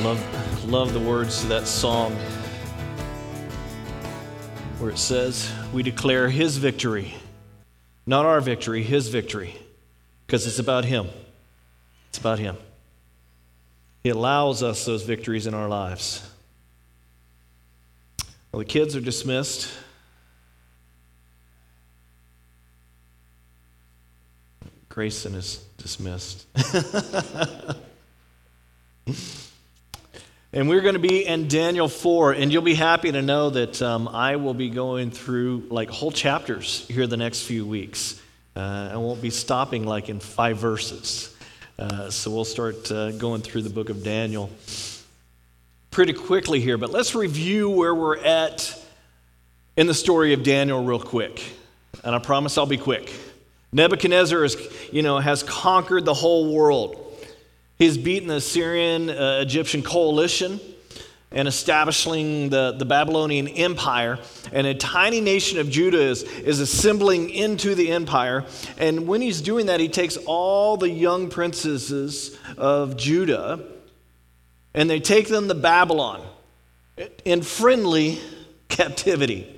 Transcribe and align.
Love, 0.00 0.68
love 0.68 0.92
the 0.92 1.00
words 1.00 1.40
to 1.42 1.46
that 1.46 1.66
song 1.66 2.12
where 4.78 4.90
it 4.90 4.98
says, 4.98 5.50
We 5.72 5.82
declare 5.82 6.28
His 6.28 6.56
victory, 6.58 7.14
not 8.04 8.26
our 8.26 8.40
victory, 8.40 8.82
His 8.82 9.08
victory, 9.08 9.56
because 10.26 10.46
it's 10.46 10.58
about 10.58 10.84
Him. 10.84 11.08
It's 12.08 12.18
about 12.18 12.38
Him. 12.38 12.56
He 14.02 14.10
allows 14.10 14.62
us 14.62 14.84
those 14.84 15.04
victories 15.04 15.46
in 15.46 15.54
our 15.54 15.68
lives. 15.68 16.28
Well, 18.52 18.58
the 18.58 18.66
kids 18.66 18.94
are 18.96 19.00
dismissed. 19.00 19.72
Grayson 24.88 25.34
is 25.34 25.64
dismissed. 25.78 26.46
and 30.54 30.68
we're 30.68 30.82
going 30.82 30.94
to 30.94 31.00
be 31.00 31.26
in 31.26 31.48
Daniel 31.48 31.88
4, 31.88 32.30
and 32.34 32.52
you'll 32.52 32.62
be 32.62 32.76
happy 32.76 33.10
to 33.10 33.20
know 33.22 33.50
that 33.50 33.82
um, 33.82 34.06
I 34.06 34.36
will 34.36 34.54
be 34.54 34.70
going 34.70 35.10
through 35.10 35.66
like 35.68 35.90
whole 35.90 36.12
chapters 36.12 36.86
here 36.86 37.08
the 37.08 37.16
next 37.16 37.42
few 37.42 37.66
weeks. 37.66 38.22
Uh, 38.54 38.90
I 38.92 38.96
won't 38.98 39.20
be 39.20 39.30
stopping 39.30 39.84
like 39.84 40.08
in 40.08 40.20
five 40.20 40.58
verses. 40.58 41.34
Uh, 41.76 42.08
so 42.08 42.30
we'll 42.30 42.44
start 42.44 42.88
uh, 42.92 43.10
going 43.10 43.42
through 43.42 43.62
the 43.62 43.70
book 43.70 43.88
of 43.88 44.04
Daniel 44.04 44.48
pretty 45.90 46.12
quickly 46.12 46.60
here, 46.60 46.78
but 46.78 46.90
let's 46.90 47.16
review 47.16 47.70
where 47.70 47.92
we're 47.92 48.18
at 48.18 48.80
in 49.76 49.88
the 49.88 49.94
story 49.94 50.34
of 50.34 50.44
Daniel 50.44 50.84
real 50.84 51.00
quick. 51.00 51.42
And 52.04 52.14
I 52.14 52.20
promise 52.20 52.56
I'll 52.56 52.64
be 52.64 52.78
quick. 52.78 53.12
Nebuchadnezzar 53.72 54.44
is, 54.44 54.56
you 54.92 55.02
know, 55.02 55.18
has 55.18 55.42
conquered 55.42 56.04
the 56.04 56.14
whole 56.14 56.54
world. 56.54 57.03
He's 57.84 57.98
beaten 57.98 58.28
the 58.28 58.40
Syrian 58.40 59.10
uh, 59.10 59.40
Egyptian 59.42 59.82
coalition 59.82 60.58
and 61.30 61.46
establishing 61.46 62.48
the, 62.48 62.74
the 62.78 62.86
Babylonian 62.86 63.46
Empire. 63.46 64.18
And 64.52 64.66
a 64.66 64.72
tiny 64.72 65.20
nation 65.20 65.58
of 65.58 65.68
Judah 65.68 66.00
is, 66.00 66.22
is 66.22 66.60
assembling 66.60 67.28
into 67.28 67.74
the 67.74 67.90
empire. 67.90 68.46
And 68.78 69.06
when 69.06 69.20
he's 69.20 69.42
doing 69.42 69.66
that, 69.66 69.80
he 69.80 69.88
takes 69.90 70.16
all 70.24 70.78
the 70.78 70.88
young 70.88 71.28
princesses 71.28 72.38
of 72.56 72.96
Judah 72.96 73.62
and 74.72 74.88
they 74.88 74.98
take 74.98 75.28
them 75.28 75.48
to 75.48 75.54
Babylon 75.54 76.26
in 77.26 77.42
friendly 77.42 78.18
captivity. 78.70 79.53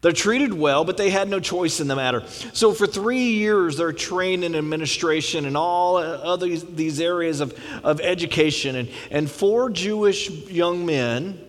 They're 0.00 0.12
treated 0.12 0.54
well, 0.54 0.84
but 0.84 0.96
they 0.96 1.10
had 1.10 1.28
no 1.28 1.40
choice 1.40 1.80
in 1.80 1.88
the 1.88 1.96
matter. 1.96 2.24
So, 2.52 2.72
for 2.72 2.86
three 2.86 3.30
years, 3.32 3.76
they're 3.76 3.92
trained 3.92 4.44
in 4.44 4.54
administration 4.54 5.44
and 5.44 5.56
all 5.56 5.96
other 5.96 6.48
these 6.56 7.00
areas 7.00 7.40
of, 7.40 7.58
of 7.82 8.00
education. 8.00 8.76
And, 8.76 8.88
and 9.10 9.28
four 9.28 9.70
Jewish 9.70 10.30
young 10.30 10.86
men 10.86 11.44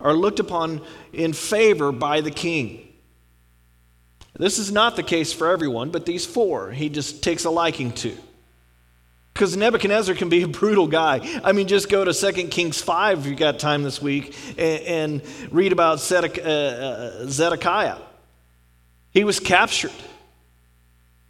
are 0.00 0.12
looked 0.12 0.38
upon 0.38 0.82
in 1.12 1.32
favor 1.32 1.90
by 1.90 2.20
the 2.20 2.30
king. 2.30 2.84
This 4.38 4.58
is 4.58 4.70
not 4.70 4.94
the 4.94 5.02
case 5.02 5.32
for 5.32 5.50
everyone, 5.50 5.90
but 5.90 6.06
these 6.06 6.24
four 6.24 6.70
he 6.70 6.88
just 6.88 7.22
takes 7.22 7.44
a 7.44 7.50
liking 7.50 7.92
to. 7.92 8.16
Because 9.38 9.56
Nebuchadnezzar 9.56 10.16
can 10.16 10.28
be 10.28 10.42
a 10.42 10.48
brutal 10.48 10.88
guy. 10.88 11.40
I 11.44 11.52
mean, 11.52 11.68
just 11.68 11.88
go 11.88 12.04
to 12.04 12.12
2 12.12 12.48
Kings 12.48 12.80
5 12.80 13.20
if 13.20 13.26
you 13.26 13.36
got 13.36 13.60
time 13.60 13.84
this 13.84 14.02
week 14.02 14.34
and, 14.58 14.82
and 14.82 15.52
read 15.52 15.70
about 15.70 16.10
uh, 16.10 16.16
uh, 16.16 17.26
Zedekiah. 17.26 17.98
He 19.12 19.22
was 19.22 19.38
captured. 19.38 19.92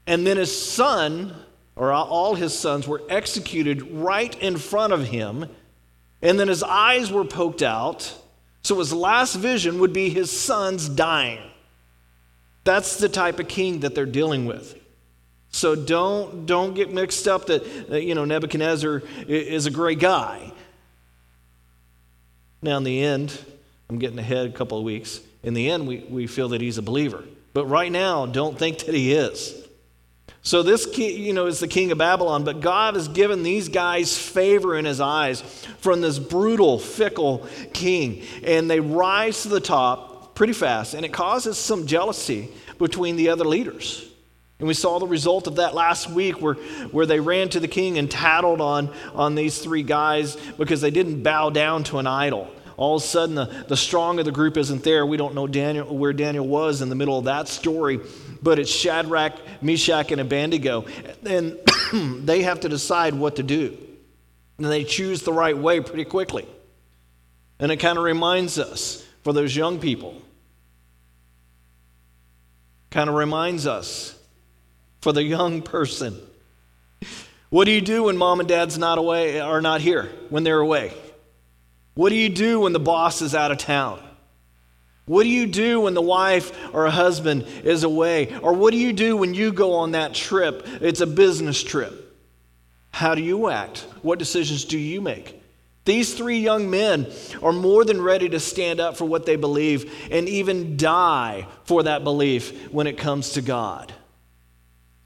And 0.07 0.27
then 0.27 0.39
his 0.39 0.59
son, 0.59 1.35
or 1.77 1.93
all 1.93 2.35
his 2.35 2.59
sons, 2.59 2.89
were 2.89 3.03
executed 3.11 3.83
right 3.83 4.35
in 4.41 4.57
front 4.57 4.95
of 4.95 5.07
him. 5.07 5.45
And 6.23 6.41
then 6.41 6.49
his 6.49 6.63
eyes 6.63 7.13
were 7.13 7.27
poked 7.27 7.61
out. 7.61 8.15
So 8.63 8.79
his 8.79 8.91
last 8.91 9.35
vision 9.35 9.81
would 9.81 9.93
be 9.93 10.09
his 10.09 10.31
sons 10.31 10.89
dying. 10.89 11.43
That's 12.65 12.97
the 12.97 13.11
type 13.11 13.39
of 13.39 13.49
king 13.49 13.81
that 13.81 13.95
they're 13.95 14.07
dealing 14.07 14.47
with. 14.47 14.78
So 15.51 15.75
don't, 15.75 16.47
don't 16.47 16.75
get 16.75 16.93
mixed 16.93 17.27
up 17.27 17.47
that, 17.47 17.89
that, 17.89 18.03
you 18.03 18.15
know, 18.15 18.25
Nebuchadnezzar 18.25 19.03
is 19.27 19.67
a 19.67 19.71
great 19.71 19.99
guy. 19.99 20.53
Now, 22.61 22.77
in 22.77 22.85
the 22.85 23.03
end, 23.03 23.39
I'm 23.89 23.99
getting 23.99 24.19
ahead 24.19 24.47
a 24.47 24.53
couple 24.53 24.79
of 24.79 24.85
weeks. 24.85 25.21
In 25.43 25.55
the 25.55 25.71
end, 25.71 25.87
we, 25.87 25.99
we 25.99 26.27
feel 26.27 26.51
that 26.51 26.61
he's 26.61 26.79
a 26.79 26.83
believer. 26.83 27.25
But 27.55 27.67
right 27.67 27.91
now, 27.91 28.27
don't 28.27 28.59
think 28.59 28.79
that 28.81 28.95
he 28.95 29.13
is. 29.13 29.55
So 30.43 30.63
this, 30.63 30.87
king, 30.87 31.21
you 31.21 31.33
know, 31.33 31.47
is 31.47 31.61
the 31.61 31.69
king 31.69 31.93
of 31.93 31.99
Babylon, 31.99 32.45
but 32.45 32.61
God 32.61 32.95
has 32.95 33.09
given 33.09 33.43
these 33.43 33.69
guys 33.69 34.17
favor 34.17 34.77
in 34.77 34.85
his 34.85 35.01
eyes 35.01 35.41
from 35.79 36.01
this 36.01 36.19
brutal, 36.19 36.79
fickle 36.79 37.47
king. 37.73 38.23
And 38.45 38.71
they 38.71 38.81
rise 38.81 39.43
to 39.43 39.49
the 39.49 39.61
top 39.61 40.35
pretty 40.35 40.53
fast, 40.53 40.95
and 40.95 41.05
it 41.05 41.13
causes 41.13 41.59
some 41.59 41.87
jealousy 41.87 42.51
between 42.79 43.17
the 43.17 43.29
other 43.31 43.45
leaders. 43.45 44.09
And 44.59 44.67
we 44.67 44.75
saw 44.75 44.99
the 44.99 45.07
result 45.07 45.47
of 45.47 45.57
that 45.57 45.75
last 45.75 46.11
week 46.11 46.41
where, 46.41 46.55
where 46.91 47.07
they 47.07 47.21
ran 47.21 47.49
to 47.51 47.61
the 47.61 47.69
king 47.69 47.97
and 47.97 48.11
tattled 48.11 48.61
on, 48.61 48.93
on 49.15 49.37
these 49.37 49.59
three 49.59 49.85
guys 49.85 50.37
because 50.57 50.81
they 50.81 50.91
didn't 50.91 51.23
bow 51.23 51.51
down 51.51 51.85
to 51.85 51.99
an 51.99 52.09
idol. 52.09 52.51
All 52.77 52.97
of 52.97 53.03
a 53.03 53.07
sudden, 53.07 53.35
the, 53.35 53.65
the 53.69 53.77
strong 53.77 54.19
of 54.19 54.25
the 54.25 54.33
group 54.33 54.57
isn't 54.57 54.83
there. 54.85 55.05
We 55.05 55.17
don't 55.17 55.35
know 55.35 55.47
Daniel, 55.47 55.97
where 55.97 56.13
Daniel 56.13 56.47
was 56.47 56.81
in 56.81 56.89
the 56.89 56.95
middle 56.95 57.19
of 57.19 57.25
that 57.25 57.49
story, 57.49 58.01
but 58.43 58.59
it's 58.59 58.71
Shadrach, 58.71 59.35
Meshach, 59.63 60.13
and 60.13 60.21
Abednego. 60.21 60.87
And 61.25 61.59
they 62.27 62.43
have 62.43 62.61
to 62.61 62.69
decide 62.69 63.15
what 63.15 63.37
to 63.37 63.43
do. 63.43 63.77
And 64.59 64.67
they 64.67 64.85
choose 64.85 65.23
the 65.23 65.33
right 65.33 65.57
way 65.57 65.81
pretty 65.81 66.05
quickly. 66.05 66.47
And 67.61 67.71
it 67.71 67.79
kind 67.79 67.99
of 67.99 68.05
reminds 68.05 68.59
us 68.59 69.05
for 69.23 69.33
those 69.33 69.55
young 69.55 69.81
people, 69.81 70.21
kind 72.91 73.09
of 73.09 73.17
reminds 73.17 73.67
us 73.67 74.18
for 75.01 75.13
the 75.13 75.23
young 75.23 75.63
person. 75.63 76.19
What 77.51 77.65
do 77.65 77.71
you 77.71 77.81
do 77.81 78.05
when 78.05 78.17
mom 78.17 78.41
and 78.41 78.49
dad's 78.49 78.77
not 78.77 78.99
away 78.99 79.41
are 79.41 79.63
not 79.63 79.81
here 79.81 80.11
when 80.29 80.45
they're 80.45 80.61
away? 80.61 80.93
What 81.95 82.11
do 82.11 82.17
you 82.17 82.29
do 82.29 82.61
when 82.61 82.73
the 82.73 82.81
boss 82.81 83.23
is 83.23 83.35
out 83.35 83.51
of 83.51 83.59
town? 83.59 84.01
What 85.07 85.23
do 85.23 85.31
you 85.31 85.47
do 85.47 85.81
when 85.81 85.95
the 85.95 86.03
wife 86.03 86.53
or 86.75 86.85
a 86.85 86.91
husband 86.91 87.47
is 87.65 87.83
away? 87.83 88.37
Or 88.41 88.53
what 88.53 88.73
do 88.73 88.77
you 88.77 88.93
do 88.93 89.17
when 89.17 89.33
you 89.33 89.53
go 89.53 89.75
on 89.77 89.93
that 89.93 90.15
trip? 90.15 90.67
It's 90.83 91.01
a 91.01 91.07
business 91.07 91.63
trip. 91.63 92.15
How 92.91 93.15
do 93.15 93.23
you 93.23 93.49
act? 93.49 93.87
What 94.03 94.19
decisions 94.19 94.67
do 94.67 94.79
you 94.79 95.01
make? 95.01 95.43
These 95.87 96.13
three 96.13 96.41
young 96.41 96.69
men 96.69 97.11
are 97.43 97.53
more 97.53 97.83
than 97.87 98.03
ready 98.03 98.29
to 98.29 98.39
stand 98.39 98.79
up 98.79 98.99
for 98.99 99.07
what 99.07 99.25
they 99.25 99.37
believe 99.37 99.91
and 100.11 100.29
even 100.29 100.77
die 100.77 101.47
for 101.65 101.85
that 101.85 102.05
belief 102.05 102.71
when 102.71 102.87
it 102.87 102.99
comes 102.99 103.31
to 103.31 103.41
God. 103.43 103.95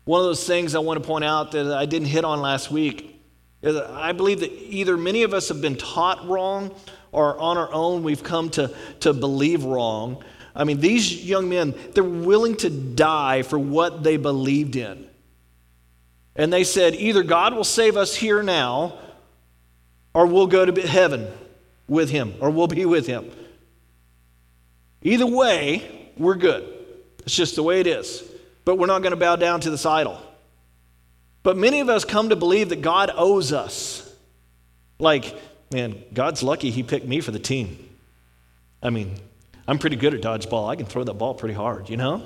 One 0.04 0.20
of 0.20 0.26
those 0.26 0.46
things 0.46 0.74
I 0.74 0.80
want 0.80 1.00
to 1.00 1.06
point 1.06 1.24
out 1.24 1.52
that 1.52 1.72
I 1.72 1.86
didn't 1.86 2.08
hit 2.08 2.24
on 2.24 2.40
last 2.40 2.70
week 2.70 3.20
is 3.62 3.76
I 3.76 4.12
believe 4.12 4.40
that 4.40 4.50
either 4.50 4.96
many 4.96 5.22
of 5.22 5.32
us 5.32 5.48
have 5.48 5.60
been 5.60 5.76
taught 5.76 6.26
wrong 6.26 6.74
or 7.12 7.38
on 7.38 7.56
our 7.56 7.72
own 7.72 8.02
we've 8.02 8.24
come 8.24 8.50
to, 8.50 8.74
to 9.00 9.12
believe 9.12 9.64
wrong. 9.64 10.24
I 10.54 10.64
mean, 10.64 10.80
these 10.80 11.24
young 11.24 11.48
men, 11.48 11.74
they're 11.92 12.02
willing 12.02 12.56
to 12.56 12.70
die 12.70 13.42
for 13.42 13.58
what 13.58 14.02
they 14.02 14.16
believed 14.16 14.74
in. 14.74 15.06
And 16.34 16.52
they 16.52 16.64
said, 16.64 16.94
either 16.94 17.22
God 17.22 17.54
will 17.54 17.64
save 17.64 17.96
us 17.96 18.16
here 18.16 18.42
now, 18.42 18.98
or 20.14 20.26
we'll 20.26 20.46
go 20.46 20.64
to 20.64 20.86
heaven 20.86 21.28
with 21.86 22.10
him, 22.10 22.34
or 22.40 22.50
we'll 22.50 22.66
be 22.66 22.86
with 22.86 23.06
him. 23.06 23.30
Either 25.02 25.26
way, 25.26 26.10
we're 26.16 26.34
good. 26.34 26.64
It's 27.20 27.34
just 27.34 27.54
the 27.54 27.62
way 27.62 27.80
it 27.80 27.86
is 27.86 28.31
but 28.64 28.76
we're 28.76 28.86
not 28.86 29.02
going 29.02 29.12
to 29.12 29.16
bow 29.16 29.36
down 29.36 29.60
to 29.60 29.70
this 29.70 29.86
idol. 29.86 30.20
But 31.42 31.56
many 31.56 31.80
of 31.80 31.88
us 31.88 32.04
come 32.04 32.28
to 32.28 32.36
believe 32.36 32.68
that 32.68 32.82
God 32.82 33.10
owes 33.14 33.52
us. 33.52 34.08
Like, 34.98 35.34
man, 35.72 36.02
God's 36.14 36.42
lucky 36.42 36.70
he 36.70 36.82
picked 36.82 37.06
me 37.06 37.20
for 37.20 37.32
the 37.32 37.38
team. 37.38 37.88
I 38.82 38.90
mean, 38.90 39.16
I'm 39.66 39.78
pretty 39.78 39.96
good 39.96 40.14
at 40.14 40.20
dodgeball. 40.20 40.68
I 40.68 40.76
can 40.76 40.86
throw 40.86 41.04
that 41.04 41.14
ball 41.14 41.34
pretty 41.34 41.54
hard, 41.54 41.88
you 41.88 41.96
know? 41.96 42.22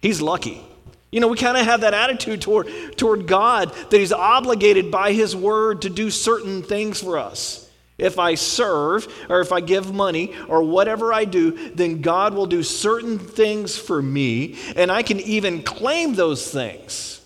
He's 0.00 0.20
lucky. 0.20 0.64
You 1.12 1.20
know, 1.20 1.28
we 1.28 1.36
kind 1.36 1.56
of 1.56 1.64
have 1.64 1.82
that 1.82 1.94
attitude 1.94 2.40
toward, 2.40 2.68
toward 2.96 3.26
God 3.26 3.72
that 3.90 3.98
He's 3.98 4.12
obligated 4.12 4.90
by 4.90 5.12
His 5.12 5.36
word 5.36 5.82
to 5.82 5.90
do 5.90 6.10
certain 6.10 6.62
things 6.62 7.00
for 7.00 7.18
us. 7.18 7.61
If 8.02 8.18
I 8.18 8.34
serve 8.34 9.06
or 9.30 9.40
if 9.40 9.52
I 9.52 9.60
give 9.60 9.94
money 9.94 10.34
or 10.48 10.62
whatever 10.62 11.12
I 11.12 11.24
do, 11.24 11.72
then 11.74 12.02
God 12.02 12.34
will 12.34 12.46
do 12.46 12.62
certain 12.62 13.18
things 13.18 13.78
for 13.78 14.02
me, 14.02 14.58
and 14.76 14.90
I 14.90 15.02
can 15.02 15.20
even 15.20 15.62
claim 15.62 16.14
those 16.14 16.50
things. 16.50 17.20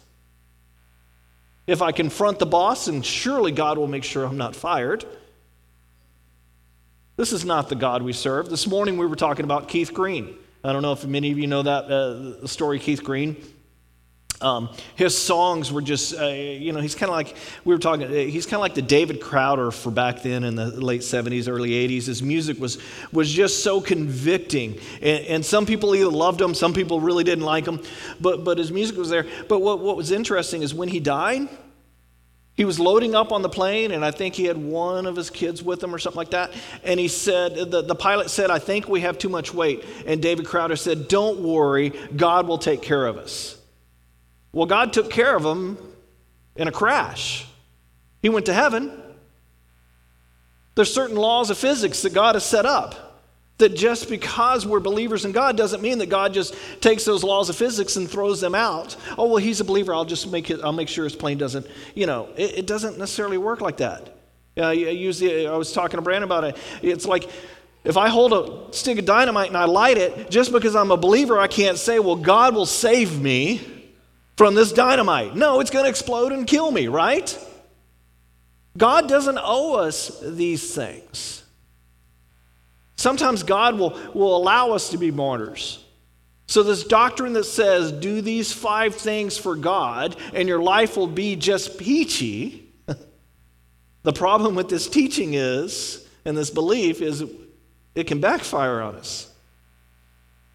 If 1.66 1.82
I 1.82 1.90
confront 1.90 2.38
the 2.38 2.46
boss, 2.46 2.86
and 2.86 3.04
surely 3.04 3.50
God 3.50 3.76
will 3.78 3.88
make 3.88 4.04
sure 4.04 4.24
I'm 4.24 4.36
not 4.36 4.54
fired. 4.54 5.04
This 7.16 7.32
is 7.32 7.44
not 7.44 7.68
the 7.68 7.74
God 7.74 8.02
we 8.02 8.12
serve. 8.12 8.50
This 8.50 8.66
morning 8.66 8.98
we 8.98 9.06
were 9.06 9.16
talking 9.16 9.44
about 9.44 9.68
Keith 9.68 9.92
Green. 9.92 10.36
I 10.62 10.72
don't 10.72 10.82
know 10.82 10.92
if 10.92 11.04
many 11.06 11.32
of 11.32 11.38
you 11.38 11.46
know 11.46 11.62
that 11.62 11.84
uh, 11.84 12.46
story 12.46 12.78
Keith 12.78 13.02
Green. 13.02 13.36
Um, 14.40 14.68
his 14.96 15.16
songs 15.16 15.72
were 15.72 15.80
just, 15.80 16.14
uh, 16.18 16.26
you 16.26 16.72
know, 16.72 16.80
he's 16.80 16.94
kind 16.94 17.08
of 17.08 17.16
like, 17.16 17.34
we 17.64 17.74
were 17.74 17.78
talking, 17.78 18.06
uh, 18.06 18.10
he's 18.10 18.44
kind 18.44 18.56
of 18.56 18.60
like 18.60 18.74
the 18.74 18.82
David 18.82 19.20
Crowder 19.20 19.70
for 19.70 19.90
back 19.90 20.22
then 20.22 20.44
in 20.44 20.56
the 20.56 20.66
late 20.70 21.00
70s, 21.00 21.48
early 21.48 21.70
80s. 21.70 22.06
His 22.06 22.22
music 22.22 22.60
was, 22.60 22.78
was 23.12 23.32
just 23.32 23.64
so 23.64 23.80
convicting. 23.80 24.78
And, 25.00 25.24
and 25.26 25.44
some 25.44 25.64
people 25.64 25.94
either 25.94 26.10
loved 26.10 26.40
him, 26.40 26.54
some 26.54 26.74
people 26.74 27.00
really 27.00 27.24
didn't 27.24 27.44
like 27.44 27.66
him, 27.66 27.82
but, 28.20 28.44
but 28.44 28.58
his 28.58 28.70
music 28.70 28.98
was 28.98 29.08
there. 29.08 29.26
But 29.48 29.60
what, 29.60 29.80
what 29.80 29.96
was 29.96 30.10
interesting 30.10 30.62
is 30.62 30.74
when 30.74 30.88
he 30.88 31.00
died, 31.00 31.48
he 32.56 32.64
was 32.64 32.80
loading 32.80 33.14
up 33.14 33.32
on 33.32 33.42
the 33.42 33.50
plane, 33.50 33.90
and 33.90 34.04
I 34.04 34.10
think 34.10 34.34
he 34.34 34.44
had 34.44 34.56
one 34.56 35.06
of 35.06 35.14
his 35.14 35.28
kids 35.28 35.62
with 35.62 35.82
him 35.82 35.94
or 35.94 35.98
something 35.98 36.16
like 36.16 36.30
that. 36.30 36.52
And 36.84 36.98
he 36.98 37.08
said, 37.08 37.70
the, 37.70 37.82
the 37.82 37.94
pilot 37.94 38.30
said, 38.30 38.50
I 38.50 38.58
think 38.58 38.88
we 38.88 39.00
have 39.00 39.18
too 39.18 39.28
much 39.28 39.52
weight. 39.52 39.84
And 40.06 40.22
David 40.22 40.46
Crowder 40.46 40.76
said, 40.76 41.08
Don't 41.08 41.40
worry, 41.40 41.90
God 42.16 42.48
will 42.48 42.56
take 42.56 42.80
care 42.80 43.06
of 43.06 43.18
us. 43.18 43.58
Well, 44.56 44.64
God 44.64 44.94
took 44.94 45.10
care 45.10 45.36
of 45.36 45.44
him 45.44 45.76
in 46.56 46.66
a 46.66 46.72
crash. 46.72 47.46
He 48.22 48.30
went 48.30 48.46
to 48.46 48.54
heaven. 48.54 48.90
There's 50.74 50.90
certain 50.92 51.16
laws 51.16 51.50
of 51.50 51.58
physics 51.58 52.00
that 52.02 52.14
God 52.14 52.36
has 52.36 52.44
set 52.46 52.64
up. 52.64 53.20
That 53.58 53.76
just 53.76 54.08
because 54.08 54.66
we're 54.66 54.80
believers 54.80 55.26
in 55.26 55.32
God 55.32 55.58
doesn't 55.58 55.82
mean 55.82 55.98
that 55.98 56.08
God 56.08 56.32
just 56.32 56.54
takes 56.80 57.04
those 57.04 57.22
laws 57.22 57.50
of 57.50 57.56
physics 57.56 57.96
and 57.96 58.08
throws 58.08 58.40
them 58.40 58.54
out. 58.54 58.96
Oh, 59.18 59.26
well, 59.26 59.36
he's 59.36 59.60
a 59.60 59.64
believer. 59.64 59.92
I'll 59.92 60.06
just 60.06 60.32
make 60.32 60.50
it, 60.50 60.60
I'll 60.64 60.72
make 60.72 60.88
sure 60.88 61.04
his 61.04 61.14
plane 61.14 61.36
doesn't, 61.36 61.66
you 61.94 62.06
know, 62.06 62.30
it, 62.38 62.60
it 62.60 62.66
doesn't 62.66 62.98
necessarily 62.98 63.36
work 63.36 63.60
like 63.60 63.76
that. 63.76 64.08
Uh, 64.56 64.70
the, 64.72 65.48
I 65.52 65.56
was 65.58 65.70
talking 65.70 65.98
to 65.98 66.02
Brandon 66.02 66.24
about 66.24 66.44
it. 66.44 66.56
It's 66.80 67.04
like 67.04 67.28
if 67.84 67.98
I 67.98 68.08
hold 68.08 68.32
a 68.32 68.74
stick 68.74 68.98
of 68.98 69.04
dynamite 69.04 69.48
and 69.48 69.56
I 69.58 69.66
light 69.66 69.98
it, 69.98 70.30
just 70.30 70.50
because 70.50 70.74
I'm 70.74 70.90
a 70.90 70.96
believer, 70.96 71.38
I 71.38 71.46
can't 71.46 71.76
say, 71.76 71.98
well, 71.98 72.16
God 72.16 72.54
will 72.54 72.64
save 72.64 73.20
me 73.20 73.75
from 74.36 74.54
this 74.54 74.72
dynamite. 74.72 75.34
No, 75.34 75.60
it's 75.60 75.70
going 75.70 75.84
to 75.84 75.88
explode 75.88 76.32
and 76.32 76.46
kill 76.46 76.70
me, 76.70 76.88
right? 76.88 77.38
God 78.76 79.08
doesn't 79.08 79.38
owe 79.40 79.76
us 79.76 80.20
these 80.22 80.74
things. 80.74 81.42
Sometimes 82.96 83.42
God 83.42 83.78
will, 83.78 83.98
will 84.14 84.36
allow 84.36 84.72
us 84.72 84.90
to 84.90 84.98
be 84.98 85.10
martyrs. 85.10 85.82
So, 86.48 86.62
this 86.62 86.84
doctrine 86.84 87.32
that 87.32 87.44
says, 87.44 87.90
do 87.90 88.20
these 88.20 88.52
five 88.52 88.94
things 88.94 89.36
for 89.36 89.56
God 89.56 90.16
and 90.32 90.48
your 90.48 90.62
life 90.62 90.96
will 90.96 91.08
be 91.08 91.34
just 91.34 91.76
peachy, 91.76 92.72
the 94.02 94.12
problem 94.12 94.54
with 94.54 94.68
this 94.68 94.88
teaching 94.88 95.34
is, 95.34 96.06
and 96.24 96.36
this 96.36 96.50
belief 96.50 97.02
is, 97.02 97.24
it 97.94 98.04
can 98.06 98.20
backfire 98.20 98.80
on 98.80 98.94
us. 98.94 99.32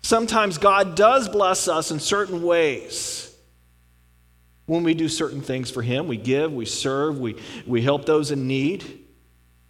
Sometimes 0.01 0.57
God 0.57 0.95
does 0.95 1.28
bless 1.28 1.68
us 1.68 1.92
in 1.92 2.00
certain 2.00 2.42
ways 2.42 3.31
when 4.71 4.83
we 4.83 4.94
do 4.94 5.09
certain 5.09 5.41
things 5.41 5.69
for 5.69 5.81
Him. 5.81 6.07
We 6.07 6.15
give, 6.15 6.53
we 6.53 6.65
serve, 6.65 7.19
we, 7.19 7.35
we 7.68 7.81
help 7.81 8.06
those 8.06 8.31
in 8.31 8.47
need. 8.47 9.06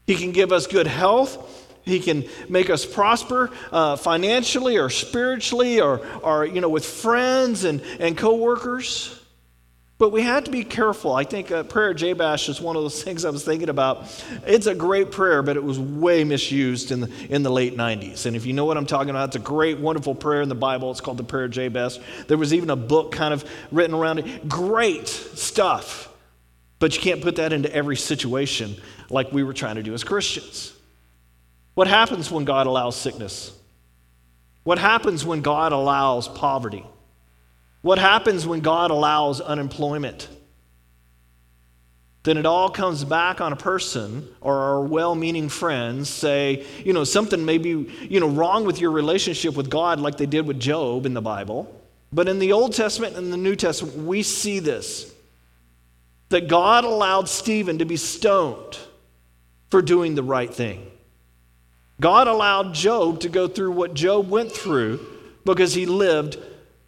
He 0.06 0.14
can 0.14 0.32
give 0.32 0.52
us 0.52 0.68
good 0.68 0.86
health. 0.86 1.68
He 1.84 2.00
can 2.00 2.26
make 2.48 2.70
us 2.70 2.86
prosper 2.86 3.50
uh, 3.72 3.96
financially 3.96 4.78
or 4.78 4.92
spiritually 4.92 5.82
or, 5.82 6.06
or 6.22 6.46
you 6.46 6.62
know, 6.62 6.70
with 6.70 6.86
friends 6.86 7.64
and, 7.64 7.82
and 8.00 8.16
coworkers. 8.16 9.20
But 10.02 10.12
we 10.12 10.24
had 10.24 10.46
to 10.46 10.52
be 10.52 10.64
careful. 10.64 11.14
I 11.14 11.24
think 11.26 11.52
uh, 11.52 11.62
prayer 11.62 11.94
Jabez 11.94 12.50
is 12.50 12.60
one 12.60 12.76
of 12.76 12.82
those 12.82 13.04
things 13.04 13.24
I 13.24 13.30
was 13.30 13.46
thinking 13.46 13.70
about. 13.70 14.12
It's 14.48 14.66
a 14.66 14.74
great 14.74 15.12
prayer, 15.12 15.44
but 15.44 15.58
it 15.58 15.64
was 15.64 15.80
way 15.80 16.24
misused 16.24 16.90
in 16.90 17.02
the, 17.02 17.12
in 17.30 17.44
the 17.44 17.52
late 17.52 17.78
90s. 17.78 18.26
And 18.26 18.36
if 18.36 18.48
you 18.48 18.54
know 18.54 18.66
what 18.66 18.78
I'm 18.78 18.88
talking 18.88 19.12
about, 19.12 19.30
it's 19.30 19.36
a 19.36 19.40
great, 19.40 19.78
wonderful 19.78 20.16
prayer 20.16 20.42
in 20.42 20.50
the 20.50 20.56
Bible. 20.56 20.90
It's 20.90 21.02
called 21.02 21.18
the 21.18 21.24
prayer 21.24 21.48
Jabez. 21.48 22.00
There 22.28 22.40
was 22.40 22.52
even 22.52 22.72
a 22.72 22.76
book 22.76 23.12
kind 23.12 23.32
of 23.32 23.48
written 23.72 23.96
around 23.96 24.18
it. 24.18 24.50
Great 24.50 25.08
stuff. 25.08 26.12
But 26.80 26.96
you 26.96 27.02
can't 27.04 27.22
put 27.22 27.36
that 27.36 27.54
into 27.54 27.72
every 27.72 27.96
situation 27.96 28.78
like 29.12 29.32
we 29.32 29.44
were 29.44 29.54
trying 29.54 29.76
to 29.76 29.84
do 29.84 29.94
as 29.94 30.04
Christians. 30.04 30.74
What 31.76 31.88
happens 31.88 32.32
when 32.32 32.44
God 32.44 32.66
allows 32.66 32.96
sickness? 32.96 33.52
What 34.64 34.80
happens 34.80 35.24
when 35.24 35.44
God 35.44 35.74
allows 35.74 36.28
poverty? 36.28 36.84
What 37.82 37.98
happens 37.98 38.46
when 38.46 38.60
God 38.60 38.92
allows 38.92 39.42
unemployment? 39.42 40.28
Then 42.24 42.38
it 42.38 42.46
all 42.46 42.70
comes 42.70 43.04
back 43.04 43.42
on 43.42 43.52
a 43.52 43.56
person 43.56 44.28
or 44.42 44.56
our 44.56 44.82
well 44.82 45.16
meaning 45.16 45.50
friends 45.50 46.08
say, 46.08 46.66
you 46.86 46.94
know, 46.94 47.04
something 47.04 47.44
may 47.44 47.58
be, 47.58 47.90
you 48.02 48.20
know, 48.20 48.28
wrong 48.28 48.64
with 48.64 48.80
your 48.80 48.92
relationship 48.92 49.56
with 49.56 49.70
God, 49.72 50.00
like 50.00 50.18
they 50.18 50.28
did 50.28 50.46
with 50.46 50.60
Job 50.60 51.08
in 51.08 51.16
the 51.16 51.22
Bible. 51.22 51.76
But 52.14 52.28
in 52.28 52.38
the 52.38 52.52
Old 52.52 52.74
Testament 52.74 53.16
and 53.16 53.34
the 53.34 53.38
New 53.38 53.56
Testament, 53.56 53.98
we 53.98 54.22
see 54.22 54.60
this 54.60 55.12
that 56.30 56.48
God 56.48 56.86
allowed 56.86 57.28
Stephen 57.28 57.80
to 57.80 57.86
be 57.86 57.98
stoned 57.98 58.80
for 59.70 59.82
doing 59.82 60.16
the 60.16 60.24
right 60.24 60.54
thing. 60.54 60.90
God 62.00 62.28
allowed 62.28 62.74
Job 62.74 63.20
to 63.22 63.30
go 63.30 63.48
through 63.48 63.72
what 63.72 63.94
Job 63.94 64.30
went 64.30 64.52
through 64.52 65.06
because 65.44 65.74
he 65.74 65.86
lived 65.86 66.38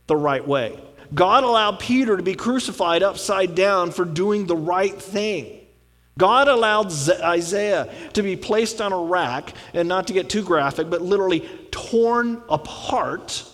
the 0.08 0.16
right 0.16 0.46
way. 0.46 0.80
God 1.14 1.44
allowed 1.44 1.80
Peter 1.80 2.18
to 2.18 2.24
be 2.24 2.34
crucified 2.34 3.04
upside 3.04 3.56
down 3.56 3.92
for 3.92 4.06
doing 4.06 4.48
the 4.48 4.56
right 4.56 5.00
thing. 5.00 5.60
God 6.18 6.48
allowed 6.48 6.92
Isaiah 7.10 7.92
to 8.14 8.24
be 8.24 8.36
placed 8.36 8.82
on 8.82 8.94
a 8.94 8.98
rack, 8.98 9.54
and 9.74 9.88
not 9.88 10.08
to 10.08 10.14
get 10.14 10.30
too 10.30 10.44
graphic, 10.44 10.90
but 10.90 11.02
literally 11.02 11.42
torn 11.72 12.42
apart 12.50 13.50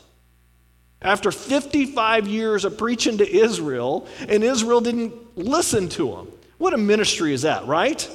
after 1.01 1.31
55 1.31 2.27
years 2.27 2.65
of 2.65 2.77
preaching 2.77 3.19
to 3.19 3.29
Israel, 3.29 4.07
and 4.27 4.43
Israel 4.43 4.81
didn't 4.81 5.37
listen 5.37 5.87
to 5.89 6.13
him. 6.15 6.27
What 6.57 6.73
a 6.73 6.77
ministry 6.77 7.33
is 7.33 7.43
that, 7.43 7.65
right? 7.67 8.09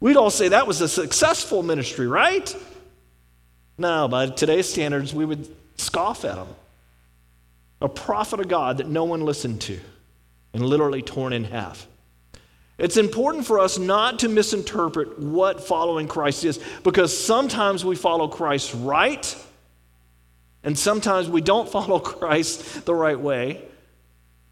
We'd 0.00 0.18
all 0.18 0.30
say 0.30 0.48
that 0.48 0.66
was 0.66 0.82
a 0.82 0.88
successful 0.88 1.62
ministry, 1.62 2.06
right? 2.06 2.54
No, 3.78 4.08
by 4.08 4.26
today's 4.26 4.68
standards, 4.68 5.14
we 5.14 5.24
would 5.24 5.48
scoff 5.78 6.26
at 6.26 6.36
him 6.36 6.48
a 7.82 7.88
prophet 7.88 8.40
of 8.40 8.48
God 8.48 8.78
that 8.78 8.88
no 8.88 9.04
one 9.04 9.22
listened 9.22 9.60
to, 9.62 9.78
and 10.54 10.64
literally 10.64 11.02
torn 11.02 11.32
in 11.32 11.44
half. 11.44 11.86
It's 12.78 12.96
important 12.96 13.44
for 13.44 13.58
us 13.58 13.78
not 13.78 14.20
to 14.20 14.28
misinterpret 14.28 15.18
what 15.18 15.62
following 15.62 16.08
Christ 16.08 16.44
is 16.44 16.58
because 16.82 17.16
sometimes 17.16 17.84
we 17.84 17.96
follow 17.96 18.28
Christ 18.28 18.74
right, 18.78 19.36
and 20.62 20.78
sometimes 20.78 21.28
we 21.28 21.40
don't 21.40 21.68
follow 21.70 21.98
Christ 21.98 22.84
the 22.84 22.94
right 22.94 23.18
way. 23.18 23.62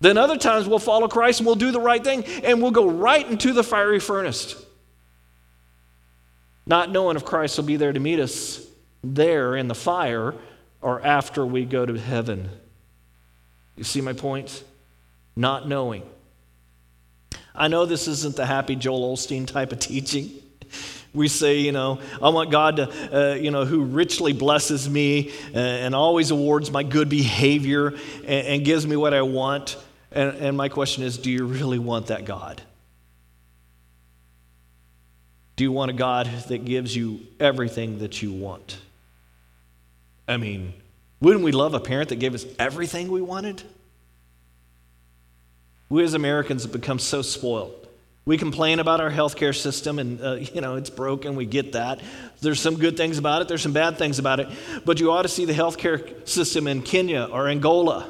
Then 0.00 0.16
other 0.16 0.38
times 0.38 0.66
we'll 0.66 0.78
follow 0.78 1.08
Christ 1.08 1.40
and 1.40 1.46
we'll 1.46 1.56
do 1.56 1.72
the 1.72 1.80
right 1.80 2.02
thing 2.02 2.24
and 2.24 2.62
we'll 2.62 2.70
go 2.70 2.88
right 2.88 3.26
into 3.26 3.52
the 3.52 3.62
fiery 3.62 4.00
furnace. 4.00 4.54
Not 6.66 6.90
knowing 6.90 7.16
if 7.16 7.24
Christ 7.24 7.58
will 7.58 7.66
be 7.66 7.76
there 7.76 7.92
to 7.92 8.00
meet 8.00 8.18
us 8.18 8.66
there 9.04 9.56
in 9.56 9.68
the 9.68 9.74
fire 9.74 10.34
or 10.80 11.04
after 11.04 11.44
we 11.44 11.66
go 11.66 11.84
to 11.84 11.94
heaven. 11.98 12.48
You 13.80 13.84
see 13.84 14.02
my 14.02 14.12
point? 14.12 14.62
Not 15.34 15.66
knowing. 15.66 16.02
I 17.54 17.68
know 17.68 17.86
this 17.86 18.08
isn't 18.08 18.36
the 18.36 18.44
happy 18.44 18.76
Joel 18.76 19.16
Osteen 19.16 19.46
type 19.46 19.72
of 19.72 19.78
teaching. 19.78 20.32
We 21.14 21.28
say, 21.28 21.60
you 21.60 21.72
know, 21.72 21.98
I 22.22 22.28
want 22.28 22.50
God 22.50 22.76
to, 22.76 23.32
uh, 23.32 23.34
you 23.36 23.50
know, 23.50 23.64
who 23.64 23.84
richly 23.84 24.34
blesses 24.34 24.86
me 24.86 25.32
and, 25.46 25.56
uh, 25.56 25.60
and 25.60 25.94
always 25.94 26.30
awards 26.30 26.70
my 26.70 26.82
good 26.82 27.08
behavior 27.08 27.94
and, 28.18 28.46
and 28.46 28.64
gives 28.66 28.86
me 28.86 28.96
what 28.96 29.14
I 29.14 29.22
want. 29.22 29.78
And, 30.12 30.36
and 30.36 30.56
my 30.58 30.68
question 30.68 31.02
is 31.02 31.16
do 31.16 31.30
you 31.30 31.46
really 31.46 31.78
want 31.78 32.08
that 32.08 32.26
God? 32.26 32.60
Do 35.56 35.64
you 35.64 35.72
want 35.72 35.90
a 35.90 35.94
God 35.94 36.26
that 36.48 36.66
gives 36.66 36.94
you 36.94 37.20
everything 37.40 38.00
that 38.00 38.20
you 38.20 38.30
want? 38.30 38.78
I 40.28 40.36
mean, 40.36 40.74
wouldn't 41.20 41.44
we 41.44 41.52
love 41.52 41.74
a 41.74 41.80
parent 41.80 42.08
that 42.08 42.16
gave 42.16 42.34
us 42.34 42.46
everything 42.58 43.10
we 43.10 43.20
wanted? 43.20 43.62
We 45.88 46.02
as 46.02 46.14
Americans 46.14 46.62
have 46.62 46.72
become 46.72 46.98
so 46.98 47.20
spoiled. 47.20 47.88
We 48.24 48.38
complain 48.38 48.78
about 48.78 49.00
our 49.00 49.10
healthcare 49.10 49.54
system 49.54 49.98
and, 49.98 50.20
uh, 50.22 50.32
you 50.54 50.60
know, 50.60 50.76
it's 50.76 50.90
broken. 50.90 51.36
We 51.36 51.46
get 51.46 51.72
that. 51.72 52.00
There's 52.40 52.60
some 52.60 52.76
good 52.76 52.96
things 52.96 53.18
about 53.18 53.42
it, 53.42 53.48
there's 53.48 53.62
some 53.62 53.72
bad 53.72 53.98
things 53.98 54.18
about 54.18 54.40
it. 54.40 54.48
But 54.84 55.00
you 55.00 55.10
ought 55.12 55.22
to 55.22 55.28
see 55.28 55.44
the 55.44 55.52
healthcare 55.52 56.26
system 56.28 56.66
in 56.66 56.82
Kenya 56.82 57.28
or 57.30 57.48
Angola. 57.48 58.08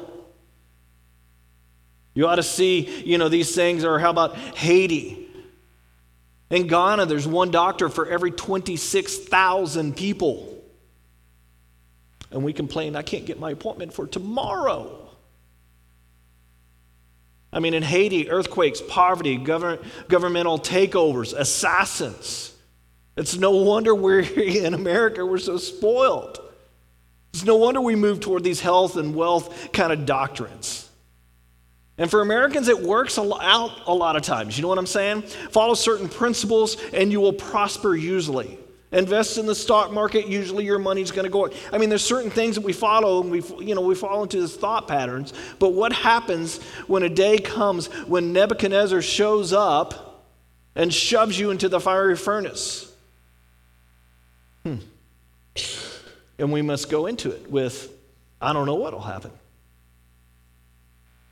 You 2.13 2.27
ought 2.27 2.35
to 2.35 2.43
see, 2.43 3.03
you 3.03 3.17
know, 3.17 3.29
these 3.29 3.55
things, 3.55 3.85
or 3.85 3.97
how 3.97 4.09
about 4.09 4.35
Haiti? 4.35 5.29
In 6.49 6.67
Ghana, 6.67 7.05
there's 7.05 7.25
one 7.25 7.51
doctor 7.51 7.87
for 7.87 8.05
every 8.05 8.31
26,000 8.31 9.95
people 9.95 10.50
and 12.31 12.43
we 12.43 12.53
complain, 12.53 12.95
I 12.95 13.01
can't 13.01 13.25
get 13.25 13.39
my 13.39 13.51
appointment 13.51 13.93
for 13.93 14.07
tomorrow. 14.07 15.09
I 17.53 17.59
mean, 17.59 17.73
in 17.73 17.83
Haiti, 17.83 18.29
earthquakes, 18.29 18.81
poverty, 18.81 19.35
government, 19.37 19.81
governmental 20.07 20.57
takeovers, 20.57 21.37
assassins. 21.37 22.53
It's 23.17 23.35
no 23.37 23.51
wonder 23.51 23.93
we're 23.93 24.19
in 24.39 24.73
America, 24.73 25.25
we're 25.25 25.37
so 25.37 25.57
spoiled. 25.57 26.39
It's 27.33 27.43
no 27.43 27.57
wonder 27.57 27.81
we 27.81 27.95
move 27.95 28.19
toward 28.19 28.43
these 28.43 28.59
health 28.59 28.97
and 28.97 29.15
wealth 29.15 29.71
kind 29.71 29.91
of 29.91 30.05
doctrines. 30.05 30.89
And 31.97 32.09
for 32.09 32.21
Americans, 32.21 32.67
it 32.67 32.81
works 32.81 33.17
out 33.17 33.81
a 33.85 33.93
lot 33.93 34.15
of 34.15 34.23
times. 34.23 34.57
You 34.57 34.63
know 34.63 34.67
what 34.69 34.79
I'm 34.79 34.87
saying? 34.87 35.21
Follow 35.51 35.73
certain 35.73 36.09
principles 36.09 36.77
and 36.93 37.11
you 37.11 37.21
will 37.21 37.33
prosper 37.33 37.95
usually. 37.95 38.57
Invest 38.91 39.37
in 39.37 39.45
the 39.45 39.55
stock 39.55 39.91
market, 39.91 40.27
usually 40.27 40.65
your 40.65 40.79
money's 40.79 41.11
going 41.11 41.23
to 41.23 41.31
go. 41.31 41.49
I 41.71 41.77
mean, 41.77 41.87
there's 41.87 42.03
certain 42.03 42.29
things 42.29 42.55
that 42.55 42.61
we 42.61 42.73
follow 42.73 43.21
and 43.21 43.31
we, 43.31 43.41
you 43.65 43.73
know, 43.73 43.81
we 43.81 43.95
fall 43.95 44.21
into 44.21 44.41
these 44.41 44.55
thought 44.55 44.87
patterns. 44.87 45.33
But 45.59 45.69
what 45.69 45.93
happens 45.93 46.61
when 46.87 47.03
a 47.03 47.09
day 47.09 47.37
comes 47.37 47.87
when 48.05 48.33
Nebuchadnezzar 48.33 49.01
shows 49.01 49.53
up 49.53 50.25
and 50.75 50.93
shoves 50.93 51.39
you 51.39 51.51
into 51.51 51.69
the 51.69 51.79
fiery 51.79 52.17
furnace? 52.17 52.93
Hmm. 54.63 54.77
And 56.37 56.51
we 56.51 56.61
must 56.61 56.89
go 56.89 57.05
into 57.05 57.31
it 57.31 57.49
with, 57.49 57.89
I 58.41 58.51
don't 58.51 58.65
know 58.65 58.75
what 58.75 58.91
will 58.91 58.99
happen. 58.99 59.31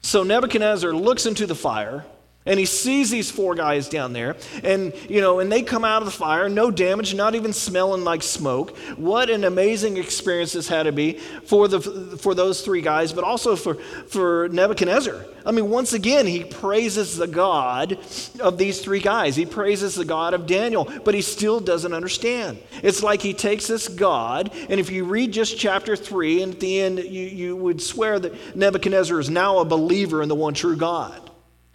So 0.02 0.24
Nebuchadnezzar 0.24 0.94
looks 0.94 1.26
into 1.26 1.46
the 1.46 1.56
fire 1.56 2.06
and 2.50 2.60
he 2.60 2.66
sees 2.66 3.12
these 3.12 3.30
four 3.30 3.54
guys 3.54 3.88
down 3.88 4.12
there 4.12 4.36
and 4.64 4.92
you 5.08 5.22
know 5.22 5.40
and 5.40 5.52
they 5.52 5.62
come 5.62 5.86
out 5.86 6.02
of 6.02 6.06
the 6.06 6.12
fire 6.12 6.50
no 6.50 6.72
damage 6.72 7.14
not 7.14 7.36
even 7.36 7.54
smelling 7.54 8.04
like 8.04 8.24
smoke. 8.24 8.76
What 8.98 9.30
an 9.30 9.44
amazing 9.44 9.98
experience 9.98 10.54
this 10.54 10.68
had 10.68 10.84
to 10.84 10.92
be 10.92 11.14
for 11.46 11.68
the 11.68 11.80
for 11.80 12.34
those 12.34 12.62
three 12.62 12.82
guys 12.82 13.14
but 13.14 13.24
also 13.24 13.56
for 13.56 13.76
for 13.76 14.50
nebuchadnezzar. 14.52 15.26
I 15.46 15.52
mean 15.52 15.70
once 15.70 15.94
again 15.94 16.26
he 16.26 16.44
praises 16.44 17.16
the 17.16 17.28
god 17.28 18.00
of 18.40 18.58
these 18.58 18.82
three 18.82 19.00
guys. 19.00 19.36
He 19.36 19.46
praises 19.46 19.94
the 19.94 20.06
god 20.06 20.34
of 20.34 20.48
daniel 20.48 20.92
but 21.06 21.14
he 21.14 21.22
still 21.22 21.60
doesn't 21.60 21.94
understand. 21.94 22.58
It's 22.82 23.04
like 23.04 23.22
he 23.22 23.34
takes 23.34 23.68
this 23.68 23.88
god 23.88 24.52
and 24.70 24.80
if 24.80 24.90
you 24.90 25.06
read 25.06 25.32
just 25.32 25.60
chapter 25.60 25.96
3 25.96 26.42
and 26.42 26.54
at 26.54 26.60
the 26.60 26.82
end 26.82 26.98
you, 26.98 27.26
you 27.26 27.56
would 27.56 27.80
swear 27.80 28.18
that 28.18 28.56
nebuchadnezzar 28.56 29.20
is 29.20 29.30
now 29.30 29.60
a 29.60 29.66
believer 29.66 30.24
in 30.24 30.30
the 30.30 30.36
one 30.36 30.56
true 30.56 30.76
god 30.76 31.29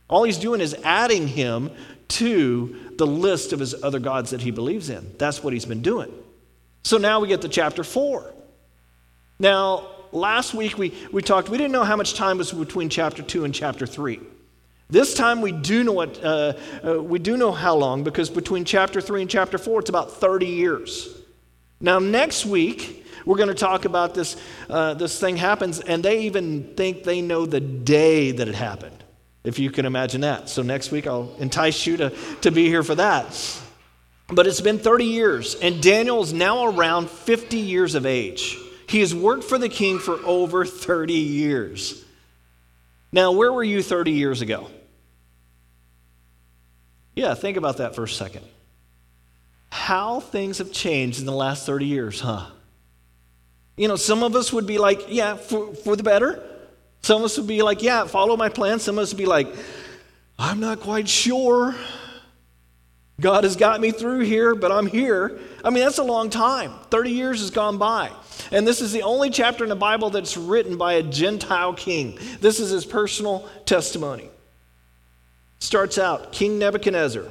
all 0.09 0.25
he's 0.25 0.39
doing 0.39 0.61
is 0.61 0.75
adding 0.85 1.27
him 1.27 1.71
to 2.09 2.93
the 2.97 3.07
list 3.07 3.53
of 3.53 3.61
his 3.61 3.83
other 3.83 3.99
gods 3.99 4.31
that 4.31 4.41
he 4.41 4.51
believes 4.51 4.91
in. 4.91 5.15
That's 5.19 5.43
what 5.43 5.53
he's 5.53 5.65
been 5.65 5.83
doing. 5.83 6.13
So 6.83 6.99
now 6.99 7.21
we 7.21 7.29
get 7.29 7.41
to 7.43 7.49
chapter 7.49 7.83
4. 7.83 8.33
Now, 9.39 9.89
last 10.13 10.55
week 10.55 10.77
we, 10.77 10.93
we 11.11 11.23
talked, 11.23 11.49
we 11.49 11.59
didn't 11.59 11.73
know 11.73 11.85
how 11.85 11.97
much 11.97 12.15
time 12.15 12.39
was 12.39 12.53
between 12.53 12.89
chapter 12.89 13.23
2 13.23 13.45
and 13.45 13.55
chapter 13.55 13.87
3. 13.87 14.21
This 14.91 15.15
time 15.15 15.41
we 15.41 15.51
do 15.51 15.83
know 15.83 15.93
what, 15.93 16.23
uh, 16.23 16.53
uh, 16.87 17.03
we 17.03 17.19
do 17.19 17.37
know 17.39 17.51
how 17.51 17.75
long 17.75 18.05
because 18.05 18.29
between 18.29 18.65
chapter 18.65 19.01
3 19.01 19.23
and 19.23 19.31
chapter 19.31 19.57
4 19.57 19.81
it's 19.81 19.89
about 19.89 20.13
30 20.13 20.47
years. 20.47 21.09
Now, 21.81 21.99
next 21.99 22.47
week, 22.47 23.05
we're 23.25 23.37
going 23.37 23.49
to 23.49 23.55
talk 23.55 23.87
about 23.87 24.15
this, 24.15 24.37
uh, 24.69 24.95
this 24.95 25.19
thing 25.19 25.37
happens, 25.37 25.81
and 25.81 26.03
they 26.03 26.23
even 26.23 26.75
think 26.77 27.05
they 27.05 27.23
know 27.23 27.47
the 27.47 27.61
day 27.61 28.31
that 28.33 28.47
it 28.47 28.55
happened 28.55 29.04
if 29.45 29.59
you 29.59 29.71
can 29.71 29.85
imagine 29.87 30.23
that. 30.23 30.49
So 30.49 30.63
next 30.63 30.91
week 30.91 31.07
I'll 31.07 31.35
entice 31.39 31.87
you 31.87 31.99
to, 31.99 32.11
to 32.41 32.51
be 32.51 32.69
here 32.69 32.83
for 32.83 32.95
that. 32.95 33.61
But 34.29 34.47
it's 34.47 34.63
been 34.63 34.79
30 34.79 35.05
years, 35.05 35.55
and 35.57 35.83
Daniel 35.83 36.23
is 36.23 36.33
now 36.33 36.65
around 36.65 37.11
50 37.11 37.59
years 37.59 37.95
of 37.95 38.07
age. 38.07 38.57
He 38.89 39.01
has 39.01 39.15
worked 39.15 39.45
for 39.45 39.59
the 39.59 39.69
king 39.69 39.99
for 39.99 40.15
over 40.25 40.65
30 40.65 41.13
years. 41.13 42.03
Now, 43.13 43.33
where 43.33 43.53
were 43.53 43.63
you 43.63 43.83
30 43.83 44.13
years 44.13 44.41
ago? 44.41 44.71
Yeah, 47.15 47.35
think 47.35 47.57
about 47.57 47.77
that 47.77 47.95
for 47.95 48.05
a 48.05 48.09
second. 48.09 48.45
How 49.71 50.21
things 50.21 50.59
have 50.59 50.73
changed 50.73 51.21
in 51.21 51.27
the 51.27 51.33
last 51.33 51.67
30 51.67 51.87
years, 51.87 52.21
huh? 52.21 52.47
You 53.77 53.89
know, 53.89 53.97
some 53.97 54.23
of 54.23 54.35
us 54.37 54.53
would 54.53 54.67
be 54.67 54.79
like, 54.79 55.07
yeah, 55.09 55.35
for, 55.35 55.75
for 55.75 55.97
the 55.97 56.03
better. 56.03 56.43
Some 57.05 57.19
of 57.21 57.27
us 57.27 57.37
would 57.37 57.47
be 57.47 57.61
like, 57.61 57.83
yeah, 57.83 58.07
follow 58.07 58.35
my 58.35 58.49
plan. 58.49 58.79
Some 58.79 58.97
of 58.97 59.03
us 59.03 59.13
would 59.13 59.19
be 59.19 59.27
like, 59.27 59.55
I'm 60.39 60.59
not 60.59 60.81
quite 60.81 61.07
sure. 61.07 61.75
God 63.21 63.45
has 63.45 63.57
got 63.57 63.79
me 63.79 63.91
through 63.91 64.21
here, 64.21 64.55
but 64.55 64.73
I'm 64.73 64.87
here. 64.87 65.39
I 65.63 65.69
mean, 65.69 65.85
that's 65.85 65.99
a 65.99 66.03
long 66.03 66.31
time. 66.31 66.73
30 66.89 67.11
years 67.11 67.41
has 67.41 67.51
gone 67.51 67.77
by. 67.77 68.11
And 68.51 68.67
this 68.67 68.81
is 68.81 68.91
the 68.91 69.03
only 69.03 69.29
chapter 69.29 69.65
in 69.65 69.69
the 69.69 69.77
Bible 69.77 70.09
that's 70.09 70.39
written 70.39 70.79
by 70.79 70.95
a 70.95 71.03
Gentile 71.03 71.75
king. 71.75 72.19
This 72.41 72.59
is 72.59 72.71
his 72.71 72.87
personal 72.87 73.47
testimony. 73.67 74.31
Starts 75.59 75.99
out 75.99 76.33
King 76.33 76.59
Nebuchadnezzar, 76.59 77.27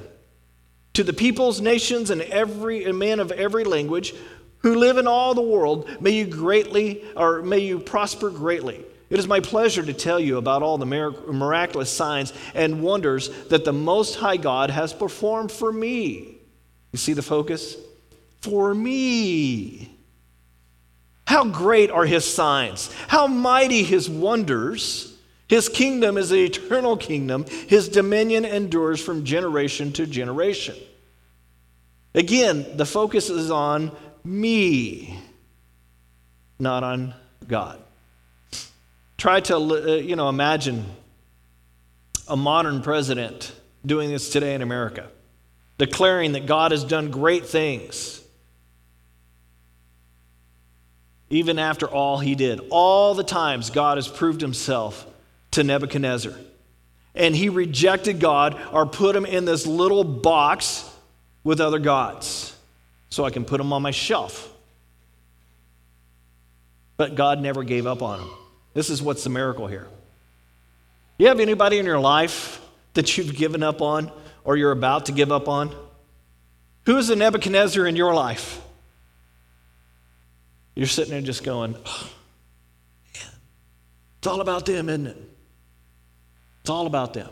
to 0.93 1.03
the 1.03 1.13
peoples, 1.13 1.61
nations, 1.61 2.11
and 2.11 2.21
every 2.21 2.83
and 2.83 2.99
men 2.99 3.19
of 3.19 3.31
every 3.31 3.63
language 3.63 4.13
who 4.59 4.75
live 4.75 4.97
in 4.97 5.07
all 5.07 5.33
the 5.33 5.41
world, 5.41 5.89
may 5.99 6.11
you 6.11 6.27
greatly, 6.27 7.03
or 7.17 7.41
may 7.41 7.57
you 7.57 7.79
prosper 7.79 8.29
greatly. 8.29 8.85
It 9.13 9.19
is 9.19 9.27
my 9.27 9.41
pleasure 9.41 9.83
to 9.83 9.93
tell 9.93 10.19
you 10.19 10.37
about 10.37 10.63
all 10.63 10.79
the 10.79 10.87
miraculous 10.87 11.91
signs 11.91 12.33
and 12.55 12.81
wonders 12.81 13.29
that 13.49 13.63
the 13.63 13.71
Most 13.71 14.15
High 14.15 14.37
God 14.37 14.71
has 14.71 14.91
performed 14.91 15.51
for 15.51 15.71
me. 15.71 16.37
You 16.91 16.97
see 16.97 17.13
the 17.13 17.21
focus? 17.21 17.77
For 18.41 18.73
me. 18.73 19.95
How 21.27 21.45
great 21.45 21.91
are 21.91 22.07
his 22.07 22.25
signs! 22.25 22.91
How 23.07 23.27
mighty 23.27 23.83
his 23.83 24.09
wonders! 24.09 25.15
His 25.47 25.69
kingdom 25.69 26.17
is 26.17 26.31
an 26.31 26.39
eternal 26.39 26.97
kingdom. 26.97 27.45
His 27.67 27.89
dominion 27.89 28.45
endures 28.45 28.99
from 28.99 29.25
generation 29.25 29.93
to 29.93 30.07
generation. 30.07 30.75
Again, 32.15 32.65
the 32.77 32.85
focus 32.85 33.29
is 33.29 33.51
on 33.51 33.91
me, 34.23 35.19
not 36.57 36.83
on 36.83 37.13
God. 37.47 37.79
Try 39.23 39.39
to, 39.39 39.55
uh, 39.55 39.95
you 40.01 40.17
know, 40.17 40.27
imagine 40.27 40.83
a 42.27 42.35
modern 42.35 42.81
president 42.81 43.53
doing 43.85 44.09
this 44.09 44.29
today 44.29 44.53
in 44.53 44.61
America, 44.61 45.07
declaring 45.77 46.33
that 46.33 46.45
God 46.45 46.71
has 46.71 46.83
done 46.83 47.09
great 47.09 47.45
things. 47.45 48.21
Even 51.29 51.57
after 51.57 51.87
all 51.87 52.17
he 52.17 52.35
did, 52.35 52.59
all 52.69 53.13
the 53.13 53.23
times 53.23 53.69
God 53.69 53.97
has 53.97 54.09
proved 54.09 54.41
himself 54.41 55.07
to 55.51 55.63
Nebuchadnezzar. 55.63 56.33
And 57.15 57.33
he 57.33 57.47
rejected 57.47 58.19
God 58.19 58.59
or 58.73 58.85
put 58.85 59.15
him 59.15 59.25
in 59.25 59.45
this 59.45 59.65
little 59.65 60.03
box 60.03 60.83
with 61.45 61.61
other 61.61 61.79
gods 61.79 62.53
so 63.09 63.23
I 63.23 63.29
can 63.29 63.45
put 63.45 63.61
him 63.61 63.71
on 63.71 63.83
my 63.83 63.91
shelf. 63.91 64.53
But 66.97 67.15
God 67.15 67.39
never 67.39 67.63
gave 67.63 67.87
up 67.87 68.01
on 68.01 68.19
him. 68.19 68.29
This 68.73 68.89
is 68.89 69.01
what's 69.01 69.23
the 69.23 69.29
miracle 69.29 69.67
here. 69.67 69.87
You 71.17 71.27
have 71.27 71.39
anybody 71.39 71.79
in 71.79 71.85
your 71.85 71.99
life 71.99 72.59
that 72.93 73.17
you've 73.17 73.35
given 73.35 73.63
up 73.63 73.81
on 73.81 74.11
or 74.43 74.57
you're 74.57 74.71
about 74.71 75.05
to 75.07 75.11
give 75.11 75.31
up 75.31 75.47
on? 75.47 75.75
Who 76.85 76.97
is 76.97 77.07
the 77.07 77.15
Nebuchadnezzar 77.15 77.85
in 77.85 77.95
your 77.95 78.13
life? 78.13 78.61
You're 80.75 80.87
sitting 80.87 81.11
there 81.11 81.21
just 81.21 81.43
going, 81.43 81.75
oh, 81.85 82.09
it's 84.17 84.27
all 84.27 84.41
about 84.41 84.65
them, 84.65 84.89
isn't 84.89 85.07
it? 85.07 85.17
It's 86.61 86.69
all 86.69 86.87
about 86.87 87.13
them. 87.13 87.29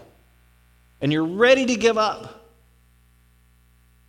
And 1.02 1.12
you're 1.12 1.26
ready 1.26 1.66
to 1.66 1.76
give 1.76 1.98
up. 1.98 2.38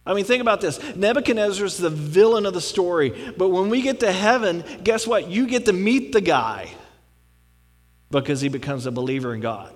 I 0.04 0.14
mean, 0.14 0.24
think 0.24 0.42
about 0.42 0.60
this. 0.60 0.80
Nebuchadnezzar 0.96 1.64
is 1.64 1.78
the 1.78 1.88
villain 1.88 2.44
of 2.44 2.54
the 2.54 2.60
story. 2.60 3.32
But 3.38 3.48
when 3.48 3.70
we 3.70 3.82
get 3.82 4.00
to 4.00 4.12
heaven, 4.12 4.64
guess 4.82 5.06
what? 5.06 5.28
You 5.28 5.46
get 5.46 5.66
to 5.66 5.72
meet 5.72 6.12
the 6.12 6.20
guy 6.20 6.70
because 8.12 8.40
he 8.40 8.48
becomes 8.48 8.86
a 8.86 8.92
believer 8.92 9.34
in 9.34 9.40
God. 9.40 9.72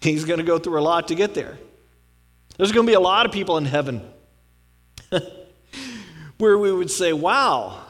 He's 0.00 0.24
going 0.24 0.38
to 0.38 0.44
go 0.44 0.58
through 0.58 0.78
a 0.78 0.80
lot 0.80 1.08
to 1.08 1.14
get 1.14 1.34
there. 1.34 1.58
There's 2.56 2.72
going 2.72 2.86
to 2.86 2.90
be 2.90 2.94
a 2.94 3.00
lot 3.00 3.26
of 3.26 3.32
people 3.32 3.58
in 3.58 3.64
heaven 3.64 4.00
where 6.38 6.56
we 6.56 6.72
would 6.72 6.90
say, 6.90 7.12
Wow, 7.12 7.82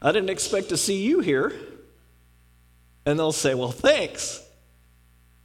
I 0.00 0.12
didn't 0.12 0.30
expect 0.30 0.68
to 0.70 0.76
see 0.76 1.02
you 1.02 1.20
here. 1.20 1.52
And 3.06 3.18
they'll 3.18 3.32
say, 3.32 3.54
Well, 3.54 3.72
thanks. 3.72 4.42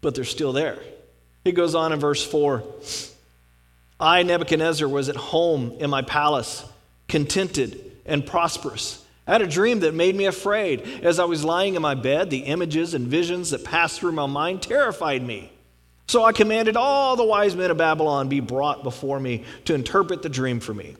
But 0.01 0.15
they're 0.15 0.25
still 0.25 0.53
there. 0.53 0.79
He 1.43 1.51
goes 1.51 1.75
on 1.75 1.93
in 1.93 1.99
verse 1.99 2.25
4 2.25 2.63
I, 3.99 4.23
Nebuchadnezzar, 4.23 4.87
was 4.87 5.09
at 5.09 5.15
home 5.15 5.75
in 5.79 5.89
my 5.89 6.01
palace, 6.01 6.65
contented 7.07 7.97
and 8.05 8.25
prosperous. 8.25 9.03
I 9.27 9.33
had 9.33 9.41
a 9.41 9.47
dream 9.47 9.81
that 9.81 9.93
made 9.93 10.15
me 10.15 10.25
afraid. 10.25 11.03
As 11.03 11.19
I 11.19 11.25
was 11.25 11.43
lying 11.43 11.75
in 11.75 11.81
my 11.81 11.95
bed, 11.95 12.29
the 12.29 12.39
images 12.39 12.93
and 12.93 13.07
visions 13.07 13.49
that 13.49 13.65
passed 13.65 13.99
through 13.99 14.13
my 14.13 14.25
mind 14.25 14.61
terrified 14.61 15.21
me. 15.21 15.51
So 16.07 16.23
I 16.23 16.31
commanded 16.31 16.77
all 16.77 17.17
the 17.17 17.25
wise 17.25 17.53
men 17.53 17.69
of 17.69 17.77
Babylon 17.77 18.29
be 18.29 18.39
brought 18.39 18.83
before 18.83 19.19
me 19.19 19.43
to 19.65 19.73
interpret 19.73 20.21
the 20.21 20.29
dream 20.29 20.61
for 20.61 20.73
me. 20.73 20.95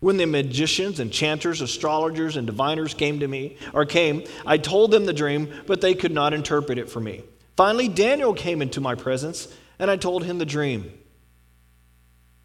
When 0.00 0.18
the 0.18 0.26
magicians, 0.26 1.00
enchanters, 1.00 1.62
astrologers, 1.62 2.36
and 2.36 2.46
diviners 2.46 2.92
came 2.92 3.20
to 3.20 3.28
me, 3.28 3.56
or 3.72 3.86
came, 3.86 4.24
I 4.44 4.58
told 4.58 4.90
them 4.90 5.06
the 5.06 5.12
dream, 5.12 5.48
but 5.66 5.80
they 5.80 5.94
could 5.94 6.12
not 6.12 6.34
interpret 6.34 6.76
it 6.76 6.90
for 6.90 7.00
me. 7.00 7.22
Finally, 7.56 7.88
Daniel 7.88 8.34
came 8.34 8.60
into 8.60 8.80
my 8.80 8.94
presence, 8.94 9.48
and 9.78 9.90
I 9.90 9.96
told 9.96 10.24
him 10.24 10.38
the 10.38 10.44
dream. 10.44 10.92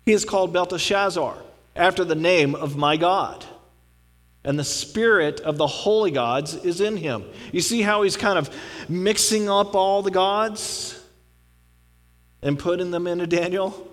He 0.06 0.14
is 0.14 0.24
called 0.24 0.54
Belteshazzar, 0.54 1.36
after 1.76 2.06
the 2.06 2.16
name 2.16 2.56
of 2.56 2.78
my 2.78 2.96
God. 2.96 3.44
And 4.48 4.58
the 4.58 4.64
spirit 4.64 5.42
of 5.42 5.58
the 5.58 5.68
holy 5.68 6.10
gods 6.10 6.56
is 6.56 6.80
in 6.80 6.96
him. 6.96 7.26
You 7.52 7.60
see 7.60 7.82
how 7.82 8.04
he's 8.04 8.16
kind 8.16 8.40
of 8.40 8.50
mixing 8.88 9.50
up 9.50 9.76
all 9.76 10.02
the 10.02 10.10
gods 10.10 10.98
and 12.42 12.58
putting 12.58 12.90
them 12.90 13.08
into 13.08 13.28
Daniel? 13.28 13.92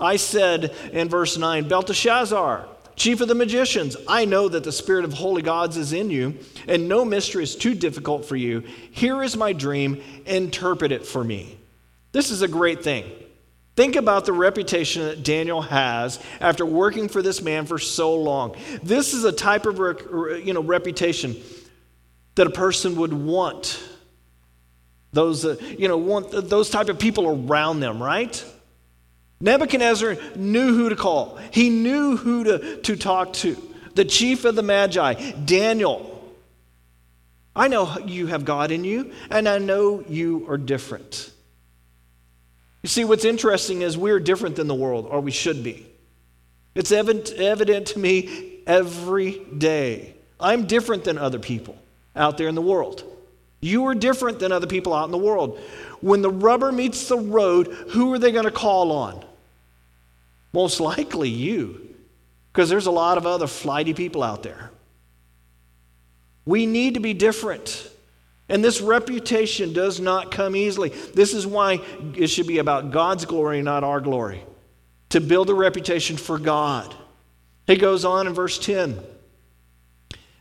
I 0.00 0.16
said 0.16 0.74
in 0.90 1.10
verse 1.10 1.36
9, 1.36 1.68
Belteshazzar, 1.68 2.66
chief 2.96 3.20
of 3.20 3.28
the 3.28 3.34
magicians, 3.34 3.94
I 4.08 4.24
know 4.24 4.48
that 4.48 4.64
the 4.64 4.72
spirit 4.72 5.04
of 5.04 5.12
holy 5.12 5.42
gods 5.42 5.76
is 5.76 5.92
in 5.92 6.08
you, 6.08 6.38
and 6.66 6.88
no 6.88 7.04
mystery 7.04 7.42
is 7.42 7.56
too 7.56 7.74
difficult 7.74 8.24
for 8.24 8.36
you. 8.36 8.62
Here 8.90 9.22
is 9.22 9.36
my 9.36 9.52
dream, 9.52 10.02
interpret 10.24 10.92
it 10.92 11.04
for 11.04 11.22
me. 11.22 11.58
This 12.12 12.30
is 12.30 12.40
a 12.40 12.48
great 12.48 12.82
thing. 12.82 13.04
Think 13.76 13.94
about 13.94 14.24
the 14.24 14.32
reputation 14.32 15.02
that 15.02 15.22
Daniel 15.22 15.60
has 15.60 16.18
after 16.40 16.64
working 16.64 17.08
for 17.08 17.20
this 17.20 17.42
man 17.42 17.66
for 17.66 17.78
so 17.78 18.14
long. 18.14 18.56
This 18.82 19.12
is 19.12 19.24
a 19.24 19.32
type 19.32 19.66
of 19.66 19.76
you 20.42 20.54
know, 20.54 20.62
reputation 20.62 21.36
that 22.36 22.46
a 22.46 22.50
person 22.50 22.96
would 22.96 23.12
want. 23.12 23.78
Those, 25.12 25.44
uh, 25.44 25.56
you 25.78 25.88
know, 25.88 25.98
want 25.98 26.30
those 26.48 26.70
type 26.70 26.88
of 26.88 26.98
people 26.98 27.28
around 27.28 27.80
them, 27.80 28.02
right? 28.02 28.44
Nebuchadnezzar 29.40 30.16
knew 30.36 30.74
who 30.74 30.88
to 30.88 30.96
call. 30.96 31.38
He 31.50 31.68
knew 31.68 32.16
who 32.16 32.44
to, 32.44 32.80
to 32.80 32.96
talk 32.96 33.34
to. 33.34 33.56
The 33.94 34.06
chief 34.06 34.46
of 34.46 34.56
the 34.56 34.62
Magi, 34.62 35.32
Daniel. 35.44 36.12
I 37.54 37.68
know 37.68 37.98
you 37.98 38.26
have 38.26 38.46
God 38.46 38.70
in 38.70 38.84
you, 38.84 39.12
and 39.30 39.46
I 39.46 39.58
know 39.58 40.02
you 40.08 40.46
are 40.48 40.58
different. 40.58 41.30
You 42.82 42.88
see, 42.88 43.04
what's 43.04 43.24
interesting 43.24 43.82
is 43.82 43.96
we're 43.98 44.20
different 44.20 44.56
than 44.56 44.68
the 44.68 44.74
world, 44.74 45.06
or 45.10 45.20
we 45.20 45.30
should 45.30 45.64
be. 45.64 45.86
It's 46.74 46.92
evident, 46.92 47.32
evident 47.32 47.86
to 47.88 47.98
me 47.98 48.60
every 48.66 49.40
day. 49.56 50.14
I'm 50.38 50.66
different 50.66 51.04
than 51.04 51.18
other 51.18 51.38
people 51.38 51.76
out 52.14 52.38
there 52.38 52.48
in 52.48 52.54
the 52.54 52.62
world. 52.62 53.02
You 53.60 53.86
are 53.86 53.94
different 53.94 54.38
than 54.38 54.52
other 54.52 54.66
people 54.66 54.92
out 54.92 55.06
in 55.06 55.10
the 55.10 55.18
world. 55.18 55.58
When 56.00 56.22
the 56.22 56.30
rubber 56.30 56.70
meets 56.70 57.08
the 57.08 57.18
road, 57.18 57.68
who 57.88 58.12
are 58.12 58.18
they 58.18 58.30
going 58.30 58.44
to 58.44 58.50
call 58.50 58.92
on? 58.92 59.24
Most 60.52 60.78
likely 60.78 61.28
you, 61.28 61.94
because 62.52 62.68
there's 62.68 62.86
a 62.86 62.90
lot 62.90 63.18
of 63.18 63.26
other 63.26 63.46
flighty 63.46 63.94
people 63.94 64.22
out 64.22 64.42
there. 64.42 64.70
We 66.44 66.66
need 66.66 66.94
to 66.94 67.00
be 67.00 67.14
different. 67.14 67.90
And 68.48 68.62
this 68.62 68.80
reputation 68.80 69.72
does 69.72 69.98
not 70.00 70.30
come 70.30 70.54
easily. 70.54 70.90
This 71.14 71.34
is 71.34 71.46
why 71.46 71.80
it 72.14 72.28
should 72.28 72.46
be 72.46 72.58
about 72.58 72.92
God's 72.92 73.24
glory, 73.24 73.60
not 73.60 73.82
our 73.82 74.00
glory. 74.00 74.44
To 75.10 75.20
build 75.20 75.50
a 75.50 75.54
reputation 75.54 76.16
for 76.16 76.38
God. 76.38 76.94
He 77.66 77.76
goes 77.76 78.04
on 78.04 78.26
in 78.26 78.34
verse 78.34 78.58
10. 78.58 79.00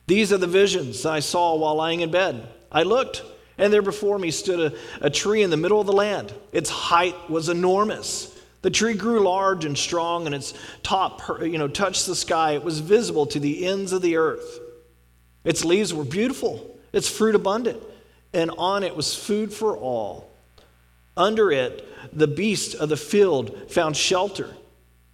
These 0.05 0.31
are 0.31 0.37
the 0.37 0.45
visions 0.45 1.05
I 1.05 1.19
saw 1.19 1.55
while 1.55 1.75
lying 1.75 2.01
in 2.01 2.11
bed. 2.11 2.47
I 2.71 2.83
looked, 2.83 3.23
and 3.57 3.73
there 3.73 3.81
before 3.81 4.19
me 4.19 4.29
stood 4.29 4.73
a, 4.73 5.05
a 5.05 5.09
tree 5.09 5.41
in 5.41 5.49
the 5.49 5.57
middle 5.57 5.79
of 5.79 5.87
the 5.87 5.93
land. 5.93 6.31
Its 6.51 6.69
height 6.69 7.15
was 7.27 7.49
enormous. 7.49 8.31
The 8.61 8.69
tree 8.69 8.93
grew 8.93 9.21
large 9.21 9.65
and 9.65 9.75
strong, 9.75 10.27
and 10.27 10.35
its 10.35 10.53
top 10.83 11.23
you 11.41 11.57
know, 11.57 11.67
touched 11.67 12.05
the 12.05 12.15
sky. 12.15 12.51
It 12.51 12.63
was 12.63 12.79
visible 12.81 13.25
to 13.27 13.39
the 13.39 13.65
ends 13.65 13.93
of 13.93 14.03
the 14.03 14.17
earth. 14.17 14.59
Its 15.43 15.65
leaves 15.65 15.91
were 15.91 16.03
beautiful, 16.03 16.77
its 16.93 17.09
fruit 17.09 17.33
abundant 17.33 17.81
and 18.35 18.51
on 18.57 18.83
it 18.83 18.95
was 18.95 19.15
food 19.15 19.53
for 19.53 19.75
all. 19.77 20.29
Under 21.17 21.51
it, 21.51 21.87
the 22.13 22.27
beasts 22.27 22.73
of 22.73 22.89
the 22.89 22.97
field 22.97 23.71
found 23.71 23.95
shelter, 23.95 24.53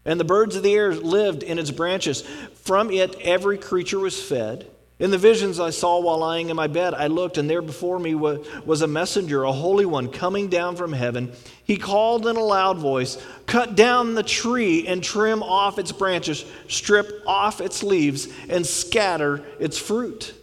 and 0.03 0.19
the 0.19 0.25
birds 0.25 0.55
of 0.55 0.63
the 0.63 0.73
air 0.73 0.93
lived 0.93 1.43
in 1.43 1.59
its 1.59 1.71
branches. 1.71 2.23
From 2.55 2.89
it, 2.91 3.15
every 3.21 3.57
creature 3.57 3.99
was 3.99 4.21
fed. 4.21 4.67
In 4.99 5.09
the 5.09 5.17
visions 5.17 5.59
I 5.59 5.71
saw 5.71 5.99
while 5.99 6.19
lying 6.19 6.49
in 6.49 6.55
my 6.55 6.67
bed, 6.67 6.93
I 6.93 7.07
looked, 7.07 7.39
and 7.39 7.49
there 7.49 7.63
before 7.63 7.97
me 7.97 8.13
was 8.13 8.81
a 8.83 8.87
messenger, 8.87 9.43
a 9.43 9.51
holy 9.51 9.85
one, 9.85 10.11
coming 10.11 10.47
down 10.47 10.75
from 10.75 10.93
heaven. 10.93 11.31
He 11.63 11.77
called 11.77 12.27
in 12.27 12.35
a 12.35 12.43
loud 12.43 12.77
voice 12.77 13.17
Cut 13.47 13.75
down 13.75 14.13
the 14.13 14.21
tree 14.21 14.87
and 14.87 15.03
trim 15.03 15.41
off 15.41 15.79
its 15.79 15.91
branches, 15.91 16.45
strip 16.67 17.23
off 17.25 17.61
its 17.61 17.81
leaves, 17.81 18.27
and 18.47 18.65
scatter 18.65 19.43
its 19.59 19.77
fruit. 19.77 20.35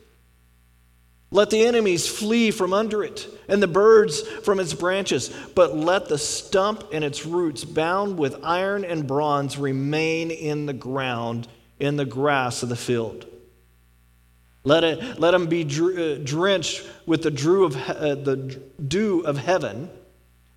Let 1.30 1.50
the 1.50 1.66
enemies 1.66 2.08
flee 2.08 2.50
from 2.50 2.72
under 2.72 3.04
it, 3.04 3.28
and 3.48 3.62
the 3.62 3.68
birds 3.68 4.22
from 4.22 4.60
its 4.60 4.72
branches, 4.72 5.28
but 5.54 5.76
let 5.76 6.08
the 6.08 6.16
stump 6.16 6.84
and 6.90 7.04
its 7.04 7.26
roots, 7.26 7.64
bound 7.64 8.18
with 8.18 8.42
iron 8.42 8.84
and 8.84 9.06
bronze, 9.06 9.58
remain 9.58 10.30
in 10.30 10.64
the 10.64 10.72
ground, 10.72 11.46
in 11.78 11.96
the 11.96 12.06
grass 12.06 12.62
of 12.62 12.70
the 12.70 12.76
field. 12.76 13.26
Let, 14.64 14.84
it, 14.84 15.20
let 15.20 15.32
them 15.32 15.48
be 15.48 15.64
uh, 15.64 16.18
drenched 16.24 16.86
with 17.04 17.22
the 17.22 17.62
of, 17.64 17.76
uh, 17.76 18.14
the 18.14 18.60
dew 18.86 19.20
of 19.20 19.36
heaven, 19.36 19.90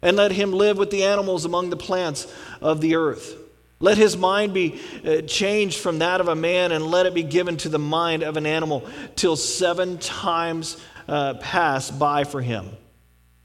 and 0.01 0.15
let 0.15 0.31
him 0.31 0.53
live 0.53 0.77
with 0.77 0.89
the 0.89 1.03
animals 1.03 1.43
among 1.43 1.69
the 1.69 1.77
plants 1.77 2.33
of 2.61 2.79
the 2.79 2.95
earth. 2.95 3.40
Let 3.81 3.97
his 3.97 4.15
mind 4.15 4.53
be 4.53 4.79
uh, 5.05 5.21
changed 5.23 5.79
from 5.79 5.99
that 5.99 6.21
of 6.21 6.27
a 6.27 6.35
man, 6.35 6.71
and 6.71 6.85
let 6.85 7.05
it 7.05 7.13
be 7.13 7.23
given 7.23 7.57
to 7.57 7.69
the 7.69 7.79
mind 7.79 8.23
of 8.23 8.37
an 8.37 8.45
animal, 8.45 8.87
till 9.15 9.35
seven 9.35 9.97
times 9.97 10.77
uh, 11.07 11.33
pass 11.35 11.91
by 11.91 12.23
for 12.23 12.41
him. 12.41 12.69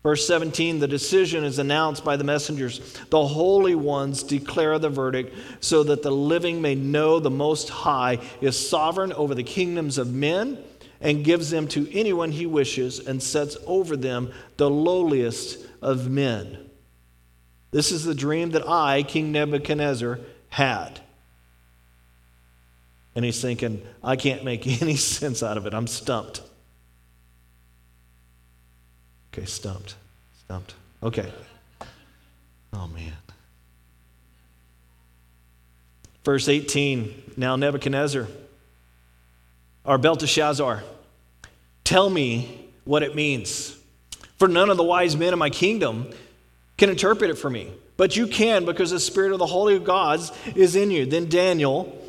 Verse 0.03 0.25
17 0.29 0.79
the 0.79 0.87
decision 0.87 1.43
is 1.43 1.59
announced 1.59 2.05
by 2.05 2.17
the 2.17 2.23
messengers. 2.23 2.79
The 3.11 3.27
holy 3.27 3.75
ones 3.75 4.23
declare 4.23 4.79
the 4.79 4.89
verdict, 4.89 5.35
so 5.59 5.83
that 5.83 6.05
the 6.05 6.13
living 6.13 6.63
may 6.63 6.77
know 6.77 7.19
the 7.19 7.29
Most 7.29 7.71
High 7.71 8.21
is 8.41 8.69
sovereign 8.69 9.13
over 9.15 9.35
the 9.35 9.43
kingdoms 9.43 9.99
of 9.99 10.15
men 10.15 10.59
and 11.01 11.25
gives 11.25 11.51
them 11.51 11.67
to 11.69 11.93
anyone 11.93 12.31
he 12.31 12.47
wishes 12.47 13.01
and 13.01 13.23
sets 13.23 13.57
over 13.67 13.97
them 13.97 14.33
the 14.59 14.71
lowliest 14.71 15.59
of 15.83 16.09
men. 16.09 16.66
This 17.77 17.93
is 17.93 18.07
the 18.07 18.15
dream 18.15 18.53
that 18.53 18.67
I, 18.67 19.03
King 19.03 19.33
Nebuchadnezzar, 19.33 20.19
had. 20.49 20.99
And 23.15 23.23
he's 23.23 23.43
thinking, 23.43 23.83
I 24.03 24.17
can't 24.17 24.45
make 24.45 24.67
any 24.83 24.97
sense 24.97 25.43
out 25.43 25.59
of 25.59 25.67
it. 25.67 25.75
I'm 25.75 25.87
stumped. 25.87 26.41
Okay, 29.31 29.45
stumped. 29.45 29.95
Stumped. 30.47 30.73
Okay. 31.03 31.31
Oh, 32.73 32.87
man. 32.87 33.13
Verse 36.25 36.49
18 36.49 37.35
Now 37.37 37.57
Nebuchadnezzar, 37.57 38.27
or 39.85 39.99
Belteshazzar, 39.99 40.83
tell 41.85 42.09
me 42.09 42.71
what 42.87 43.03
it 43.03 43.15
means. 43.15 43.77
For 44.39 44.49
none 44.49 44.71
of 44.71 44.79
the 44.79 44.83
wise 44.83 45.15
men 45.15 45.35
of 45.35 45.39
my 45.39 45.51
kingdom 45.51 46.11
can 46.77 46.91
interpret 46.91 47.31
it 47.31 47.39
for 47.39 47.51
me, 47.51 47.73
but 47.97 48.17
you 48.17 48.27
can 48.27 48.65
because 48.65 48.91
the 48.91 49.01
Spirit 49.01 49.33
of 49.33 49.39
the 49.39 49.47
Holy 49.47 49.79
Gods 49.79 50.33
is 50.55 50.77
in 50.77 50.91
you. 50.91 51.07
Then 51.07 51.29
Daniel 51.29 52.03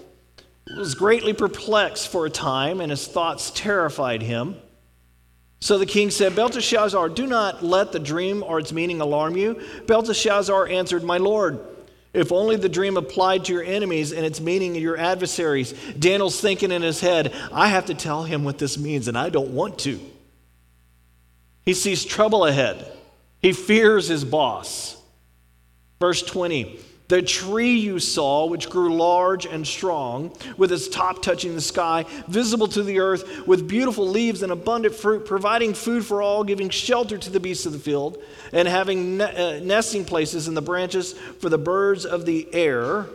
was 0.75 0.95
greatly 0.95 1.34
perplexed 1.34 2.10
for 2.10 2.25
a 2.25 2.30
time, 2.30 2.82
and 2.82 2.91
his 2.91 3.08
thoughts 3.08 3.51
terrified 3.51 4.21
him. 4.21 4.58
So 5.60 5.77
the 5.77 5.86
king 5.86 6.12
said, 6.12 6.36
Belteshazzar, 6.36 7.10
do 7.10 7.25
not 7.25 7.63
let 7.63 7.91
the 7.91 7.99
dream 7.99 8.43
or 8.43 8.60
its 8.60 8.71
meaning 8.71 9.01
alarm 9.01 9.38
you. 9.38 9.62
Belteshazzar 9.88 10.67
answered, 10.67 11.03
My 11.03 11.17
lord, 11.17 11.60
if 12.13 12.32
only 12.32 12.58
the 12.58 12.69
dream 12.69 12.97
applied 12.97 13.45
to 13.45 13.53
your 13.53 13.63
enemies 13.63 14.12
and 14.12 14.25
its 14.25 14.39
meaning 14.39 14.73
to 14.73 14.80
your 14.80 14.97
adversaries. 14.97 15.73
Daniel's 15.97 16.39
thinking 16.39 16.71
in 16.71 16.82
his 16.82 16.99
head, 16.99 17.34
I 17.51 17.69
have 17.69 17.86
to 17.86 17.93
tell 17.93 18.23
him 18.23 18.43
what 18.43 18.58
this 18.58 18.77
means, 18.77 19.08
and 19.08 19.17
I 19.17 19.30
don't 19.30 19.51
want 19.51 19.80
to. 19.80 19.99
He 21.65 21.73
sees 21.73 22.06
trouble 22.06 22.45
ahead. 22.45 22.97
He 23.48 23.54
fears 23.54 24.10
his 24.10 24.26
boss. 24.26 24.98
Verse 26.02 26.22
20 26.22 26.82
The 27.08 27.22
tree 27.22 27.78
you 27.78 27.98
saw, 27.98 28.46
which 28.46 28.70
grew 28.70 28.94
large 28.94 29.46
and 29.46 29.66
strong, 29.66 30.36
with 30.58 30.70
its 30.74 30.90
top 30.90 31.22
touching 31.22 31.56
the 31.56 31.62
sky, 31.62 32.04
visible 32.28 32.68
to 32.68 32.84
the 32.84 33.00
earth, 33.00 33.48
with 33.48 33.66
beautiful 33.66 34.06
leaves 34.06 34.44
and 34.44 34.52
abundant 34.52 34.96
fruit, 34.96 35.26
providing 35.26 35.74
food 35.74 36.06
for 36.06 36.22
all, 36.22 36.44
giving 36.44 36.68
shelter 36.68 37.18
to 37.18 37.30
the 37.30 37.40
beasts 37.40 37.66
of 37.66 37.72
the 37.72 37.80
field, 37.80 38.22
and 38.52 38.68
having 38.68 39.16
ne- 39.16 39.24
uh, 39.24 39.64
nesting 39.64 40.04
places 40.04 40.50
in 40.50 40.54
the 40.54 40.62
branches 40.62 41.14
for 41.14 41.48
the 41.48 41.58
birds 41.58 42.06
of 42.06 42.26
the 42.26 42.54
air. 42.54 43.06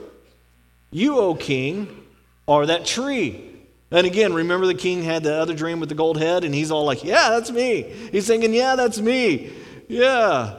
You, 0.90 1.18
O 1.18 1.34
king, 1.34 2.06
are 2.48 2.64
that 2.64 2.86
tree. 2.86 3.50
And 3.90 4.06
again, 4.06 4.32
remember 4.32 4.64
the 4.64 4.72
king 4.72 5.02
had 5.02 5.24
the 5.24 5.34
other 5.34 5.52
dream 5.52 5.78
with 5.78 5.90
the 5.90 5.94
gold 5.94 6.16
head, 6.16 6.42
and 6.44 6.54
he's 6.54 6.70
all 6.70 6.86
like, 6.86 7.04
Yeah, 7.04 7.28
that's 7.28 7.50
me. 7.50 7.82
He's 8.10 8.26
thinking, 8.26 8.54
Yeah, 8.54 8.76
that's 8.76 8.98
me. 8.98 9.52
Yeah. 9.92 10.56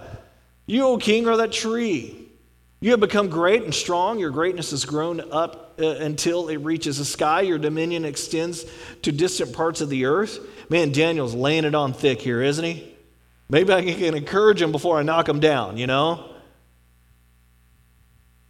You, 0.67 0.83
O 0.83 0.97
king, 0.97 1.27
are 1.27 1.37
that 1.37 1.51
tree. 1.51 2.29
You 2.79 2.91
have 2.91 2.99
become 2.99 3.29
great 3.29 3.63
and 3.63 3.73
strong. 3.73 4.19
Your 4.19 4.29
greatness 4.29 4.71
has 4.71 4.85
grown 4.85 5.31
up 5.31 5.73
uh, 5.79 5.85
until 5.85 6.49
it 6.49 6.57
reaches 6.57 6.99
the 6.99 7.05
sky. 7.05 7.41
Your 7.41 7.57
dominion 7.57 8.05
extends 8.05 8.65
to 9.01 9.11
distant 9.11 9.53
parts 9.53 9.81
of 9.81 9.89
the 9.89 10.05
earth. 10.05 10.39
Man, 10.69 10.91
Daniel's 10.91 11.33
laying 11.33 11.65
it 11.65 11.73
on 11.73 11.93
thick 11.93 12.21
here, 12.21 12.41
isn't 12.43 12.63
he? 12.63 12.93
Maybe 13.49 13.73
I 13.73 13.81
can 13.81 14.15
encourage 14.15 14.61
him 14.61 14.71
before 14.71 14.99
I 14.99 15.03
knock 15.03 15.27
him 15.27 15.39
down, 15.39 15.77
you 15.77 15.87
know? 15.87 16.29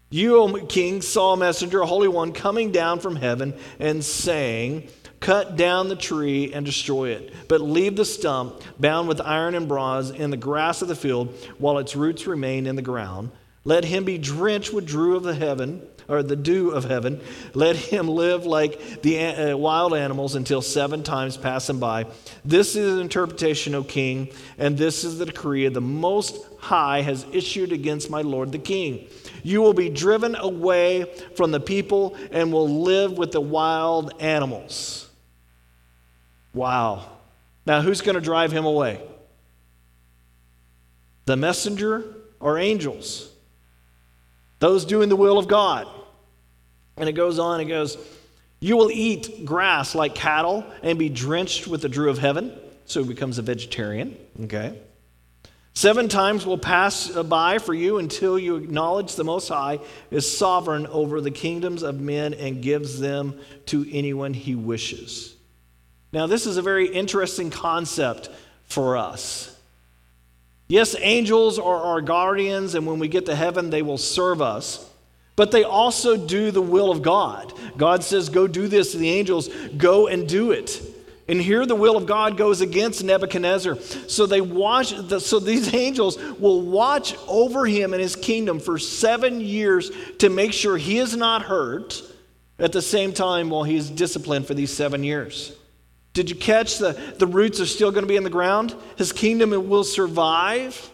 You, 0.10 0.38
O 0.38 0.66
king, 0.66 1.02
saw 1.02 1.34
a 1.34 1.38
messenger, 1.38 1.82
a 1.82 1.86
holy 1.86 2.08
one, 2.10 2.34
coming 2.34 2.72
down 2.72 3.00
from 3.00 3.16
heaven 3.16 3.54
and 3.80 4.04
saying, 4.04 4.90
Cut 5.24 5.56
down 5.56 5.88
the 5.88 5.96
tree 5.96 6.52
and 6.54 6.66
destroy 6.66 7.12
it, 7.12 7.34
but 7.48 7.62
leave 7.62 7.96
the 7.96 8.04
stump 8.04 8.62
bound 8.78 9.08
with 9.08 9.22
iron 9.22 9.56
and 9.56 9.70
bronze 9.70 10.10
in 10.10 10.32
the 10.32 10.36
grass 10.36 10.82
of 10.82 10.90
the 10.90 10.98
field 10.98 11.34
while 11.58 11.78
its 11.78 11.96
roots 11.96 12.28
remain 12.28 12.68
in 12.68 12.76
the 12.76 12.82
ground. 12.82 13.32
Let 13.64 13.86
him 13.86 14.04
be 14.04 14.18
drenched 14.18 14.74
with 14.74 14.86
dew 14.86 15.16
of 15.16 15.24
the 15.24 15.34
heaven, 15.34 15.82
or 16.10 16.24
the 16.24 16.36
dew 16.36 16.72
of 16.72 16.84
heaven. 16.84 17.22
Let 17.54 17.78
him 17.78 18.10
live 18.10 18.46
like 18.46 19.02
the 19.02 19.26
uh, 19.54 19.56
wild 19.56 19.94
animals 19.94 20.36
until 20.36 20.62
seven 20.62 21.04
times 21.04 21.38
pass 21.38 21.70
him 21.70 21.80
by. 21.80 22.06
This 22.44 22.76
is 22.76 22.96
an 22.96 23.00
interpretation, 23.00 23.76
O 23.76 23.84
king, 23.86 24.28
and 24.58 24.78
this 24.78 25.06
is 25.06 25.20
the 25.20 25.26
decree 25.26 25.66
of 25.68 25.74
the 25.74 25.80
Most 25.80 26.36
High 26.58 27.00
has 27.00 27.26
issued 27.32 27.72
against 27.72 28.10
my 28.10 28.24
lord 28.24 28.52
the 28.52 28.58
king. 28.58 29.08
You 29.42 29.62
will 29.62 29.74
be 29.74 29.88
driven 29.88 30.36
away 30.36 31.06
from 31.38 31.52
the 31.52 31.62
people 31.62 32.18
and 32.30 32.52
will 32.52 32.82
live 32.82 33.18
with 33.18 33.32
the 33.32 33.40
wild 33.40 34.22
animals. 34.22 35.10
Wow. 36.54 37.10
Now, 37.66 37.82
who's 37.82 38.02
going 38.02 38.16
to 38.16 38.22
drive 38.22 38.52
him 38.52 38.66
away? 38.66 39.02
The 41.26 41.38
messenger 41.38 42.04
or 42.40 42.58
angels? 42.58 43.30
Those 44.60 44.86
doing 44.86 45.10
the 45.10 45.16
will 45.16 45.40
of 45.40 45.48
God. 45.48 45.88
And 46.98 47.10
it 47.10 47.14
goes 47.14 47.40
on, 47.40 47.60
it 47.60 47.66
goes, 47.66 47.98
You 48.60 48.78
will 48.78 48.92
eat 48.92 49.46
grass 49.46 49.96
like 49.96 50.16
cattle 50.16 50.66
and 50.84 51.00
be 51.00 51.10
drenched 51.10 51.68
with 51.68 51.82
the 51.82 51.90
dew 51.90 52.10
of 52.10 52.18
heaven. 52.18 52.58
So 52.86 53.02
he 53.02 53.08
becomes 53.08 53.38
a 53.38 53.42
vegetarian. 53.42 54.18
Okay. 54.44 54.78
Seven 55.76 56.08
times 56.08 56.46
will 56.46 56.60
pass 56.60 57.10
by 57.10 57.58
for 57.58 57.74
you 57.74 57.98
until 57.98 58.38
you 58.38 58.58
acknowledge 58.58 59.16
the 59.16 59.24
Most 59.24 59.48
High 59.48 59.80
is 60.12 60.38
sovereign 60.38 60.86
over 60.86 61.20
the 61.20 61.32
kingdoms 61.32 61.82
of 61.82 62.00
men 62.00 62.36
and 62.36 62.62
gives 62.62 63.00
them 63.00 63.40
to 63.68 63.88
anyone 63.92 64.36
he 64.36 64.54
wishes. 64.54 65.36
Now, 66.14 66.28
this 66.28 66.46
is 66.46 66.58
a 66.58 66.62
very 66.62 66.88
interesting 66.88 67.50
concept 67.50 68.30
for 68.66 68.96
us. 68.98 69.50
Yes, 70.68 70.96
angels 71.00 71.58
are 71.58 71.82
our 71.82 72.02
guardians, 72.02 72.76
and 72.76 72.86
when 72.86 73.00
we 73.00 73.08
get 73.08 73.26
to 73.26 73.36
heaven, 73.36 73.72
they 73.72 73.82
will 73.82 73.98
serve 73.98 74.40
us. 74.40 74.90
But 75.36 75.50
they 75.50 75.64
also 75.64 76.16
do 76.16 76.52
the 76.52 76.62
will 76.62 76.92
of 76.92 77.02
God. 77.02 77.52
God 77.78 78.04
says, 78.04 78.30
Go 78.30 78.48
do 78.48 78.68
this, 78.68 78.92
to 78.92 79.00
the 79.00 79.10
angels 79.10 79.50
go 79.76 80.08
and 80.08 80.30
do 80.30 80.52
it. 80.52 80.82
And 81.28 81.42
here 81.42 81.66
the 81.66 81.76
will 81.76 81.98
of 81.98 82.06
God 82.06 82.38
goes 82.38 82.62
against 82.62 83.04
Nebuchadnezzar. 83.04 83.80
So 84.08 84.28
they 84.28 84.42
watch 84.42 84.94
so 85.22 85.40
these 85.40 85.74
angels 85.76 86.20
will 86.34 86.62
watch 86.62 87.16
over 87.28 87.66
him 87.66 87.94
and 87.94 88.02
his 88.02 88.16
kingdom 88.16 88.60
for 88.60 88.78
7 88.78 89.42
years 89.42 89.90
to 90.20 90.30
make 90.30 90.54
sure 90.54 90.78
he 90.78 91.00
is 91.00 91.16
not 91.16 91.42
hurt 91.44 92.04
at 92.60 92.72
the 92.72 92.82
same 92.84 93.14
time 93.14 93.50
while 93.50 93.64
he's 93.64 93.90
disciplined 93.90 94.46
for 94.46 94.54
these 94.54 94.72
7 94.72 95.04
years. 95.04 95.54
Did 96.14 96.30
you 96.30 96.36
catch 96.36 96.78
the 96.78 96.94
the 97.18 97.28
roots 97.28 97.60
are 97.60 97.66
still 97.66 97.92
going 97.92 98.04
to 98.04 98.08
be 98.08 98.16
in 98.16 98.24
the 98.24 98.30
ground? 98.30 98.76
His 98.98 99.12
kingdom 99.12 99.50
will 99.70 99.84
survive 99.84 100.90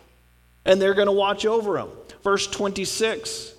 and 0.66 0.82
they're 0.82 0.94
going 0.94 1.08
to 1.08 1.12
watch 1.12 1.46
over 1.46 1.78
him. 1.78 1.90
Verse 2.24 2.48
26 2.48 3.54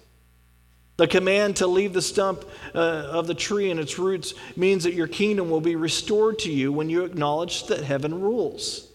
the 1.01 1.09
command 1.09 1.57
to 1.57 1.67
leave 1.67 1.95
the 1.95 2.03
stump 2.03 2.45
uh, 2.75 2.79
of 2.79 3.27
the 3.27 3.33
tree 3.33 3.71
and 3.71 3.81
its 3.81 3.99
roots 3.99 4.35
means 4.55 4.85
that 4.85 4.93
your 4.93 5.07
kingdom 5.07 5.49
will 5.49 5.63
be 5.63 5.75
restored 5.75 6.39
to 6.41 6.53
you 6.53 6.75
when 6.75 6.91
you 6.91 7.05
acknowledge 7.05 7.69
that 7.69 7.83
heaven 7.83 8.21
rules. 8.21 8.87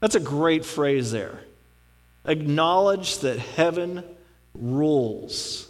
That's 0.00 0.14
a 0.14 0.20
great 0.20 0.66
phrase 0.66 1.12
there. 1.12 1.40
Acknowledge 2.26 3.20
that 3.20 3.38
heaven 3.38 4.04
rules. 4.52 5.65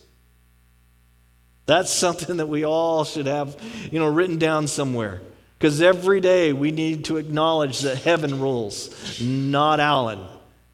That's 1.66 1.92
something 1.92 2.36
that 2.36 2.48
we 2.48 2.64
all 2.64 3.04
should 3.04 3.26
have, 3.26 3.60
you 3.90 3.98
know, 3.98 4.06
written 4.06 4.38
down 4.38 4.68
somewhere. 4.68 5.20
Because 5.58 5.82
every 5.82 6.20
day 6.20 6.52
we 6.52 6.70
need 6.70 7.06
to 7.06 7.16
acknowledge 7.16 7.80
that 7.80 7.98
heaven 7.98 8.40
rules, 8.40 9.20
not 9.20 9.80
Alan, 9.80 10.20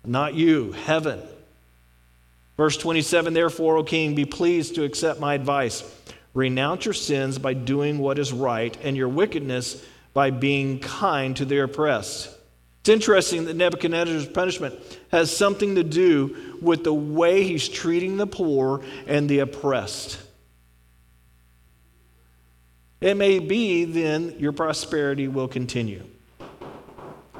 not 0.04 0.34
you, 0.34 0.72
heaven. 0.72 1.20
Verse 2.56 2.76
27 2.76 3.32
Therefore, 3.32 3.78
O 3.78 3.84
king, 3.84 4.14
be 4.14 4.24
pleased 4.24 4.74
to 4.74 4.84
accept 4.84 5.20
my 5.20 5.34
advice. 5.34 5.82
Renounce 6.34 6.84
your 6.84 6.94
sins 6.94 7.38
by 7.38 7.54
doing 7.54 7.98
what 7.98 8.18
is 8.18 8.32
right, 8.32 8.76
and 8.82 8.96
your 8.96 9.08
wickedness 9.08 9.84
by 10.14 10.30
being 10.30 10.78
kind 10.78 11.36
to 11.36 11.44
the 11.44 11.58
oppressed. 11.58 12.30
It's 12.80 12.88
interesting 12.88 13.44
that 13.44 13.56
Nebuchadnezzar's 13.56 14.26
punishment 14.26 14.74
has 15.10 15.34
something 15.34 15.76
to 15.76 15.84
do 15.84 16.56
with 16.60 16.84
the 16.84 16.92
way 16.92 17.44
he's 17.44 17.68
treating 17.68 18.16
the 18.16 18.26
poor 18.26 18.82
and 19.06 19.28
the 19.28 19.38
oppressed. 19.38 20.18
It 23.02 23.16
may 23.16 23.40
be 23.40 23.84
then 23.84 24.36
your 24.38 24.52
prosperity 24.52 25.26
will 25.26 25.48
continue. 25.48 26.04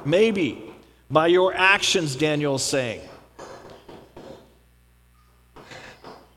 Maybe 0.03 0.61
by 1.09 1.27
your 1.27 1.53
actions, 1.53 2.17
Daniel 2.17 2.55
is 2.55 2.63
saying. 2.63 3.01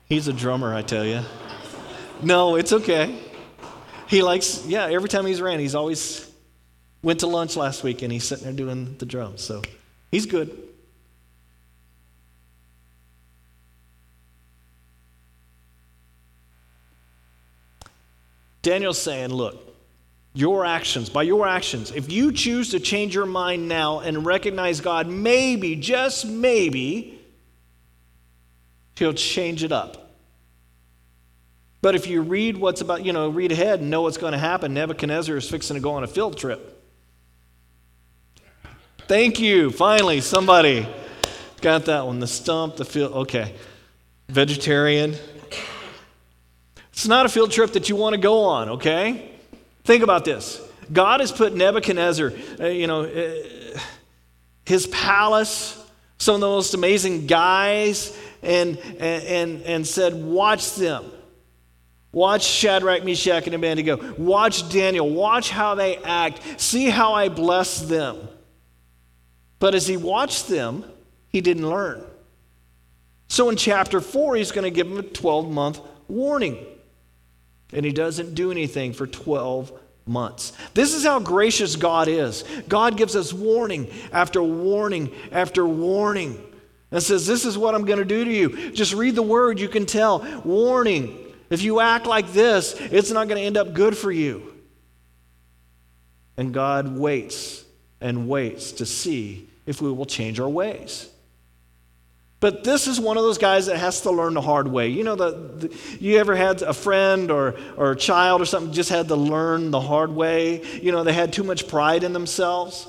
He's 0.05 0.29
a 0.29 0.33
drummer, 0.33 0.73
I 0.73 0.81
tell 0.81 1.05
you. 1.05 1.21
No, 2.23 2.55
it's 2.55 2.71
okay. 2.71 3.19
He 4.07 4.23
likes, 4.23 4.65
yeah, 4.65 4.85
every 4.85 5.09
time 5.09 5.25
he's 5.25 5.41
ran, 5.41 5.59
he's 5.59 5.75
always 5.75 6.31
went 7.03 7.19
to 7.19 7.27
lunch 7.27 7.57
last 7.57 7.83
week 7.83 8.01
and 8.03 8.11
he's 8.11 8.23
sitting 8.23 8.45
there 8.45 8.53
doing 8.53 8.95
the 8.97 9.05
drums. 9.05 9.41
So 9.41 9.61
he's 10.09 10.25
good. 10.25 10.57
Daniel's 18.67 19.01
saying, 19.01 19.29
look, 19.29 19.73
your 20.33 20.65
actions, 20.65 21.07
by 21.07 21.23
your 21.23 21.47
actions, 21.47 21.89
if 21.91 22.11
you 22.11 22.33
choose 22.33 22.71
to 22.71 22.81
change 22.81 23.15
your 23.15 23.25
mind 23.25 23.69
now 23.69 23.99
and 23.99 24.25
recognize 24.25 24.81
God, 24.81 25.07
maybe, 25.07 25.77
just 25.77 26.25
maybe, 26.25 27.17
He'll 28.97 29.13
change 29.13 29.63
it 29.63 29.71
up. 29.71 30.11
But 31.81 31.95
if 31.95 32.07
you 32.07 32.21
read 32.21 32.57
what's 32.57 32.81
about, 32.81 33.05
you 33.05 33.13
know, 33.13 33.29
read 33.29 33.53
ahead 33.53 33.79
and 33.79 33.89
know 33.89 34.01
what's 34.01 34.17
going 34.17 34.33
to 34.33 34.37
happen, 34.37 34.73
Nebuchadnezzar 34.73 35.37
is 35.37 35.49
fixing 35.49 35.75
to 35.75 35.81
go 35.81 35.93
on 35.93 36.03
a 36.03 36.07
field 36.07 36.37
trip. 36.37 36.83
Thank 39.07 39.39
you. 39.39 39.71
Finally, 39.71 40.19
somebody 40.19 40.85
got 41.61 41.85
that 41.85 42.05
one. 42.05 42.19
The 42.19 42.27
stump, 42.27 42.75
the 42.75 42.83
field. 42.83 43.13
Okay. 43.13 43.55
Vegetarian. 44.27 45.15
It's 46.97 47.07
not 47.07 47.27
a 47.27 47.29
field 47.29 47.51
trip 47.51 47.73
that 47.73 47.89
you 47.89 47.95
want 47.95 48.15
to 48.15 48.19
go 48.19 48.39
on, 48.39 48.69
okay? 48.69 49.29
Think 49.83 50.01
about 50.01 50.25
this. 50.25 50.59
God 50.91 51.19
has 51.19 51.31
put 51.31 51.53
Nebuchadnezzar, 51.53 52.33
uh, 52.59 52.65
you 52.65 52.87
know, 52.87 53.03
uh, 53.03 53.79
his 54.65 54.87
palace, 54.87 55.79
some 56.17 56.33
of 56.33 56.41
the 56.41 56.47
most 56.47 56.73
amazing 56.73 57.27
guys 57.27 58.17
and, 58.41 58.79
and, 58.99 59.61
and 59.61 59.85
said, 59.85 60.15
Watch 60.15 60.73
them. 60.73 61.05
Watch 62.13 62.43
Shadrach, 62.43 63.05
Meshach, 63.05 63.45
and 63.45 63.53
Abednego. 63.53 64.15
Watch 64.15 64.67
Daniel. 64.67 65.07
Watch 65.07 65.51
how 65.51 65.75
they 65.75 65.97
act. 65.97 66.41
See 66.59 66.89
how 66.89 67.13
I 67.13 67.29
bless 67.29 67.79
them. 67.79 68.27
But 69.59 69.75
as 69.75 69.85
he 69.85 69.97
watched 69.97 70.47
them, 70.47 70.83
he 71.29 71.41
didn't 71.41 71.69
learn. 71.69 72.03
So 73.27 73.51
in 73.51 73.55
chapter 73.55 74.01
4, 74.01 74.37
he's 74.37 74.51
going 74.51 74.63
to 74.63 74.71
give 74.71 74.89
them 74.89 74.97
a 74.97 75.03
12 75.03 75.51
month 75.51 75.79
warning. 76.07 76.65
And 77.73 77.85
he 77.85 77.91
doesn't 77.91 78.35
do 78.35 78.51
anything 78.51 78.93
for 78.93 79.05
12 79.07 79.71
months. 80.05 80.53
This 80.73 80.93
is 80.93 81.03
how 81.03 81.19
gracious 81.19 81.75
God 81.75 82.07
is. 82.07 82.43
God 82.67 82.97
gives 82.97 83.15
us 83.15 83.33
warning 83.33 83.91
after 84.11 84.41
warning 84.41 85.13
after 85.31 85.65
warning 85.65 86.41
and 86.91 87.03
says, 87.03 87.27
This 87.27 87.45
is 87.45 87.57
what 87.57 87.75
I'm 87.75 87.85
going 87.85 87.99
to 87.99 88.05
do 88.05 88.23
to 88.23 88.31
you. 88.31 88.71
Just 88.71 88.93
read 88.93 89.15
the 89.15 89.21
word, 89.21 89.59
you 89.59 89.67
can 89.67 89.85
tell. 89.85 90.19
Warning. 90.43 91.23
If 91.49 91.61
you 91.61 91.79
act 91.79 92.05
like 92.05 92.33
this, 92.33 92.73
it's 92.79 93.11
not 93.11 93.27
going 93.27 93.39
to 93.39 93.45
end 93.45 93.57
up 93.57 93.73
good 93.73 93.97
for 93.97 94.11
you. 94.11 94.53
And 96.35 96.53
God 96.53 96.97
waits 96.97 97.63
and 98.01 98.27
waits 98.27 98.73
to 98.73 98.85
see 98.85 99.47
if 99.65 99.81
we 99.81 99.91
will 99.91 100.05
change 100.05 100.39
our 100.39 100.49
ways. 100.49 101.09
But 102.39 102.63
this 102.63 102.87
is 102.87 102.99
one 102.99 103.17
of 103.17 103.23
those 103.23 103.39
guys 103.39 103.65
that 103.65 103.77
has 103.77 104.01
to 104.01 104.11
learn 104.11 104.35
the 104.35 104.41
hard 104.41 104.67
way. 104.67 104.89
You 104.89 105.03
know, 105.03 105.15
the, 105.15 105.31
the, 105.31 105.77
you 105.99 106.17
ever 106.17 106.35
had 106.35 106.61
a 106.61 106.73
friend 106.73 107.31
or, 107.31 107.55
or 107.75 107.91
a 107.91 107.95
child 107.95 108.41
or 108.41 108.45
something 108.45 108.73
just 108.73 108.89
had 108.89 109.07
to 109.07 109.15
learn 109.15 109.71
the 109.71 109.81
hard 109.81 110.11
way? 110.11 110.63
You 110.77 110.91
know, 110.91 111.03
they 111.03 111.13
had 111.13 111.33
too 111.33 111.43
much 111.43 111.67
pride 111.67 112.03
in 112.03 112.13
themselves. 112.13 112.87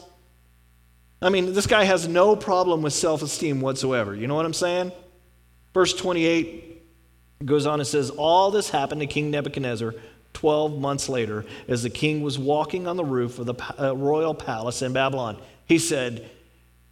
I 1.22 1.30
mean, 1.30 1.54
this 1.54 1.66
guy 1.66 1.84
has 1.84 2.06
no 2.06 2.36
problem 2.36 2.82
with 2.82 2.92
self 2.92 3.22
esteem 3.22 3.60
whatsoever. 3.60 4.14
You 4.14 4.26
know 4.26 4.34
what 4.34 4.44
I'm 4.44 4.52
saying? 4.52 4.92
Verse 5.72 5.94
28 5.94 6.82
goes 7.44 7.66
on 7.66 7.80
and 7.80 7.86
says, 7.86 8.10
All 8.10 8.50
this 8.50 8.68
happened 8.68 9.00
to 9.00 9.06
King 9.06 9.30
Nebuchadnezzar 9.30 9.94
12 10.34 10.78
months 10.78 11.08
later 11.08 11.46
as 11.66 11.82
the 11.82 11.90
king 11.90 12.20
was 12.22 12.38
walking 12.38 12.86
on 12.86 12.96
the 12.96 13.04
roof 13.04 13.38
of 13.38 13.46
the 13.46 13.54
uh, 13.82 13.96
royal 13.96 14.34
palace 14.34 14.82
in 14.82 14.92
Babylon. 14.92 15.40
He 15.64 15.78
said, 15.78 16.30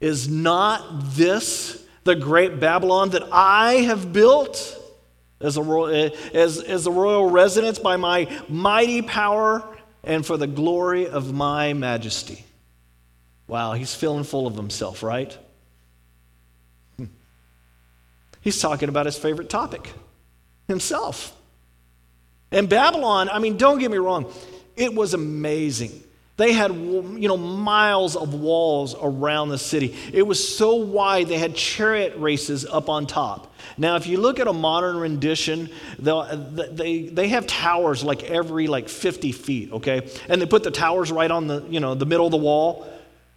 Is 0.00 0.28
not 0.28 0.82
this 1.14 1.85
the 2.06 2.16
great 2.16 2.58
Babylon 2.58 3.10
that 3.10 3.24
I 3.30 3.74
have 3.74 4.12
built 4.12 4.80
as, 5.40 5.58
a, 5.58 6.12
as, 6.34 6.62
as 6.62 6.84
the 6.84 6.90
royal 6.90 7.28
residence 7.28 7.78
by 7.78 7.96
my 7.96 8.28
mighty 8.48 9.02
power 9.02 9.62
and 10.02 10.24
for 10.24 10.36
the 10.36 10.46
glory 10.46 11.06
of 11.08 11.34
my 11.34 11.74
majesty. 11.74 12.44
Wow, 13.48 13.74
he's 13.74 13.94
feeling 13.94 14.24
full 14.24 14.46
of 14.46 14.56
himself, 14.56 15.02
right? 15.02 15.36
Hmm. 16.96 17.04
He's 18.40 18.60
talking 18.60 18.88
about 18.88 19.06
his 19.06 19.18
favorite 19.18 19.50
topic 19.50 19.92
himself. 20.68 21.36
And 22.50 22.68
Babylon, 22.68 23.28
I 23.28 23.38
mean, 23.38 23.56
don't 23.56 23.78
get 23.78 23.90
me 23.90 23.98
wrong, 23.98 24.32
it 24.76 24.94
was 24.94 25.12
amazing. 25.12 26.02
They 26.36 26.52
had, 26.52 26.72
you 26.72 27.28
know, 27.28 27.38
miles 27.38 28.14
of 28.14 28.34
walls 28.34 28.94
around 29.00 29.48
the 29.48 29.58
city. 29.58 29.96
It 30.12 30.22
was 30.22 30.56
so 30.56 30.74
wide, 30.74 31.28
they 31.28 31.38
had 31.38 31.54
chariot 31.54 32.14
races 32.18 32.66
up 32.66 32.90
on 32.90 33.06
top. 33.06 33.54
Now, 33.78 33.96
if 33.96 34.06
you 34.06 34.18
look 34.18 34.38
at 34.38 34.46
a 34.46 34.52
modern 34.52 34.98
rendition, 34.98 35.70
they, 35.98 37.10
they 37.10 37.28
have 37.28 37.46
towers 37.46 38.04
like 38.04 38.24
every 38.24 38.66
like 38.66 38.88
50 38.90 39.32
feet, 39.32 39.72
okay? 39.72 40.10
And 40.28 40.40
they 40.40 40.46
put 40.46 40.62
the 40.62 40.70
towers 40.70 41.10
right 41.10 41.30
on 41.30 41.46
the, 41.46 41.64
you 41.70 41.80
know, 41.80 41.94
the 41.94 42.06
middle 42.06 42.26
of 42.26 42.32
the 42.32 42.38
wall. 42.38 42.86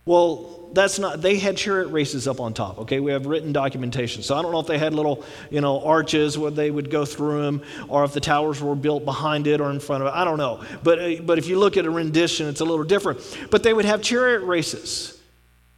Well, 0.09 0.49
that's 0.73 0.97
not 0.97 1.21
they 1.21 1.37
had 1.37 1.55
chariot 1.55 1.89
races 1.89 2.27
up 2.27 2.39
on 2.39 2.55
top 2.55 2.79
okay? 2.79 2.99
We 2.99 3.11
have 3.11 3.27
written 3.27 3.53
documentation. 3.53 4.23
So 4.23 4.35
i 4.35 4.41
don't 4.41 4.51
know 4.51 4.59
if 4.59 4.65
they 4.65 4.79
had 4.79 4.91
little 4.91 5.23
you 5.51 5.61
know 5.61 5.81
arches 5.81 6.35
where 6.35 6.49
they 6.49 6.71
would 6.71 6.89
go 6.89 7.05
through 7.05 7.43
them 7.43 7.61
or 7.87 8.03
if 8.03 8.13
the 8.13 8.19
towers 8.19 8.59
were 8.59 8.75
built 8.75 9.05
behind 9.05 9.45
it 9.45 9.61
or 9.61 9.69
in 9.69 9.79
front 9.79 10.01
of 10.01 10.07
it. 10.07 10.17
I 10.17 10.23
don't 10.23 10.39
know. 10.39 10.63
But 10.81 10.99
uh, 10.99 11.21
but 11.21 11.37
if 11.37 11.47
you 11.47 11.59
look 11.59 11.77
at 11.77 11.85
a 11.85 11.91
rendition 11.91 12.47
it's 12.47 12.59
a 12.59 12.65
little 12.65 12.83
different. 12.83 13.19
But 13.51 13.61
they 13.61 13.71
would 13.71 13.85
have 13.85 14.01
chariot 14.01 14.39
races 14.39 15.15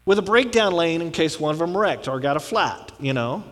with 0.05 0.17
a 0.17 0.21
breakdown 0.21 0.71
lane 0.71 1.01
in 1.01 1.11
case 1.11 1.37
one 1.37 1.51
of 1.51 1.59
them 1.59 1.77
wrecked 1.77 2.07
or 2.07 2.21
got 2.21 2.37
a 2.37 2.39
flat 2.39 2.93
you 3.01 3.11
know? 3.11 3.43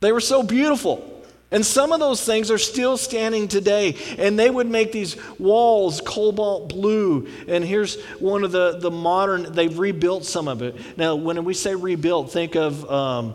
They 0.00 0.12
were 0.12 0.20
so 0.20 0.42
beautiful 0.42 1.17
and 1.50 1.64
some 1.64 1.92
of 1.92 2.00
those 2.00 2.24
things 2.24 2.50
are 2.50 2.58
still 2.58 2.96
standing 2.98 3.48
today. 3.48 3.96
And 4.18 4.38
they 4.38 4.50
would 4.50 4.68
make 4.68 4.92
these 4.92 5.16
walls 5.38 6.02
cobalt 6.02 6.68
blue. 6.68 7.28
And 7.46 7.64
here's 7.64 8.00
one 8.18 8.44
of 8.44 8.52
the, 8.52 8.78
the 8.78 8.90
modern, 8.90 9.52
they've 9.52 9.78
rebuilt 9.78 10.26
some 10.26 10.46
of 10.46 10.60
it. 10.60 10.76
Now, 10.98 11.14
when 11.14 11.42
we 11.44 11.54
say 11.54 11.74
rebuilt, 11.74 12.32
think 12.32 12.54
of, 12.54 12.90
um, 12.90 13.34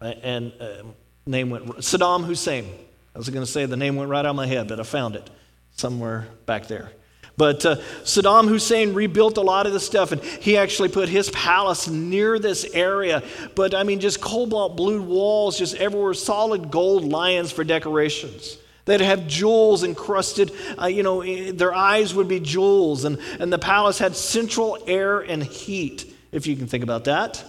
and 0.00 0.52
uh, 0.60 0.82
name 1.24 1.48
went, 1.48 1.66
Saddam 1.78 2.24
Hussein. 2.24 2.66
I 3.14 3.18
was 3.18 3.30
going 3.30 3.44
to 3.44 3.50
say 3.50 3.64
the 3.64 3.78
name 3.78 3.96
went 3.96 4.10
right 4.10 4.18
out 4.18 4.26
of 4.26 4.36
my 4.36 4.46
head, 4.46 4.68
but 4.68 4.78
I 4.78 4.82
found 4.82 5.16
it 5.16 5.30
somewhere 5.76 6.28
back 6.44 6.66
there. 6.66 6.92
But 7.36 7.66
uh, 7.66 7.76
Saddam 8.02 8.48
Hussein 8.48 8.94
rebuilt 8.94 9.36
a 9.36 9.42
lot 9.42 9.66
of 9.66 9.72
the 9.72 9.80
stuff, 9.80 10.12
and 10.12 10.22
he 10.22 10.56
actually 10.56 10.88
put 10.88 11.08
his 11.08 11.28
palace 11.30 11.86
near 11.86 12.38
this 12.38 12.64
area. 12.72 13.22
But 13.54 13.74
I 13.74 13.82
mean, 13.82 14.00
just 14.00 14.20
cobalt 14.20 14.76
blue 14.76 15.02
walls, 15.02 15.58
just 15.58 15.74
everywhere, 15.76 16.14
solid 16.14 16.70
gold 16.70 17.04
lions 17.04 17.52
for 17.52 17.62
decorations. 17.62 18.56
They'd 18.86 19.00
have 19.00 19.26
jewels 19.26 19.82
encrusted, 19.82 20.52
uh, 20.80 20.86
you 20.86 21.02
know, 21.02 21.22
their 21.52 21.74
eyes 21.74 22.14
would 22.14 22.28
be 22.28 22.38
jewels, 22.40 23.04
and, 23.04 23.18
and 23.40 23.52
the 23.52 23.58
palace 23.58 23.98
had 23.98 24.14
central 24.14 24.78
air 24.86 25.20
and 25.20 25.42
heat, 25.42 26.10
if 26.30 26.46
you 26.46 26.56
can 26.56 26.68
think 26.68 26.84
about 26.84 27.04
that. 27.04 27.44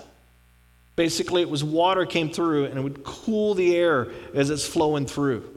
Basically, 0.96 1.44
it 1.44 1.50
was 1.50 1.64
water 1.64 2.08
came 2.08 2.32
through 2.32 2.66
and 2.66 2.80
it 2.80 2.82
would 2.82 3.04
cool 3.04 3.54
the 3.54 3.76
air 3.76 4.08
as 4.34 4.50
it's 4.50 4.66
flowing 4.66 5.06
through. 5.06 5.48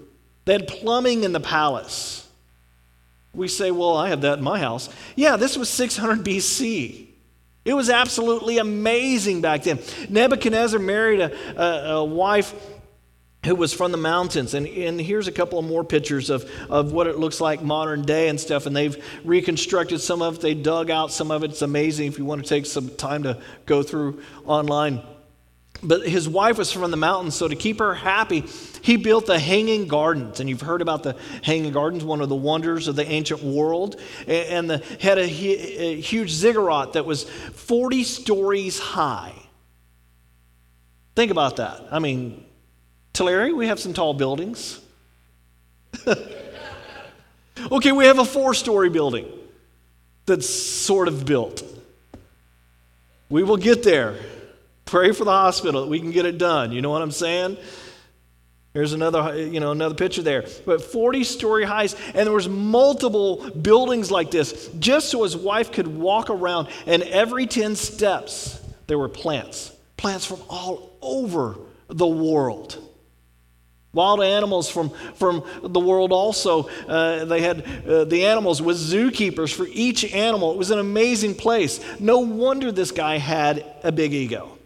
They 0.45 0.53
had 0.53 0.69
plumbing 0.69 1.25
in 1.25 1.33
the 1.33 1.41
palace. 1.41 2.20
We 3.33 3.49
say, 3.49 3.71
well, 3.71 3.97
I 3.97 4.09
have 4.09 4.23
that 4.23 4.39
in 4.39 4.45
my 4.45 4.59
house. 4.59 4.89
Yeah, 5.15 5.37
this 5.37 5.57
was 5.57 5.69
600 5.69 6.25
BC. 6.25 7.07
It 7.65 7.75
was 7.75 7.91
absolutely 7.91 8.59
amazing 8.59 9.43
back 9.43 9.63
then. 9.65 9.79
Nebuchadnezzar 10.09 10.81
married 10.81 11.21
a, 11.21 11.61
a, 11.61 11.97
a 11.97 12.05
wife 12.05 12.55
who 13.45 13.55
was 13.55 13.73
from 13.73 13.93
the 13.93 13.99
mountains. 13.99 14.55
And, 14.55 14.67
and 14.67 15.01
here's 15.01 15.29
a 15.29 15.33
couple 15.33 15.59
of 15.59 15.65
more 15.65 15.85
pictures 15.85 16.31
of, 16.31 16.51
of 16.69 16.93
what 16.93 17.07
it 17.07 17.19
looks 17.19 17.41
like 17.41 17.63
modern 17.63 18.03
day 18.03 18.29
and 18.29 18.39
stuff. 18.39 18.67
And 18.67 18.77
they've 18.77 19.03
reconstructed 19.25 20.01
some 20.01 20.21
of 20.23 20.37
it, 20.37 20.41
they 20.41 20.55
dug 20.55 20.91
out 20.91 21.13
some 21.13 21.31
of 21.31 21.45
it. 21.45 21.53
It's 21.53 21.63
amazing 21.63 22.09
if 22.09 22.19
you 22.19 22.25
want 22.25 22.43
to 22.43 22.49
take 22.49 22.67
some 22.67 22.89
time 22.89 23.23
to 23.23 23.41
go 23.67 23.83
through 23.83 24.23
online. 24.45 25.03
But 25.83 26.07
his 26.07 26.29
wife 26.29 26.59
was 26.59 26.71
from 26.71 26.91
the 26.91 26.97
mountains, 26.97 27.35
so 27.35 27.49
to 27.49 27.57
keep 27.57 27.79
her 27.79 27.95
happy, 27.95 28.45
he 28.83 28.97
built 28.97 29.27
the 29.27 29.39
Hanging 29.39 29.89
Gardens. 29.89 30.41
And 30.41 30.49
you've 30.49 30.61
heard 30.61 30.83
about 30.83 31.03
the 31.03 31.17
Hanging 31.43 31.73
Gardens, 31.73 32.05
one 32.05 32.21
of 32.21 32.29
the 32.29 32.37
wonders 32.37 32.87
of 32.87 32.97
the 32.97 33.07
ancient 33.07 33.43
world. 33.43 33.99
And 34.27 34.69
the, 34.69 34.79
had 35.01 35.19
a, 35.19 35.23
a 35.23 36.01
huge 36.01 36.31
ziggurat 36.31 36.93
that 36.95 37.07
was 37.07 37.25
40 37.25 38.05
stories 38.05 38.79
high. 38.79 39.35
Think 41.15 41.31
about 41.31 41.57
that. 41.57 41.89
I 41.91 41.99
mean, 41.99 42.45
Tulare, 43.13 43.55
we 43.55 43.67
have 43.67 43.81
some 43.81 43.93
tall 43.93 44.15
buildings. 44.15 44.81
okay, 47.73 47.93
we 47.93 48.05
have 48.05 48.19
a 48.19 48.25
four 48.25 48.55
story 48.55 48.91
building 48.91 49.27
that's 50.27 50.49
sort 50.49 51.09
of 51.09 51.25
built. 51.25 51.63
We 53.29 53.43
will 53.43 53.57
get 53.57 53.83
there. 53.83 54.17
Pray 54.91 55.13
for 55.13 55.25
the 55.25 55.31
hospital 55.31 55.83
that 55.83 55.87
we 55.87 56.01
can 56.01 56.11
get 56.11 56.27
it 56.27 56.37
done. 56.37 56.73
You 56.73 56.83
know 56.83 56.91
what 56.91 57.01
I'm 57.01 57.13
saying? 57.13 57.59
Here's 58.75 58.93
another, 58.93 59.39
you 59.39 59.61
know, 59.61 59.71
another 59.71 59.95
picture 59.95 60.21
there. 60.21 60.45
But 60.67 60.83
40 60.83 61.23
story 61.23 61.65
highs, 61.65 61.95
and 62.07 62.27
there 62.27 62.33
was 62.33 62.49
multiple 62.49 63.49
buildings 63.51 64.11
like 64.11 64.33
this, 64.33 64.69
just 64.81 65.09
so 65.09 65.23
his 65.23 65.37
wife 65.37 65.71
could 65.71 65.87
walk 65.87 66.29
around. 66.29 66.71
And 66.87 67.05
every 67.05 67.47
10 67.47 67.77
steps, 67.77 68.61
there 68.89 68.99
were 68.99 69.09
plants, 69.09 69.73
plants 69.97 70.27
from 70.27 70.41
all 70.49 70.99
over 71.01 71.57
the 71.87 72.09
world. 72.09 72.77
Wild 73.93 74.25
animals 74.25 74.69
from, 74.69 74.91
from 75.15 75.45
the 75.63 75.81
world 75.81 76.11
also. 76.11 76.69
Uh, 76.89 77.27
they 77.27 77.43
had 77.43 77.65
uh, 77.87 78.07
the 78.07 78.27
animals 78.27 78.61
with 78.61 78.77
zookeepers 78.77 79.55
for 79.55 79.69
each 79.71 80.05
animal. 80.13 80.51
It 80.51 80.59
was 80.59 80.73
an 80.73 80.81
amazing 80.81 81.37
place. 81.37 81.79
No 82.01 82.19
wonder 82.19 82.73
this 82.73 82.91
guy 82.91 83.19
had 83.19 83.65
a 83.85 83.93
big 83.93 84.13
ego. 84.13 84.57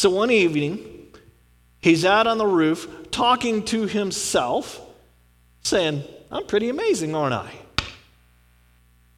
So 0.00 0.08
one 0.08 0.30
evening, 0.30 1.12
he's 1.82 2.06
out 2.06 2.26
on 2.26 2.38
the 2.38 2.46
roof 2.46 2.88
talking 3.10 3.66
to 3.66 3.86
himself, 3.86 4.80
saying, 5.62 6.04
I'm 6.30 6.46
pretty 6.46 6.70
amazing, 6.70 7.14
aren't 7.14 7.34
I? 7.34 7.52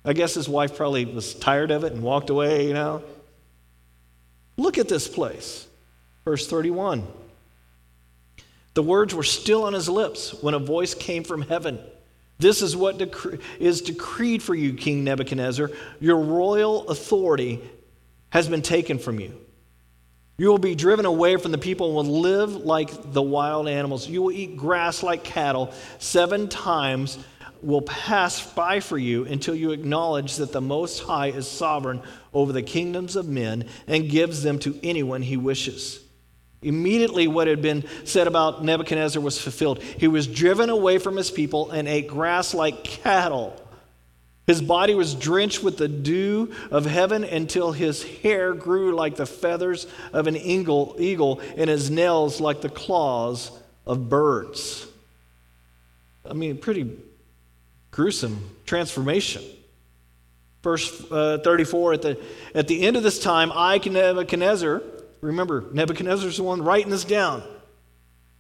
I 0.04 0.12
guess 0.12 0.34
his 0.34 0.48
wife 0.48 0.76
probably 0.76 1.04
was 1.04 1.34
tired 1.34 1.70
of 1.70 1.84
it 1.84 1.92
and 1.92 2.02
walked 2.02 2.30
away, 2.30 2.66
you 2.66 2.74
know. 2.74 3.04
Look 4.56 4.76
at 4.76 4.88
this 4.88 5.06
place. 5.06 5.68
Verse 6.24 6.48
31. 6.48 7.06
The 8.74 8.82
words 8.82 9.14
were 9.14 9.22
still 9.22 9.62
on 9.62 9.74
his 9.74 9.88
lips 9.88 10.34
when 10.42 10.54
a 10.54 10.58
voice 10.58 10.96
came 10.96 11.22
from 11.22 11.42
heaven. 11.42 11.78
This 12.40 12.60
is 12.60 12.76
what 12.76 13.00
is 13.60 13.82
decreed 13.82 14.42
for 14.42 14.56
you, 14.56 14.74
King 14.74 15.04
Nebuchadnezzar. 15.04 15.70
Your 16.00 16.18
royal 16.18 16.88
authority 16.88 17.60
has 18.30 18.48
been 18.48 18.62
taken 18.62 18.98
from 18.98 19.20
you. 19.20 19.41
You 20.42 20.48
will 20.48 20.58
be 20.58 20.74
driven 20.74 21.06
away 21.06 21.36
from 21.36 21.52
the 21.52 21.56
people 21.58 22.00
and 22.00 22.08
will 22.08 22.20
live 22.20 22.56
like 22.56 23.12
the 23.12 23.22
wild 23.22 23.68
animals. 23.68 24.08
You 24.08 24.22
will 24.22 24.32
eat 24.32 24.56
grass 24.56 25.00
like 25.04 25.22
cattle. 25.22 25.72
Seven 26.00 26.48
times 26.48 27.16
will 27.62 27.82
pass 27.82 28.44
by 28.52 28.80
for 28.80 28.98
you 28.98 29.24
until 29.24 29.54
you 29.54 29.70
acknowledge 29.70 30.34
that 30.38 30.50
the 30.50 30.60
Most 30.60 30.98
High 30.98 31.28
is 31.28 31.46
sovereign 31.46 32.02
over 32.34 32.52
the 32.52 32.60
kingdoms 32.60 33.14
of 33.14 33.28
men 33.28 33.68
and 33.86 34.10
gives 34.10 34.42
them 34.42 34.58
to 34.58 34.76
anyone 34.82 35.22
he 35.22 35.36
wishes. 35.36 36.00
Immediately, 36.60 37.28
what 37.28 37.46
had 37.46 37.62
been 37.62 37.84
said 38.02 38.26
about 38.26 38.64
Nebuchadnezzar 38.64 39.22
was 39.22 39.40
fulfilled. 39.40 39.80
He 39.80 40.08
was 40.08 40.26
driven 40.26 40.70
away 40.70 40.98
from 40.98 41.16
his 41.16 41.30
people 41.30 41.70
and 41.70 41.86
ate 41.86 42.08
grass 42.08 42.52
like 42.52 42.82
cattle. 42.82 43.61
His 44.52 44.60
body 44.60 44.94
was 44.94 45.14
drenched 45.14 45.62
with 45.62 45.78
the 45.78 45.88
dew 45.88 46.52
of 46.70 46.84
heaven 46.84 47.24
until 47.24 47.72
his 47.72 48.02
hair 48.02 48.52
grew 48.52 48.94
like 48.94 49.16
the 49.16 49.24
feathers 49.24 49.86
of 50.12 50.26
an 50.26 50.36
eagle, 50.36 51.40
and 51.56 51.70
his 51.70 51.90
nails 51.90 52.38
like 52.38 52.60
the 52.60 52.68
claws 52.68 53.50
of 53.86 54.10
birds. 54.10 54.86
I 56.28 56.34
mean, 56.34 56.58
pretty 56.58 56.98
gruesome 57.92 58.50
transformation. 58.66 59.42
Verse 60.62 61.02
uh, 61.10 61.38
34 61.42 61.94
at 61.94 62.02
the, 62.02 62.22
at 62.54 62.68
the 62.68 62.82
end 62.82 62.98
of 62.98 63.02
this 63.02 63.20
time, 63.20 63.50
I, 63.54 63.78
Nebuchadnezzar, 63.78 64.82
remember, 65.22 65.64
Nebuchadnezzar's 65.72 66.36
the 66.36 66.42
one 66.42 66.60
writing 66.60 66.90
this 66.90 67.04
down. 67.04 67.42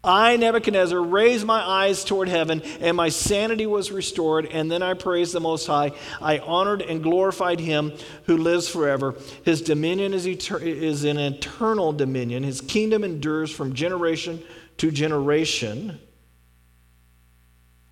I, 0.04 0.36
Nebuchadnezzar, 0.36 1.00
raised 1.00 1.46
my 1.46 1.60
eyes 1.60 2.04
toward 2.04 2.28
heaven, 2.28 2.60
and 2.80 2.96
my 2.96 3.08
sanity 3.08 3.66
was 3.66 3.92
restored, 3.92 4.46
and 4.46 4.68
then 4.68 4.82
I 4.82 4.94
praised 4.94 5.32
the 5.32 5.40
Most 5.40 5.68
High. 5.68 5.92
I 6.20 6.38
honored 6.38 6.82
and 6.82 7.04
glorified 7.04 7.60
him 7.60 7.92
who 8.24 8.36
lives 8.36 8.68
forever. 8.68 9.14
His 9.44 9.62
dominion 9.62 10.12
is, 10.12 10.26
etern- 10.26 10.62
is 10.62 11.04
an 11.04 11.18
eternal 11.18 11.92
dominion, 11.92 12.42
his 12.42 12.60
kingdom 12.60 13.04
endures 13.04 13.52
from 13.52 13.74
generation 13.74 14.42
to 14.78 14.90
generation. 14.90 16.00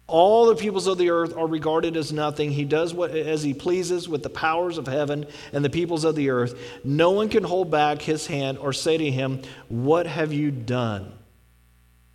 All 0.08 0.46
the 0.46 0.56
peoples 0.56 0.88
of 0.88 0.98
the 0.98 1.10
earth 1.10 1.36
are 1.36 1.46
regarded 1.46 1.96
as 1.96 2.12
nothing. 2.12 2.50
He 2.50 2.64
does 2.64 2.92
what 2.92 3.12
as 3.12 3.44
he 3.44 3.54
pleases 3.54 4.08
with 4.08 4.24
the 4.24 4.30
powers 4.30 4.76
of 4.76 4.88
heaven 4.88 5.24
and 5.52 5.64
the 5.64 5.70
peoples 5.70 6.02
of 6.02 6.16
the 6.16 6.30
earth. 6.30 6.58
No 6.82 7.12
one 7.12 7.28
can 7.28 7.44
hold 7.44 7.70
back 7.70 8.02
his 8.02 8.26
hand 8.26 8.58
or 8.58 8.72
say 8.72 8.98
to 8.98 9.08
him, 9.08 9.42
What 9.68 10.08
have 10.08 10.32
you 10.32 10.50
done? 10.50 11.12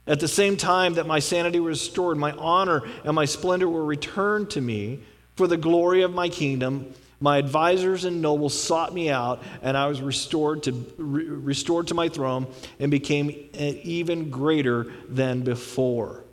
At 0.07 0.19
the 0.19 0.27
same 0.27 0.55
time 0.55 0.95
that 0.95 1.07
my 1.07 1.19
sanity 1.19 1.59
was 1.59 1.79
restored, 1.79 2.17
my 2.17 2.31
honor 2.33 2.83
and 3.03 3.15
my 3.15 3.25
splendor 3.25 3.67
were 3.67 3.83
returned 3.83 4.51
to 4.51 4.61
me 4.61 4.99
for 5.35 5.47
the 5.47 5.57
glory 5.57 6.03
of 6.03 6.13
my 6.13 6.29
kingdom. 6.29 6.93
My 7.19 7.37
advisors 7.37 8.03
and 8.03 8.21
nobles 8.21 8.59
sought 8.59 8.93
me 8.93 9.09
out, 9.09 9.41
and 9.63 9.75
I 9.75 9.87
was 9.87 10.01
restored 10.01 10.63
to, 10.63 10.71
re- 10.97 11.25
restored 11.25 11.87
to 11.87 11.93
my 11.93 12.09
throne 12.09 12.47
and 12.79 12.91
became 12.91 13.49
even 13.53 14.29
greater 14.29 14.91
than 15.09 15.41
before. 15.41 16.23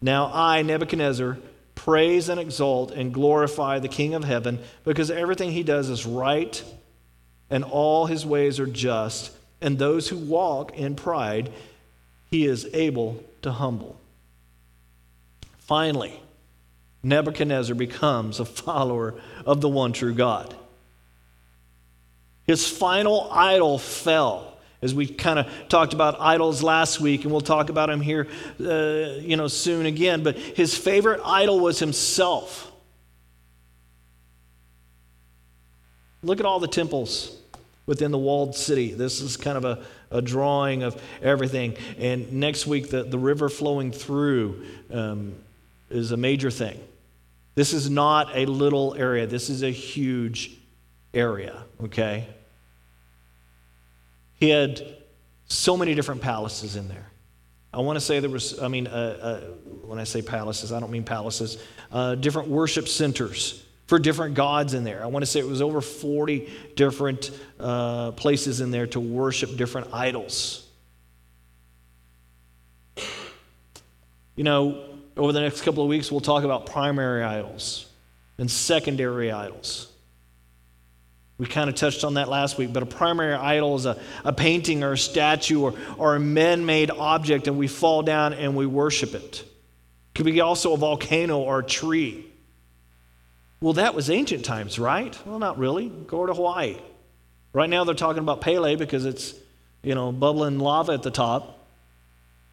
Now 0.00 0.30
I, 0.32 0.62
Nebuchadnezzar, 0.62 1.38
praise 1.74 2.28
and 2.28 2.40
exalt 2.40 2.90
and 2.90 3.14
glorify 3.14 3.78
the 3.78 3.88
King 3.88 4.14
of 4.14 4.24
heaven 4.24 4.58
because 4.82 5.10
everything 5.10 5.52
he 5.52 5.62
does 5.62 5.88
is 5.88 6.04
right 6.04 6.62
and 7.48 7.62
all 7.62 8.06
his 8.06 8.26
ways 8.26 8.58
are 8.58 8.66
just, 8.66 9.30
and 9.60 9.78
those 9.78 10.08
who 10.08 10.16
walk 10.16 10.76
in 10.76 10.96
pride 10.96 11.52
he 12.30 12.46
is 12.46 12.68
able 12.72 13.22
to 13.42 13.52
humble. 13.52 13.98
Finally, 15.58 16.20
Nebuchadnezzar 17.02 17.74
becomes 17.74 18.40
a 18.40 18.44
follower 18.44 19.14
of 19.44 19.60
the 19.60 19.68
one 19.68 19.92
true 19.92 20.14
God. 20.14 20.54
His 22.46 22.68
final 22.68 23.28
idol 23.32 23.78
fell 23.78 24.56
as 24.82 24.94
we 24.94 25.06
kind 25.06 25.38
of 25.38 25.48
talked 25.68 25.94
about 25.94 26.20
idols 26.20 26.62
last 26.62 27.00
week, 27.00 27.22
and 27.22 27.32
we'll 27.32 27.40
talk 27.40 27.70
about 27.70 27.90
him 27.90 28.00
here, 28.00 28.28
uh, 28.60 29.18
you 29.20 29.36
know, 29.36 29.48
soon 29.48 29.86
again. 29.86 30.22
But 30.22 30.36
his 30.36 30.76
favorite 30.76 31.20
idol 31.24 31.58
was 31.60 31.78
himself. 31.78 32.70
Look 36.22 36.40
at 36.40 36.46
all 36.46 36.60
the 36.60 36.68
temples 36.68 37.36
within 37.86 38.10
the 38.10 38.18
walled 38.18 38.54
city. 38.54 38.92
This 38.92 39.20
is 39.20 39.36
kind 39.36 39.56
of 39.56 39.64
a, 39.64 39.84
a 40.10 40.22
drawing 40.22 40.82
of 40.82 41.00
everything. 41.22 41.76
And 41.98 42.32
next 42.32 42.66
week, 42.66 42.90
the, 42.90 43.02
the 43.02 43.18
river 43.18 43.48
flowing 43.48 43.92
through 43.92 44.64
um, 44.92 45.34
is 45.90 46.12
a 46.12 46.16
major 46.16 46.50
thing. 46.50 46.80
This 47.54 47.72
is 47.72 47.88
not 47.88 48.28
a 48.34 48.46
little 48.46 48.94
area, 48.96 49.26
this 49.26 49.48
is 49.48 49.62
a 49.62 49.70
huge 49.70 50.52
area, 51.14 51.64
okay? 51.84 52.28
He 54.38 54.50
had 54.50 54.96
so 55.48 55.76
many 55.76 55.94
different 55.94 56.20
palaces 56.20 56.76
in 56.76 56.88
there. 56.88 57.06
I 57.72 57.80
want 57.80 57.96
to 57.96 58.00
say 58.00 58.20
there 58.20 58.30
was, 58.30 58.60
I 58.60 58.68
mean, 58.68 58.86
uh, 58.86 58.90
uh, 58.90 59.40
when 59.86 59.98
I 59.98 60.04
say 60.04 60.22
palaces, 60.22 60.72
I 60.72 60.80
don't 60.80 60.90
mean 60.90 61.04
palaces, 61.04 61.58
uh, 61.92 62.14
different 62.14 62.48
worship 62.48 62.88
centers 62.88 63.62
for 63.86 63.98
different 63.98 64.34
gods 64.34 64.74
in 64.74 64.84
there. 64.84 65.02
I 65.02 65.06
want 65.06 65.22
to 65.22 65.26
say 65.30 65.40
it 65.40 65.46
was 65.46 65.62
over 65.62 65.80
40 65.80 66.50
different 66.74 67.30
uh, 67.58 68.12
places 68.12 68.60
in 68.60 68.70
there 68.70 68.86
to 68.88 69.00
worship 69.00 69.56
different 69.56 69.92
idols. 69.92 70.66
You 74.34 74.44
know, 74.44 74.84
over 75.16 75.32
the 75.32 75.40
next 75.40 75.62
couple 75.62 75.82
of 75.82 75.88
weeks, 75.88 76.10
we'll 76.10 76.20
talk 76.20 76.44
about 76.44 76.66
primary 76.66 77.22
idols 77.22 77.86
and 78.38 78.50
secondary 78.50 79.32
idols. 79.32 79.90
We 81.38 81.46
kind 81.46 81.68
of 81.68 81.76
touched 81.76 82.02
on 82.04 82.14
that 82.14 82.28
last 82.28 82.56
week, 82.56 82.72
but 82.72 82.82
a 82.82 82.86
primary 82.86 83.34
idol 83.34 83.76
is 83.76 83.86
a, 83.86 84.00
a 84.24 84.32
painting 84.32 84.82
or 84.82 84.92
a 84.92 84.98
statue 84.98 85.60
or, 85.60 85.74
or 85.98 86.16
a 86.16 86.20
man 86.20 86.64
made 86.64 86.90
object, 86.90 87.46
and 87.46 87.58
we 87.58 87.68
fall 87.68 88.02
down 88.02 88.32
and 88.32 88.56
we 88.56 88.66
worship 88.66 89.14
it. 89.14 89.22
it. 89.22 89.44
Could 90.14 90.24
be 90.24 90.40
also 90.40 90.72
a 90.72 90.76
volcano 90.78 91.38
or 91.38 91.58
a 91.58 91.64
tree. 91.64 92.26
Well, 93.60 93.74
that 93.74 93.94
was 93.94 94.10
ancient 94.10 94.44
times, 94.44 94.78
right? 94.78 95.18
Well, 95.26 95.38
not 95.38 95.58
really. 95.58 95.88
Go 95.88 96.26
to 96.26 96.34
Hawaii. 96.34 96.76
Right 97.52 97.70
now, 97.70 97.84
they're 97.84 97.94
talking 97.94 98.22
about 98.22 98.40
Pele 98.42 98.76
because 98.76 99.06
it's, 99.06 99.34
you 99.82 99.94
know, 99.94 100.12
bubbling 100.12 100.58
lava 100.58 100.92
at 100.92 101.02
the 101.02 101.10
top. 101.10 101.58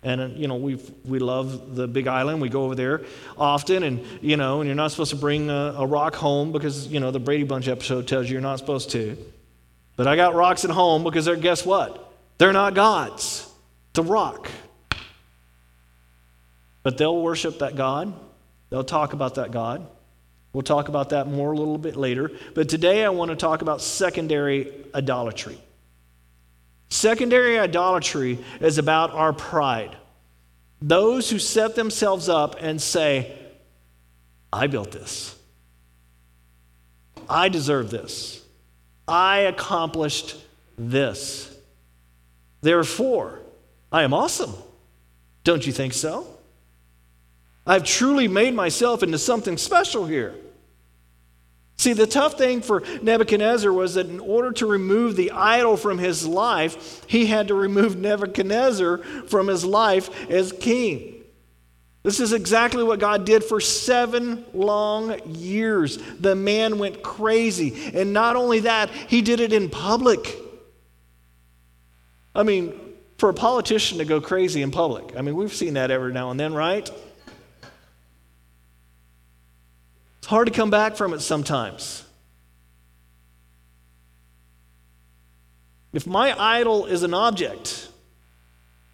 And, 0.02 0.22
uh, 0.22 0.26
you 0.28 0.48
know, 0.48 0.56
we 0.56 0.76
we 1.06 1.20
love 1.20 1.76
the 1.76 1.88
big 1.88 2.08
island. 2.08 2.42
We 2.42 2.50
go 2.50 2.64
over 2.64 2.76
there 2.76 3.02
often, 3.38 3.84
and, 3.84 4.06
you 4.22 4.38
know, 4.38 4.60
and 4.60 4.68
you're 4.68 4.76
not 4.76 4.92
supposed 4.92 5.12
to 5.12 5.18
bring 5.18 5.50
a, 5.50 5.76
a 5.78 5.86
rock 5.86 6.16
home 6.16 6.52
because, 6.52 6.88
you 6.88 7.00
know, 7.00 7.12
the 7.12 7.20
Brady 7.20 7.44
Bunch 7.44 7.68
episode 7.68 8.08
tells 8.08 8.28
you 8.28 8.34
you're 8.34 8.42
not 8.42 8.60
supposed 8.60 8.90
to. 8.92 9.18
But 9.96 10.08
I 10.08 10.16
got 10.16 10.36
rocks 10.36 10.66
at 10.66 10.72
home 10.72 11.04
because 11.04 11.26
they're, 11.26 11.36
guess 11.36 11.66
what? 11.66 12.12
They're 12.38 12.54
not 12.54 12.74
gods. 12.74 13.50
It's 13.92 14.00
a 14.00 14.04
rock. 14.04 14.50
But 16.82 16.98
they'll 16.98 17.22
worship 17.22 17.60
that 17.60 17.76
God, 17.76 18.14
they'll 18.70 18.84
talk 18.84 19.14
about 19.14 19.36
that 19.36 19.52
God. 19.52 19.86
We'll 20.54 20.62
talk 20.62 20.88
about 20.88 21.10
that 21.10 21.28
more 21.28 21.52
a 21.52 21.58
little 21.58 21.80
bit 21.80 21.96
later. 21.96 22.32
But 22.54 22.70
today 22.70 23.04
I 23.04 23.10
want 23.10 23.32
to 23.32 23.36
talk 23.36 23.64
about 23.64 23.82
secondary 23.82 24.72
idolatry. 24.94 25.60
Secondary 26.90 27.58
idolatry 27.58 28.38
is 28.62 28.78
about 28.78 29.12
our 29.12 29.34
pride. 29.34 29.98
Those 30.80 31.30
who 31.32 31.40
set 31.40 31.76
themselves 31.76 32.30
up 32.30 32.58
and 32.60 32.80
say, 32.80 33.36
I 34.52 34.68
built 34.68 34.92
this. 34.92 35.36
I 37.28 37.50
deserve 37.50 37.90
this. 37.90 38.46
I 39.08 39.40
accomplished 39.40 40.36
this. 40.78 41.56
Therefore, 42.62 43.40
I 43.92 44.04
am 44.04 44.14
awesome. 44.14 44.54
Don't 45.44 45.66
you 45.66 45.74
think 45.74 45.94
so? 45.94 46.28
I've 47.66 47.84
truly 47.84 48.28
made 48.28 48.54
myself 48.54 49.04
into 49.04 49.18
something 49.18 49.58
special 49.58 50.06
here. 50.06 50.36
See, 51.78 51.94
the 51.94 52.08
tough 52.08 52.38
thing 52.38 52.62
for 52.62 52.82
Nebuchadnezzar 53.02 53.72
was 53.72 53.96
that 53.96 54.08
in 54.08 54.20
order 54.20 54.52
to 54.54 54.66
remove 54.66 55.16
the 55.16 55.32
idol 55.32 55.76
from 55.76 55.98
his 55.98 56.26
life, 56.26 57.04
he 57.08 57.26
had 57.26 57.48
to 57.50 57.56
remove 57.56 57.98
Nebuchadnezzar 57.98 59.00
from 59.28 59.48
his 59.48 59.66
life 59.66 60.30
as 60.30 60.52
king. 60.52 61.24
This 62.04 62.20
is 62.20 62.34
exactly 62.34 62.84
what 62.84 63.00
God 63.00 63.26
did 63.26 63.44
for 63.46 63.62
seven 63.62 64.46
long 64.54 65.18
years. 65.26 65.98
The 66.20 66.36
man 66.36 66.78
went 66.78 67.02
crazy. 67.02 67.92
And 67.94 68.12
not 68.12 68.36
only 68.36 68.60
that, 68.62 68.90
he 68.90 69.22
did 69.22 69.40
it 69.40 69.54
in 69.54 69.70
public. 69.70 70.38
I 72.36 72.44
mean, 72.44 72.74
for 73.18 73.30
a 73.30 73.34
politician 73.34 74.00
to 74.00 74.06
go 74.06 74.20
crazy 74.20 74.62
in 74.62 74.72
public, 74.72 75.16
I 75.16 75.22
mean, 75.22 75.36
we've 75.36 75.54
seen 75.54 75.76
that 75.76 75.92
every 75.92 76.12
now 76.12 76.30
and 76.30 76.40
then, 76.40 76.54
right? 76.54 76.90
It's 80.24 80.30
hard 80.30 80.48
to 80.48 80.54
come 80.54 80.70
back 80.70 80.96
from 80.96 81.14
it 81.14 81.20
sometimes. 81.20 82.02
If 85.92 86.08
my 86.08 86.34
idol 86.42 86.86
is 86.86 87.04
an 87.04 87.14
object, 87.14 87.90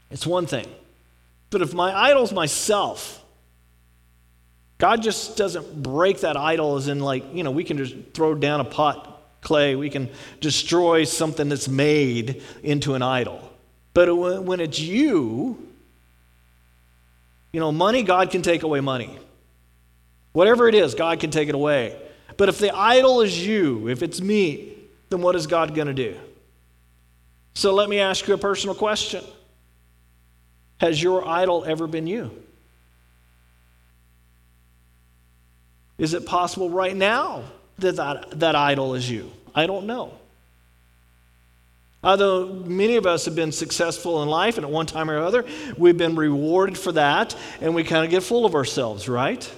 it's 0.10 0.26
one 0.26 0.48
thing. 0.48 0.66
But 1.52 1.62
if 1.62 1.72
my 1.72 1.96
idol's 1.96 2.34
myself, 2.34 3.24
God 4.80 5.04
just 5.04 5.38
doesn't 5.38 5.84
break 5.84 6.22
that 6.22 6.36
idol 6.36 6.78
as 6.78 6.88
in, 6.88 7.00
like, 7.00 7.24
you 7.32 7.44
know, 7.44 7.52
we 7.52 7.64
can 7.64 7.78
just 7.78 7.94
throw 8.16 8.34
down 8.34 8.60
a 8.60 8.66
pot 8.66 9.22
clay, 9.42 9.76
we 9.76 9.92
can 9.92 10.10
destroy 10.42 11.04
something 11.04 11.48
that's 11.48 11.68
made 11.68 12.42
into 12.64 12.96
an 12.96 13.04
idol. 13.04 13.54
But 13.94 14.12
when 14.16 14.60
it's 14.60 14.80
you, 14.80 15.64
you 17.54 17.60
know, 17.60 17.72
money, 17.72 18.02
God 18.02 18.32
can 18.32 18.42
take 18.42 18.64
away 18.64 18.80
money. 18.80 19.20
Whatever 20.40 20.70
it 20.70 20.74
is, 20.74 20.96
God 20.96 21.20
can 21.20 21.32
take 21.32 21.50
it 21.50 21.54
away. 21.54 22.02
But 22.38 22.48
if 22.48 22.60
the 22.60 22.74
idol 22.74 23.20
is 23.20 23.46
you, 23.46 23.90
if 23.90 24.02
it's 24.02 24.22
me, 24.22 24.74
then 25.10 25.22
what 25.22 25.36
is 25.36 25.48
God 25.48 25.76
going 25.76 25.88
to 25.88 25.94
do? 25.94 26.16
So 27.56 27.74
let 27.74 27.90
me 27.90 28.00
ask 28.00 28.26
you 28.26 28.34
a 28.34 28.38
personal 28.38 28.74
question 28.74 29.22
Has 30.80 31.04
your 31.04 31.28
idol 31.28 31.66
ever 31.66 31.88
been 31.88 32.08
you? 32.08 32.32
Is 35.98 36.14
it 36.14 36.26
possible 36.26 36.70
right 36.70 36.96
now 36.96 37.44
that 37.80 37.98
that, 37.98 38.40
that 38.40 38.56
idol 38.56 38.96
is 38.96 39.12
you? 39.12 39.30
I 39.54 39.68
don't 39.68 39.88
know. 39.88 40.14
Although 42.02 42.46
many 42.46 42.96
of 42.96 43.06
us 43.06 43.26
have 43.26 43.36
been 43.36 43.52
successful 43.52 44.24
in 44.24 44.30
life, 44.30 44.56
and 44.56 44.66
at 44.66 44.72
one 44.72 44.86
time 44.86 45.12
or 45.12 45.20
other, 45.20 45.44
we've 45.78 45.98
been 45.98 46.16
rewarded 46.16 46.78
for 46.78 46.94
that, 46.94 47.36
and 47.60 47.76
we 47.76 47.84
kind 47.84 48.06
of 48.06 48.10
get 48.10 48.24
full 48.24 48.46
of 48.46 48.56
ourselves, 48.56 49.10
right? 49.10 49.52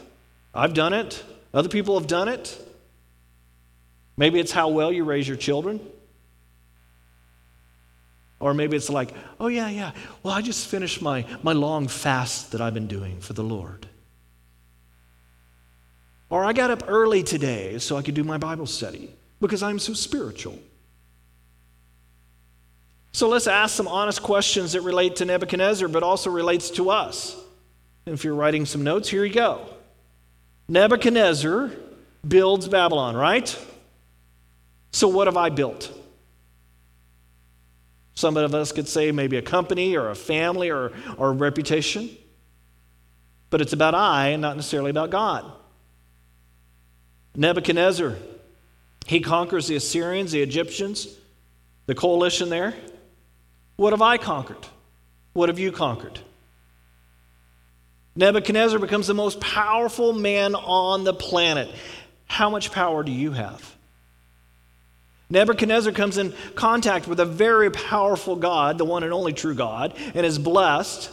I've 0.54 0.74
done 0.74 0.94
it. 0.94 1.24
Other 1.54 1.70
people 1.70 1.98
have 1.98 2.08
done 2.08 2.28
it. 2.28 2.58
Maybe 4.18 4.40
it's 4.40 4.52
how 4.52 4.70
well 4.70 4.92
you 4.92 5.04
raise 5.04 5.28
your 5.28 5.38
children. 5.38 5.80
Or 8.40 8.54
maybe 8.54 8.76
it's 8.76 8.90
like, 8.90 9.14
oh, 9.40 9.48
yeah, 9.48 9.70
yeah. 9.70 9.92
Well, 10.24 10.34
I 10.34 10.42
just 10.42 10.68
finished 10.68 11.02
my, 11.02 11.26
my 11.44 11.54
long 11.54 11.88
fast 11.88 12.52
that 12.52 12.62
I've 12.62 12.74
been 12.74 12.88
doing 12.88 13.20
for 13.22 13.34
the 13.34 13.44
Lord. 13.44 13.88
Or 16.30 16.44
I 16.44 16.54
got 16.54 16.72
up 16.72 16.84
early 16.88 17.24
today 17.24 17.78
so 17.78 17.98
I 17.98 18.02
could 18.02 18.16
do 18.16 18.24
my 18.24 18.38
Bible 18.38 18.66
study 18.66 19.12
because 19.40 19.62
I'm 19.62 19.80
so 19.80 19.94
spiritual. 19.94 20.58
So 23.12 23.28
let's 23.28 23.48
ask 23.48 23.76
some 23.76 23.88
honest 23.88 24.24
questions 24.24 24.72
that 24.74 24.82
relate 24.82 25.18
to 25.18 25.26
Nebuchadnezzar, 25.26 25.90
but 25.90 26.02
also 26.02 26.30
relates 26.30 26.70
to 26.72 26.90
us. 26.90 27.38
If 28.06 28.24
you're 28.24 28.36
writing 28.36 28.66
some 28.66 28.84
notes, 28.84 29.10
here 29.10 29.26
you 29.26 29.34
go. 29.34 29.68
Nebuchadnezzar 30.72 31.70
builds 32.26 32.66
Babylon, 32.66 33.18
right? 33.18 33.60
So, 34.92 35.10
what 35.10 35.28
have 35.28 35.36
I 35.36 35.50
built? 35.50 35.92
Some 38.14 38.38
of 38.38 38.56
us 38.56 38.72
could 38.72 38.88
say 38.88 39.12
maybe 39.12 39.36
a 39.36 39.42
company 39.42 39.98
or 39.98 40.10
a 40.10 40.16
family 40.16 40.70
or, 40.70 40.94
or 41.18 41.32
a 41.32 41.34
reputation. 41.34 42.10
But 43.50 43.60
it's 43.60 43.74
about 43.74 43.96
I 43.96 44.30
and 44.30 44.42
not 44.42 44.56
necessarily 44.56 44.92
about 44.92 45.10
God. 45.10 45.52
Nebuchadnezzar, 47.36 48.16
he 49.06 49.20
conquers 49.20 49.68
the 49.68 49.76
Assyrians, 49.76 50.32
the 50.32 50.42
Egyptians, 50.42 51.10
the 51.86 51.96
coalition 51.96 52.48
there. 52.48 52.74
What 53.76 53.92
have 53.92 54.02
I 54.02 54.16
conquered? 54.18 54.66
What 55.34 55.50
have 55.50 55.60
you 55.60 55.74
conquered? 55.74 56.22
Nebuchadnezzar 58.16 58.80
becomes 58.80 59.08
the 59.08 59.14
most 59.14 59.40
powerful 59.40 60.14
man 60.14 60.56
on 60.56 61.04
the 61.04 61.14
planet. 61.14 61.74
How 62.28 62.50
much 62.50 62.72
power 62.72 63.04
do 63.04 63.12
you 63.12 63.32
have? 63.32 63.76
Nebuchadnezzar 65.30 65.94
comes 65.94 66.18
in 66.18 66.34
contact 66.56 67.08
with 67.08 67.22
a 67.22 67.26
very 67.26 67.72
powerful 67.72 68.36
God, 68.36 68.78
the 68.78 68.86
one 68.86 69.04
and 69.04 69.14
only 69.14 69.32
true 69.32 69.56
God, 69.56 69.98
and 70.14 70.26
is 70.26 70.38
blessed. 70.38 71.10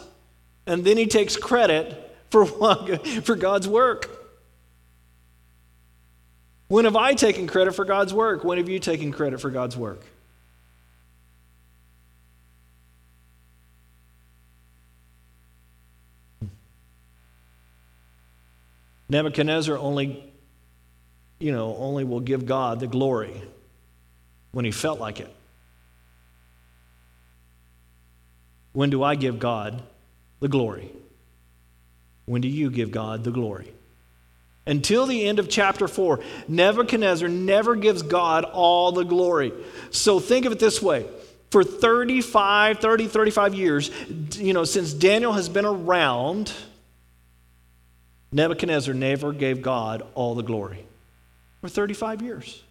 And 0.65 0.83
then 0.83 0.97
he 0.97 1.07
takes 1.07 1.37
credit 1.37 2.15
for, 2.29 2.45
for 3.23 3.35
God's 3.35 3.67
work. 3.67 4.09
When 6.67 6.85
have 6.85 6.97
I 6.97 7.13
taken 7.13 7.47
credit 7.47 7.73
for 7.73 7.85
God's 7.85 8.13
work? 8.13 8.43
When 8.43 8.57
have 8.57 8.69
you 8.69 8.79
taken 8.79 9.11
credit 9.11 9.39
for 9.39 9.49
God's 9.49 9.75
work? 9.75 10.03
Nebuchadnezzar 19.09 19.77
only, 19.77 20.23
you 21.39 21.51
know, 21.51 21.75
only 21.77 22.03
will 22.03 22.19
give 22.19 22.45
God 22.45 22.79
the 22.79 22.87
glory 22.87 23.41
when 24.51 24.65
he 24.65 24.71
felt 24.71 24.99
like 24.99 25.19
it. 25.19 25.35
When 28.73 28.89
do 28.89 29.03
I 29.03 29.15
give 29.15 29.39
God 29.39 29.81
the 30.39 30.47
glory? 30.47 30.91
When 32.25 32.41
do 32.41 32.47
you 32.47 32.69
give 32.69 32.91
God 32.91 33.23
the 33.23 33.31
glory? 33.31 33.73
Until 34.67 35.07
the 35.07 35.25
end 35.25 35.39
of 35.39 35.49
chapter 35.49 35.87
4, 35.87 36.19
Nebuchadnezzar 36.47 37.27
never 37.27 37.75
gives 37.75 38.03
God 38.03 38.43
all 38.43 38.91
the 38.91 39.03
glory. 39.03 39.51
So 39.89 40.19
think 40.19 40.45
of 40.45 40.51
it 40.51 40.59
this 40.59 40.79
way. 40.79 41.07
For 41.49 41.63
35, 41.63 42.77
30, 42.77 43.07
35 43.07 43.55
years, 43.55 43.89
you 44.33 44.53
know, 44.53 44.65
since 44.65 44.93
Daniel 44.93 45.33
has 45.33 45.49
been 45.49 45.65
around, 45.65 46.53
Nebuchadnezzar 48.31 48.93
never 48.93 49.33
gave 49.33 49.61
God 49.61 50.03
all 50.13 50.35
the 50.35 50.43
glory. 50.43 50.85
For 51.61 51.69
35 51.69 52.21
years. 52.21 52.63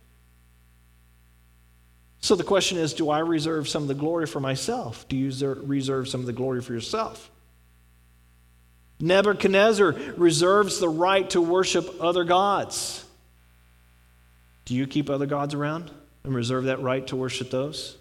So 2.20 2.34
the 2.34 2.44
question 2.44 2.78
is 2.78 2.94
do 2.94 3.10
I 3.10 3.20
reserve 3.20 3.68
some 3.68 3.82
of 3.82 3.88
the 3.88 3.94
glory 3.94 4.26
for 4.26 4.40
myself? 4.40 5.06
Do 5.08 5.16
you 5.16 5.30
reserve 5.64 6.08
some 6.08 6.20
of 6.20 6.26
the 6.26 6.32
glory 6.32 6.60
for 6.62 6.72
yourself? 6.72 7.30
Nebuchadnezzar 9.00 9.92
reserves 10.16 10.80
the 10.80 10.88
right 10.88 11.28
to 11.30 11.40
worship 11.40 12.00
other 12.00 12.24
gods. 12.24 13.04
Do 14.64 14.74
you 14.74 14.86
keep 14.86 15.08
other 15.08 15.26
gods 15.26 15.54
around 15.54 15.90
and 16.24 16.34
reserve 16.34 16.64
that 16.64 16.82
right 16.82 17.06
to 17.06 17.16
worship 17.16 17.50
those? 17.50 17.96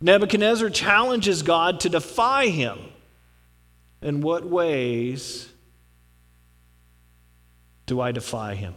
Nebuchadnezzar 0.00 0.70
challenges 0.70 1.42
God 1.42 1.80
to 1.80 1.88
defy 1.88 2.48
him. 2.48 2.78
In 4.02 4.20
what 4.20 4.44
ways 4.44 5.48
do 7.86 8.00
I 8.00 8.12
defy 8.12 8.54
him? 8.54 8.74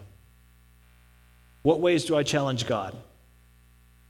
What 1.62 1.80
ways 1.80 2.06
do 2.06 2.16
I 2.16 2.24
challenge 2.24 2.68
God? 2.68 2.96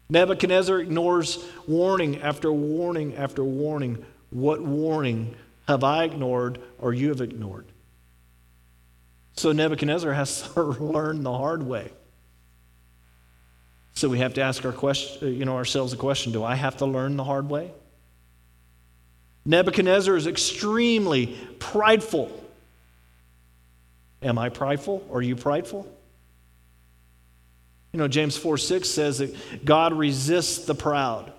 Nebuchadnezzar 0.09 0.79
ignores 0.79 1.43
warning 1.67 2.21
after 2.21 2.51
warning 2.51 3.15
after 3.15 3.43
warning. 3.43 4.05
What 4.31 4.61
warning 4.61 5.35
have 5.67 5.83
I 5.83 6.03
ignored 6.05 6.59
or 6.79 6.93
you 6.93 7.09
have 7.09 7.21
ignored? 7.21 7.65
So 9.35 9.51
Nebuchadnezzar 9.51 10.13
has 10.13 10.41
to 10.53 10.61
learn 10.61 11.23
the 11.23 11.33
hard 11.33 11.63
way. 11.63 11.91
So 13.95 14.09
we 14.09 14.19
have 14.19 14.33
to 14.35 14.41
ask 14.41 14.65
our 14.65 14.71
question, 14.71 15.35
you 15.35 15.45
know, 15.45 15.55
ourselves 15.55 15.93
a 15.93 15.97
question 15.97 16.31
Do 16.31 16.43
I 16.43 16.55
have 16.55 16.77
to 16.77 16.85
learn 16.85 17.15
the 17.15 17.23
hard 17.23 17.49
way? 17.49 17.71
Nebuchadnezzar 19.45 20.15
is 20.15 20.27
extremely 20.27 21.37
prideful. 21.59 22.31
Am 24.21 24.37
I 24.37 24.49
prideful? 24.49 25.05
Are 25.11 25.21
you 25.21 25.35
prideful? 25.35 25.87
You 27.91 27.99
know, 27.99 28.07
James 28.07 28.37
4 28.37 28.57
6 28.57 28.89
says 28.89 29.19
that 29.19 29.65
God 29.65 29.93
resists 29.93 30.65
the 30.65 30.73
proud. 30.73 31.31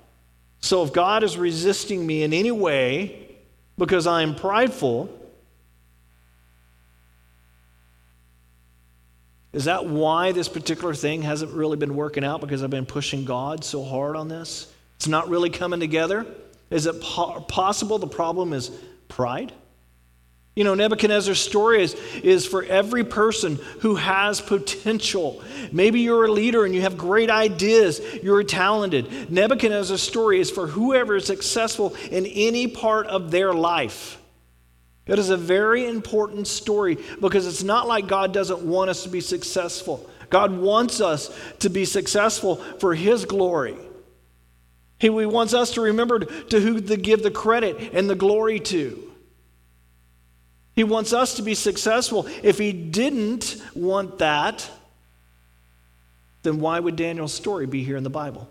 So 0.61 0.83
if 0.83 0.93
God 0.93 1.23
is 1.23 1.37
resisting 1.37 2.07
me 2.07 2.23
in 2.23 2.33
any 2.33 2.51
way 2.51 3.37
because 3.77 4.07
I 4.07 4.23
am 4.23 4.35
prideful, 4.35 5.11
is 9.53 9.65
that 9.65 9.87
why 9.87 10.33
this 10.33 10.49
particular 10.49 10.95
thing 10.95 11.23
hasn't 11.23 11.53
really 11.53 11.77
been 11.77 11.97
working 11.97 12.25
out 12.25 12.41
because 12.41 12.63
I've 12.63 12.71
been 12.71 12.87
pushing 12.87 13.25
God 13.25 13.65
so 13.65 13.83
hard 13.83 14.15
on 14.15 14.29
this? 14.29 14.73
It's 14.97 15.09
not 15.09 15.29
really 15.29 15.51
coming 15.51 15.81
together? 15.81 16.25
Is 16.75 16.87
it 16.87 17.01
po- 17.01 17.41
possible 17.41 18.01
the 18.01 18.09
problem 18.09 18.53
is 18.53 18.69
pride? 19.07 19.53
You 20.57 20.65
know, 20.65 20.75
Nebuchadnezzar's 20.75 21.39
story 21.39 21.85
is, 21.85 21.95
is 22.23 22.47
for 22.47 22.65
every 22.65 23.05
person 23.05 23.61
who 23.81 23.95
has 23.95 24.41
potential. 24.41 25.41
Maybe 25.71 26.01
you're 26.01 26.25
a 26.25 26.33
leader 26.33 26.65
and 26.65 26.75
you 26.75 26.81
have 26.81 26.99
great 26.99 27.31
ideas, 27.31 28.01
you're 28.25 28.43
talented. 28.43 29.31
Nebuchadnezzar's 29.31 30.03
story 30.03 30.41
is 30.41 30.51
for 30.51 30.67
whoever 30.67 31.15
is 31.15 31.27
successful 31.27 31.95
in 32.11 32.27
any 32.27 32.67
part 32.67 33.07
of 33.07 33.31
their 33.31 33.53
life. 33.53 34.21
It 35.07 35.21
is 35.21 35.31
a 35.31 35.37
very 35.37 35.87
important 35.87 36.49
story 36.49 36.99
because 37.21 37.47
it's 37.47 37.63
not 37.63 37.87
like 37.87 38.09
God 38.09 38.33
doesn't 38.33 38.63
want 38.63 38.91
us 38.91 39.05
to 39.05 39.09
be 39.09 39.21
successful. 39.21 40.11
God 40.29 40.51
wants 40.51 41.01
us 41.01 41.37
to 41.61 41.69
be 41.69 41.85
successful 41.85 42.57
for 42.57 42.97
His 42.97 43.25
glory. 43.27 43.77
He 45.05 45.11
wants 45.11 45.53
us 45.53 45.73
to 45.73 45.83
remember 45.83 46.21
to 46.21 46.61
who 46.61 46.81
to 46.81 46.97
give 46.97 47.23
the 47.23 47.31
credit 47.31 47.93
and 47.93 48.09
the 48.09 48.15
glory 48.15 48.59
to. 48.59 49.13
He 50.75 50.83
wants 50.83 51.13
us 51.13 51.35
to 51.35 51.43
be 51.43 51.55
successful. 51.55 52.27
If 52.43 52.57
he 52.57 52.73
didn't 52.73 53.61
want 53.75 54.21
that, 54.21 54.67
then 56.43 56.59
why 56.59 56.81
would 56.81 56.97
Daniel's 56.97 57.35
story 57.35 57.67
be 57.67 57.85
here 57.85 57.99
in 57.99 58.03
the 58.03 58.09
Bible? 58.09 58.49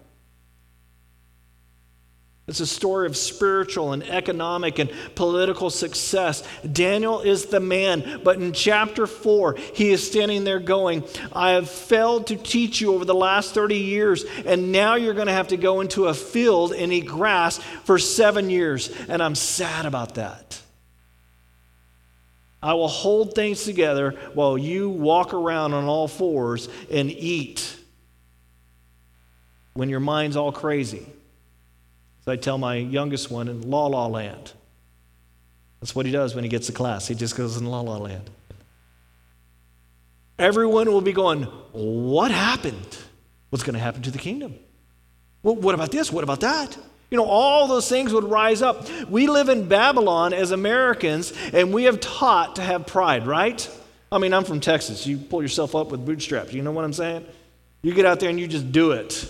It's 2.46 2.60
a 2.60 2.68
story 2.68 3.06
of 3.06 3.16
spiritual 3.16 3.94
and 3.94 4.04
economic 4.04 4.78
and 4.78 4.92
political 5.16 5.70
success. 5.70 6.44
Daniel 6.70 7.22
is 7.22 7.46
the 7.46 7.62
man, 7.62 8.20
but 8.22 8.36
in 8.36 8.52
chapter 8.52 9.08
4, 9.08 9.56
he 9.74 9.92
is 9.92 10.06
standing 10.06 10.44
there 10.44 10.60
going, 10.60 11.06
I 11.32 11.52
have 11.52 11.70
failed 11.70 12.28
to 12.28 12.36
teach 12.36 12.82
you 12.82 12.94
over 12.96 13.06
the 13.06 13.16
last 13.16 13.54
30 13.54 13.78
years, 13.78 14.26
and 14.46 14.74
now 14.74 14.96
you're 14.96 15.14
going 15.14 15.28
to 15.28 15.34
have 15.34 15.48
to 15.50 15.58
go 15.58 15.80
into 15.80 16.08
a 16.08 16.14
field 16.14 16.74
and 16.74 16.92
eat 16.92 17.08
grass 17.08 17.60
for 17.86 17.98
seven 17.98 18.50
years. 18.50 18.92
And 19.08 19.24
I'm 19.24 19.36
sad 19.36 19.86
about 19.86 20.16
that. 20.16 20.62
I 22.62 22.74
will 22.74 22.90
hold 22.90 23.36
things 23.36 23.64
together 23.64 24.12
while 24.34 24.58
you 24.58 24.90
walk 24.90 25.34
around 25.34 25.74
on 25.74 25.86
all 25.86 26.10
fours 26.10 26.68
and 26.92 27.10
eat 27.10 27.78
when 29.76 29.88
your 29.88 30.02
mind's 30.02 30.36
all 30.36 30.52
crazy. 30.52 31.06
As 32.24 32.28
I 32.28 32.36
tell 32.38 32.58
my 32.58 32.76
youngest 32.76 33.30
one 33.30 33.48
in 33.48 33.70
La 33.70 33.88
La 33.88 34.08
Land. 34.08 34.54
That's 35.82 35.94
what 35.94 36.06
he 36.06 36.12
does 36.14 36.34
when 36.34 36.46
he 36.46 36.50
gets 36.50 36.68
to 36.68 36.74
class. 36.74 37.08
He 37.08 37.16
just 37.16 37.36
goes 37.36 37.58
in 37.58 37.66
La 37.66 37.82
La 37.82 37.98
Land. 37.98 38.30
Everyone 40.40 40.92
will 40.92 41.02
be 41.02 41.12
going, 41.12 41.44
What 41.74 42.32
happened? 42.32 42.98
What's 43.50 43.64
going 43.64 43.74
to 43.74 43.80
happen 43.80 44.02
to 44.04 44.12
the 44.12 44.18
kingdom? 44.18 44.56
Well, 45.44 45.56
what 45.56 45.76
about 45.76 45.92
this? 45.92 46.12
What 46.12 46.24
about 46.24 46.40
that? 46.40 46.78
You 47.12 47.18
know, 47.18 47.26
all 47.26 47.68
those 47.68 47.88
things 47.88 48.14
would 48.14 48.24
rise 48.24 48.62
up. 48.62 48.90
We 49.08 49.28
live 49.28 49.50
in 49.50 49.68
Babylon 49.68 50.34
as 50.34 50.52
Americans, 50.52 51.34
and 51.52 51.72
we 51.74 51.84
have 51.84 52.00
taught 52.00 52.56
to 52.56 52.64
have 52.64 52.88
pride, 52.88 53.28
right? 53.28 53.70
I 54.12 54.18
mean, 54.18 54.34
I'm 54.34 54.46
from 54.46 54.62
Texas. 54.62 55.06
You 55.06 55.18
pull 55.18 55.42
yourself 55.42 55.76
up 55.76 55.92
with 55.92 56.06
bootstraps. 56.06 56.54
You 56.54 56.62
know 56.62 56.72
what 56.72 56.86
I'm 56.86 56.94
saying? 56.94 57.26
You 57.82 57.94
get 57.94 58.06
out 58.06 58.20
there 58.20 58.30
and 58.30 58.40
you 58.40 58.48
just 58.48 58.72
do 58.72 58.94
it. 58.94 59.28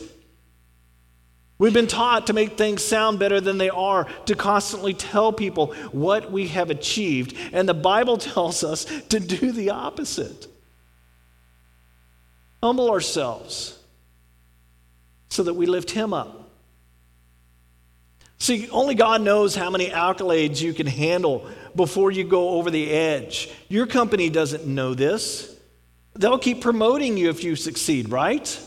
We've 1.64 1.72
been 1.72 1.88
taught 1.88 2.28
to 2.28 2.34
make 2.34 2.57
things 2.57 2.84
sound 2.84 3.20
better 3.20 3.39
than 3.39 3.57
they 3.57 3.70
are, 3.70 4.03
to 4.26 4.36
constantly 4.36 4.93
tell 4.93 5.32
people 5.32 5.68
what 5.93 6.30
we 6.30 6.49
have 6.49 6.70
achieved. 6.70 7.38
And 7.53 7.70
the 7.70 7.74
Bible 7.74 8.18
tells 8.34 8.66
us 8.66 8.84
to 9.07 9.18
do 9.22 9.53
the 9.53 9.70
opposite. 9.70 10.47
Humble 12.61 12.91
ourselves 12.91 13.80
so 15.30 15.43
that 15.43 15.53
we 15.53 15.66
lift 15.66 15.89
Him 15.89 16.14
up. 16.14 16.49
See, 18.39 18.70
only 18.70 18.93
God 18.93 19.22
knows 19.22 19.55
how 19.55 19.70
many 19.70 19.89
accolades 19.89 20.61
you 20.61 20.74
can 20.74 20.86
handle, 20.86 21.49
before 21.78 22.11
you 22.11 22.26
go 22.26 22.49
over 22.49 22.72
the 22.72 22.91
edge. 22.91 23.49
Your 23.70 23.88
company 23.88 24.30
doesn't 24.30 24.68
know 24.68 24.95
this. 24.95 25.55
They'll 26.14 26.39
keep 26.39 26.59
promoting 26.59 27.16
you 27.16 27.30
if 27.30 27.41
you 27.41 27.55
succeed, 27.55 28.09
right? 28.09 28.59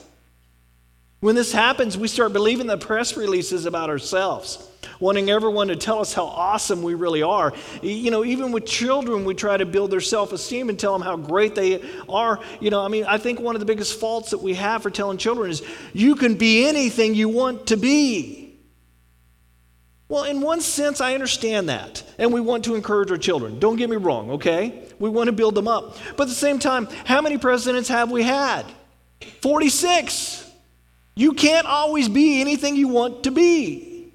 When 1.20 1.34
this 1.34 1.52
happens, 1.52 1.96
we 1.96 2.08
start 2.08 2.32
believing 2.32 2.66
the 2.66 2.76
press 2.76 3.16
releases 3.16 3.64
about 3.64 3.88
ourselves, 3.88 4.68
wanting 5.00 5.30
everyone 5.30 5.68
to 5.68 5.76
tell 5.76 6.00
us 6.00 6.12
how 6.12 6.24
awesome 6.24 6.82
we 6.82 6.94
really 6.94 7.22
are. 7.22 7.54
You 7.82 8.10
know, 8.10 8.22
even 8.24 8.52
with 8.52 8.66
children, 8.66 9.24
we 9.24 9.34
try 9.34 9.56
to 9.56 9.64
build 9.64 9.90
their 9.90 10.02
self 10.02 10.32
esteem 10.32 10.68
and 10.68 10.78
tell 10.78 10.92
them 10.92 11.00
how 11.00 11.16
great 11.16 11.54
they 11.54 11.82
are. 12.08 12.38
You 12.60 12.70
know, 12.70 12.84
I 12.84 12.88
mean, 12.88 13.04
I 13.04 13.16
think 13.16 13.40
one 13.40 13.56
of 13.56 13.60
the 13.60 13.66
biggest 13.66 13.98
faults 13.98 14.30
that 14.30 14.42
we 14.42 14.54
have 14.54 14.82
for 14.82 14.90
telling 14.90 15.16
children 15.16 15.50
is 15.50 15.62
you 15.94 16.16
can 16.16 16.34
be 16.34 16.66
anything 16.66 17.14
you 17.14 17.30
want 17.30 17.68
to 17.68 17.78
be. 17.78 18.42
Well, 20.08 20.24
in 20.24 20.40
one 20.40 20.60
sense, 20.60 21.00
I 21.00 21.14
understand 21.14 21.68
that. 21.68 22.04
And 22.18 22.32
we 22.32 22.40
want 22.40 22.64
to 22.66 22.76
encourage 22.76 23.10
our 23.10 23.16
children. 23.16 23.58
Don't 23.58 23.76
get 23.76 23.90
me 23.90 23.96
wrong, 23.96 24.32
okay? 24.32 24.84
We 25.00 25.10
want 25.10 25.26
to 25.26 25.32
build 25.32 25.54
them 25.56 25.66
up. 25.66 25.96
But 26.16 26.24
at 26.24 26.28
the 26.28 26.34
same 26.34 26.60
time, 26.60 26.86
how 27.04 27.20
many 27.22 27.38
presidents 27.38 27.88
have 27.88 28.10
we 28.12 28.22
had? 28.22 28.66
46. 29.40 30.45
You 31.16 31.32
can't 31.32 31.66
always 31.66 32.10
be 32.10 32.40
anything 32.42 32.76
you 32.76 32.88
want 32.88 33.24
to 33.24 33.30
be. 33.30 34.12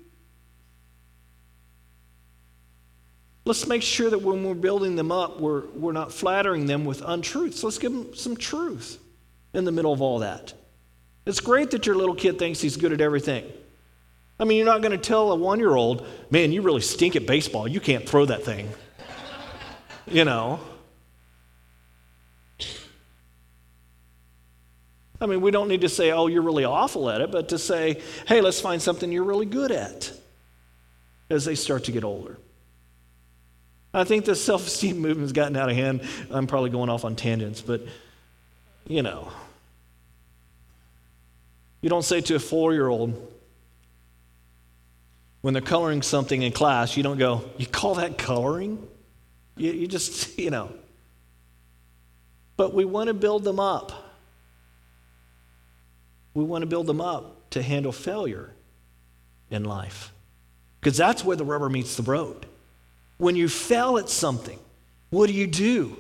Let's 3.44 3.66
make 3.68 3.82
sure 3.82 4.10
that 4.12 4.22
when 4.22 4.44
we're 4.44 4.54
building 4.54 4.96
them 4.96 5.12
up, 5.12 5.40
we're, 5.40 5.66
we're 5.72 5.94
not 5.94 6.14
flattering 6.14 6.68
them 6.68 6.86
with 6.86 7.02
untruths. 7.04 7.64
Let's 7.64 7.80
give 7.80 7.92
them 7.92 8.14
some 8.16 8.38
truth 8.38 9.00
in 9.54 9.66
the 9.66 9.72
middle 9.72 9.92
of 9.92 10.02
all 10.02 10.20
that. 10.20 10.54
It's 11.26 11.40
great 11.40 11.72
that 11.72 11.88
your 11.88 11.96
little 11.96 12.16
kid 12.16 12.38
thinks 12.38 12.62
he's 12.62 12.78
good 12.78 12.94
at 12.94 13.02
everything. 13.02 13.52
I 14.40 14.44
mean, 14.44 14.58
you're 14.58 14.66
not 14.66 14.82
going 14.82 14.92
to 14.92 14.98
tell 14.98 15.32
a 15.32 15.36
one 15.36 15.60
year 15.60 15.76
old, 15.76 16.06
man, 16.30 16.52
you 16.52 16.62
really 16.62 16.82
stink 16.82 17.16
at 17.16 17.26
baseball. 17.26 17.68
You 17.68 17.80
can't 17.80 18.08
throw 18.08 18.26
that 18.26 18.44
thing. 18.44 18.70
you 20.08 20.24
know? 20.24 20.60
I 25.22 25.28
mean, 25.28 25.42
we 25.42 25.52
don't 25.52 25.68
need 25.68 25.82
to 25.82 25.90
say, 25.90 26.12
oh, 26.12 26.26
you're 26.26 26.42
really 26.42 26.66
awful 26.66 27.08
at 27.08 27.22
it, 27.22 27.32
but 27.32 27.50
to 27.50 27.60
say, 27.60 28.02
hey, 28.28 28.42
let's 28.42 28.60
find 28.60 28.82
something 28.82 29.12
you're 29.12 29.24
really 29.24 29.46
good 29.46 29.72
at 29.72 30.12
as 31.30 31.46
they 31.46 31.54
start 31.54 31.84
to 31.86 31.92
get 31.92 32.04
older. 32.04 32.40
I 33.94 34.04
think 34.04 34.26
the 34.26 34.36
self 34.36 34.66
esteem 34.66 34.98
movement 35.00 35.22
has 35.22 35.32
gotten 35.32 35.56
out 35.56 35.70
of 35.70 35.76
hand. 35.76 36.02
I'm 36.32 36.48
probably 36.48 36.72
going 36.72 36.90
off 36.90 37.06
on 37.06 37.16
tangents, 37.16 37.62
but 37.62 37.82
you 38.88 39.04
know, 39.04 39.32
you 41.82 41.90
don't 41.90 42.04
say 42.04 42.22
to 42.22 42.36
a 42.36 42.40
four 42.40 42.74
year 42.74 42.88
old, 42.88 43.32
when 45.42 45.54
they're 45.54 45.62
coloring 45.62 46.02
something 46.02 46.42
in 46.42 46.52
class, 46.52 46.98
you 46.98 47.04
don't 47.04 47.18
go, 47.18 47.44
You 47.58 47.68
call 47.68 47.96
that 47.96 48.18
coloring? 48.18 48.88
You, 49.56 49.72
you 49.72 49.88
just, 49.88 50.40
you 50.40 50.50
know. 50.50 50.72
But 52.58 52.74
we 52.74 52.86
want 52.86 53.08
to 53.08 53.14
build 53.14 53.44
them 53.44 53.60
up. 53.60 54.11
We 56.34 56.44
want 56.44 56.62
to 56.62 56.66
build 56.66 56.88
them 56.88 57.02
up 57.02 57.50
to 57.52 57.62
handle 57.62 57.92
failure 57.92 58.54
in 59.50 59.64
life. 59.64 60.12
Because 60.80 60.98
that's 60.98 61.24
where 61.24 61.38
the 61.38 61.46
rubber 61.46 61.70
meets 61.70 61.96
the 61.96 62.04
road. 62.04 62.46
When 63.18 63.36
you 63.36 63.48
fail 63.48 63.98
at 63.98 64.10
something, 64.10 64.60
what 65.10 65.28
do 65.28 65.34
you 65.34 65.46
do? 65.46 65.96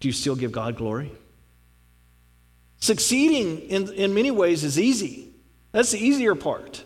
Do 0.00 0.08
you 0.08 0.12
still 0.12 0.34
give 0.34 0.52
God 0.52 0.76
glory? 0.76 1.12
Succeeding 2.80 3.58
in, 3.68 3.92
in 3.92 4.14
many 4.14 4.30
ways 4.30 4.64
is 4.64 4.78
easy. 4.78 5.28
That's 5.72 5.92
the 5.92 5.98
easier 5.98 6.34
part. 6.34 6.84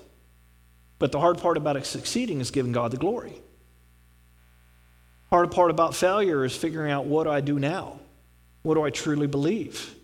But 0.99 1.13
the 1.13 1.21
hard 1.21 1.39
part 1.39 1.57
about 1.57 1.85
succeeding 1.87 2.41
is 2.41 2.51
giving 2.51 2.73
God 2.73 2.91
the 2.91 2.97
glory. 2.97 3.35
Hard 5.31 5.51
part 5.51 5.71
about 5.71 5.95
failure 5.95 6.45
is 6.45 6.55
figuring 6.55 6.93
out 6.93 7.07
what 7.07 7.25
do 7.25 7.31
I 7.31 7.41
do 7.41 7.59
now? 7.59 7.99
What 8.63 8.75
do 8.75 8.83
I 8.83 8.91
truly 8.91 9.27
believe? 9.27 9.95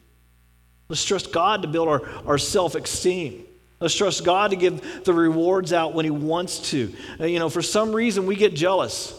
Let's 0.88 1.04
trust 1.04 1.32
God 1.32 1.62
to 1.62 1.68
build 1.68 1.88
our, 1.88 2.08
our 2.26 2.38
self 2.38 2.74
esteem. 2.74 3.44
Let's 3.80 3.94
trust 3.94 4.24
God 4.24 4.50
to 4.50 4.56
give 4.56 5.04
the 5.04 5.12
rewards 5.12 5.72
out 5.72 5.94
when 5.94 6.04
He 6.04 6.10
wants 6.10 6.70
to. 6.70 6.92
Uh, 7.20 7.26
you 7.26 7.38
know, 7.38 7.48
for 7.48 7.62
some 7.62 7.94
reason, 7.94 8.26
we 8.26 8.34
get 8.34 8.54
jealous. 8.54 9.14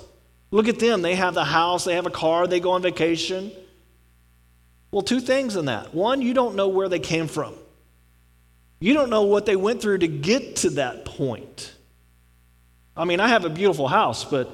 Look 0.51 0.67
at 0.67 0.79
them. 0.79 1.01
They 1.01 1.15
have 1.15 1.33
the 1.33 1.45
house, 1.45 1.85
they 1.85 1.95
have 1.95 2.07
a 2.07 2.11
car, 2.11 2.47
they 2.47 2.59
go 2.59 2.71
on 2.71 2.81
vacation. 2.81 3.51
Well, 4.91 5.03
two 5.03 5.19
things 5.19 5.55
in 5.55 5.65
that. 5.65 5.93
One, 5.93 6.21
you 6.21 6.33
don't 6.33 6.55
know 6.55 6.69
where 6.69 6.89
they 6.89 6.99
came 6.99 7.27
from. 7.27 7.53
You 8.79 8.93
don't 8.93 9.09
know 9.09 9.23
what 9.23 9.45
they 9.45 9.55
went 9.55 9.81
through 9.81 9.99
to 9.99 10.07
get 10.07 10.57
to 10.57 10.71
that 10.71 11.05
point. 11.05 11.73
I 12.97 13.05
mean, 13.05 13.19
I 13.19 13.27
have 13.27 13.45
a 13.45 13.49
beautiful 13.49 13.87
house, 13.87 14.25
but 14.25 14.51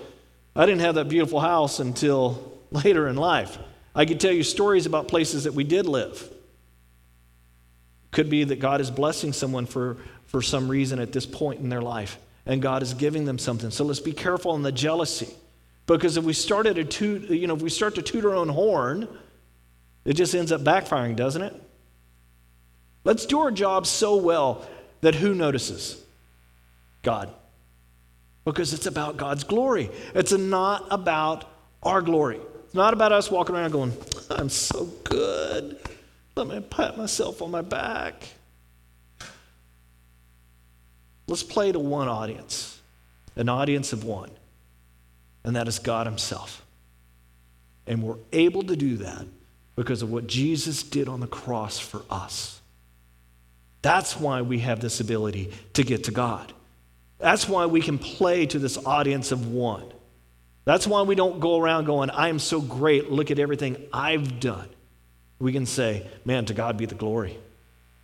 I 0.55 0.65
didn't 0.65 0.81
have 0.81 0.95
that 0.95 1.07
beautiful 1.07 1.39
house 1.39 1.79
until 1.79 2.59
later 2.71 3.07
in 3.07 3.15
life. 3.15 3.57
I 3.93 4.05
could 4.05 4.19
tell 4.19 4.31
you 4.31 4.43
stories 4.43 4.85
about 4.85 5.07
places 5.07 5.45
that 5.45 5.53
we 5.53 5.63
did 5.63 5.85
live. 5.85 6.29
Could 8.15 8.29
be 8.29 8.45
that 8.45 8.61
God 8.61 8.79
is 8.79 8.89
blessing 8.89 9.33
someone 9.33 9.65
for, 9.65 9.97
for 10.27 10.41
some 10.41 10.69
reason 10.69 10.99
at 10.99 11.11
this 11.11 11.25
point 11.25 11.59
in 11.59 11.67
their 11.67 11.81
life, 11.81 12.17
and 12.45 12.61
God 12.61 12.81
is 12.81 12.93
giving 12.93 13.25
them 13.25 13.37
something. 13.37 13.71
So 13.71 13.83
let's 13.83 13.99
be 13.99 14.13
careful 14.13 14.51
on 14.51 14.61
the 14.61 14.71
jealousy. 14.71 15.27
Because 15.85 16.15
if 16.15 16.23
we 16.23 16.31
start 16.31 16.65
at 16.65 16.77
a 16.77 16.85
toot, 16.85 17.29
you 17.29 17.45
know, 17.45 17.57
if 17.57 17.61
we 17.61 17.69
start 17.69 17.95
to 17.95 18.01
toot 18.01 18.23
our 18.23 18.33
own 18.33 18.47
horn, 18.47 19.09
it 20.05 20.13
just 20.13 20.33
ends 20.33 20.53
up 20.53 20.61
backfiring, 20.61 21.17
doesn't 21.17 21.41
it? 21.41 21.61
Let's 23.03 23.25
do 23.25 23.41
our 23.41 23.51
job 23.51 23.85
so 23.85 24.15
well 24.15 24.65
that 25.01 25.15
who 25.15 25.35
notices? 25.35 26.01
God. 27.01 27.33
Because 28.45 28.73
it's 28.73 28.85
about 28.85 29.17
God's 29.17 29.43
glory. 29.43 29.89
It's 30.13 30.31
not 30.31 30.87
about 30.89 31.43
our 31.83 32.01
glory. 32.01 32.39
It's 32.63 32.75
not 32.75 32.93
about 32.93 33.11
us 33.11 33.29
walking 33.29 33.57
around 33.57 33.71
going, 33.71 33.91
I'm 34.29 34.47
so 34.47 34.85
good. 35.03 35.77
Let 36.35 36.47
me 36.47 36.59
pat 36.59 36.97
myself 36.97 37.41
on 37.41 37.51
my 37.51 37.61
back. 37.61 38.27
Let's 41.27 41.43
play 41.43 41.71
to 41.71 41.79
one 41.79 42.07
audience, 42.07 42.79
an 43.35 43.49
audience 43.49 43.93
of 43.93 44.03
one, 44.03 44.29
and 45.43 45.55
that 45.55 45.67
is 45.67 45.79
God 45.79 46.05
Himself. 46.07 46.63
And 47.87 48.03
we're 48.03 48.17
able 48.31 48.63
to 48.63 48.75
do 48.75 48.97
that 48.97 49.25
because 49.75 50.01
of 50.01 50.11
what 50.11 50.27
Jesus 50.27 50.83
did 50.83 51.07
on 51.07 51.19
the 51.19 51.27
cross 51.27 51.79
for 51.79 52.01
us. 52.09 52.61
That's 53.81 54.19
why 54.19 54.41
we 54.41 54.59
have 54.59 54.79
this 54.79 54.99
ability 54.99 55.51
to 55.73 55.83
get 55.83 56.05
to 56.05 56.11
God. 56.11 56.51
That's 57.19 57.47
why 57.47 57.65
we 57.67 57.81
can 57.81 57.97
play 57.97 58.45
to 58.47 58.59
this 58.59 58.77
audience 58.85 59.31
of 59.31 59.51
one. 59.51 59.85
That's 60.65 60.87
why 60.87 61.03
we 61.03 61.15
don't 61.15 61.39
go 61.39 61.59
around 61.59 61.85
going, 61.85 62.09
I 62.09 62.29
am 62.29 62.39
so 62.39 62.59
great, 62.59 63.11
look 63.11 63.31
at 63.31 63.39
everything 63.39 63.77
I've 63.93 64.39
done. 64.39 64.67
We 65.39 65.51
can 65.51 65.65
say, 65.65 66.07
man, 66.23 66.45
to 66.45 66.53
God 66.53 66.77
be 66.77 66.85
the 66.85 66.95
glory. 66.95 67.37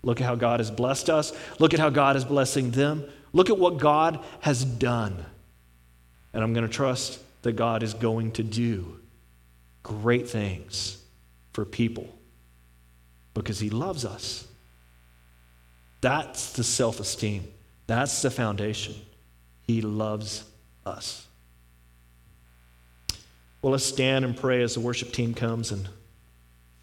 Look 0.04 0.20
at 0.20 0.28
how 0.28 0.36
God 0.36 0.60
has 0.60 0.72
blessed 0.72 1.10
us. 1.10 1.32
Look 1.60 1.74
at 1.74 1.80
how 1.80 1.90
God 1.90 2.16
is 2.16 2.26
blessing 2.26 2.72
them. 2.72 3.06
Look 3.34 3.50
at 3.50 3.58
what 3.58 3.78
God 3.78 4.20
has 4.42 4.66
done. 4.66 5.26
And 6.34 6.44
I'm 6.44 6.54
going 6.54 6.68
to 6.68 6.74
trust 6.74 7.20
that 7.44 7.54
God 7.54 7.84
is 7.84 7.94
going 7.94 8.32
to 8.34 8.44
do 8.44 9.00
great 9.84 10.30
things 10.30 11.02
for 11.54 11.66
people 11.66 12.08
because 13.34 13.60
He 13.60 13.70
loves 13.70 14.06
us. 14.06 14.48
That's 16.02 16.54
the 16.54 16.64
self 16.64 17.00
esteem. 17.00 17.48
That's 17.88 18.22
the 18.22 18.32
foundation. 18.32 18.96
He 19.62 19.82
loves 19.82 20.44
us. 20.86 21.28
Well, 23.62 23.72
let's 23.72 23.86
stand 23.86 24.26
and 24.26 24.36
pray 24.36 24.64
as 24.64 24.74
the 24.74 24.80
worship 24.80 25.12
team 25.12 25.34
comes 25.34 25.72
and 25.72 25.88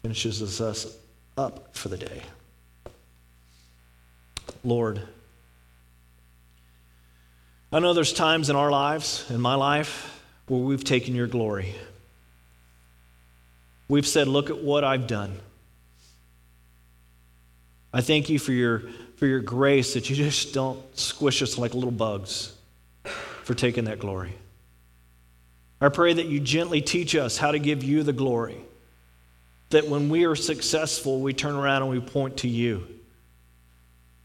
finishes 0.01 0.61
us 0.61 0.97
up 1.37 1.75
for 1.75 1.89
the 1.89 1.97
day. 1.97 2.21
Lord, 4.63 5.01
I 7.71 7.79
know 7.79 7.93
there's 7.93 8.13
times 8.13 8.49
in 8.49 8.55
our 8.55 8.71
lives, 8.71 9.29
in 9.29 9.39
my 9.39 9.55
life, 9.55 10.21
where 10.47 10.59
we've 10.59 10.83
taken 10.83 11.15
your 11.15 11.27
glory. 11.27 11.75
We've 13.87 14.07
said, 14.07 14.27
Look 14.27 14.49
at 14.49 14.57
what 14.57 14.83
I've 14.83 15.07
done. 15.07 15.37
I 17.93 18.01
thank 18.01 18.29
you 18.29 18.39
for 18.39 18.51
your 18.51 18.83
for 19.17 19.27
your 19.27 19.41
grace 19.41 19.95
that 19.95 20.09
you 20.09 20.15
just 20.15 20.53
don't 20.53 20.79
squish 20.97 21.41
us 21.41 21.57
like 21.57 21.73
little 21.73 21.91
bugs 21.91 22.53
for 23.43 23.53
taking 23.53 23.85
that 23.85 23.99
glory. 23.99 24.33
I 25.81 25.89
pray 25.89 26.13
that 26.13 26.27
you 26.27 26.39
gently 26.39 26.81
teach 26.81 27.15
us 27.15 27.37
how 27.37 27.51
to 27.51 27.59
give 27.59 27.83
you 27.83 28.03
the 28.03 28.13
glory. 28.13 28.57
That 29.69 29.87
when 29.87 30.09
we 30.09 30.25
are 30.25 30.35
successful, 30.35 31.21
we 31.21 31.33
turn 31.33 31.55
around 31.55 31.83
and 31.83 31.91
we 31.91 31.99
point 31.99 32.37
to 32.37 32.47
you. 32.47 32.87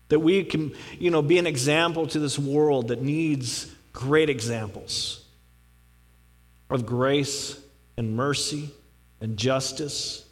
That 0.08 0.20
we 0.20 0.44
can, 0.44 0.74
you 0.98 1.10
know, 1.10 1.22
be 1.22 1.38
an 1.38 1.46
example 1.46 2.06
to 2.08 2.18
this 2.18 2.38
world 2.38 2.88
that 2.88 3.02
needs 3.02 3.70
great 3.92 4.30
examples 4.30 5.24
of 6.70 6.86
grace 6.86 7.58
and 7.96 8.16
mercy 8.16 8.70
and 9.20 9.36
justice 9.36 10.24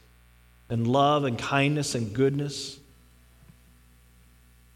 and 0.68 0.86
love 0.86 1.24
and 1.24 1.38
kindness 1.38 1.94
and 1.94 2.12
goodness. 2.12 2.78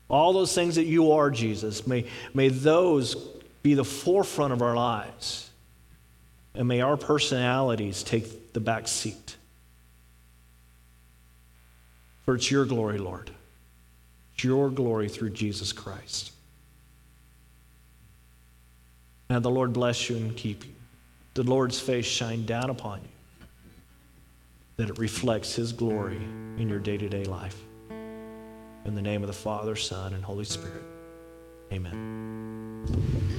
All 0.08 0.32
those 0.32 0.54
things 0.54 0.76
that 0.76 0.84
you 0.84 1.12
are, 1.12 1.30
Jesus, 1.30 1.86
may, 1.86 2.06
may 2.32 2.48
those 2.48 3.14
be 3.62 3.74
the 3.74 3.84
forefront 3.84 4.52
of 4.52 4.62
our 4.62 4.76
lives. 4.76 5.50
And 6.54 6.68
may 6.68 6.80
our 6.80 6.96
personalities 6.96 8.02
take 8.02 8.52
the 8.52 8.60
back 8.60 8.88
seat. 8.88 9.35
For 12.26 12.34
it's 12.34 12.50
your 12.50 12.66
glory, 12.66 12.98
Lord. 12.98 13.30
It's 14.34 14.44
your 14.44 14.68
glory 14.68 15.08
through 15.08 15.30
Jesus 15.30 15.72
Christ. 15.72 16.32
Now 19.30 19.38
the 19.38 19.50
Lord 19.50 19.72
bless 19.72 20.10
you 20.10 20.16
and 20.16 20.36
keep 20.36 20.64
you. 20.64 20.72
The 21.34 21.44
Lord's 21.44 21.80
face 21.80 22.04
shine 22.04 22.44
down 22.44 22.70
upon 22.70 23.00
you, 23.00 23.46
that 24.76 24.90
it 24.90 24.98
reflects 24.98 25.54
his 25.54 25.72
glory 25.72 26.16
in 26.58 26.68
your 26.68 26.78
day 26.78 26.96
to 26.96 27.08
day 27.08 27.24
life. 27.24 27.62
In 28.84 28.94
the 28.94 29.02
name 29.02 29.22
of 29.22 29.26
the 29.26 29.32
Father, 29.32 29.76
Son, 29.76 30.12
and 30.12 30.24
Holy 30.24 30.44
Spirit. 30.44 30.82
Amen. 31.72 33.35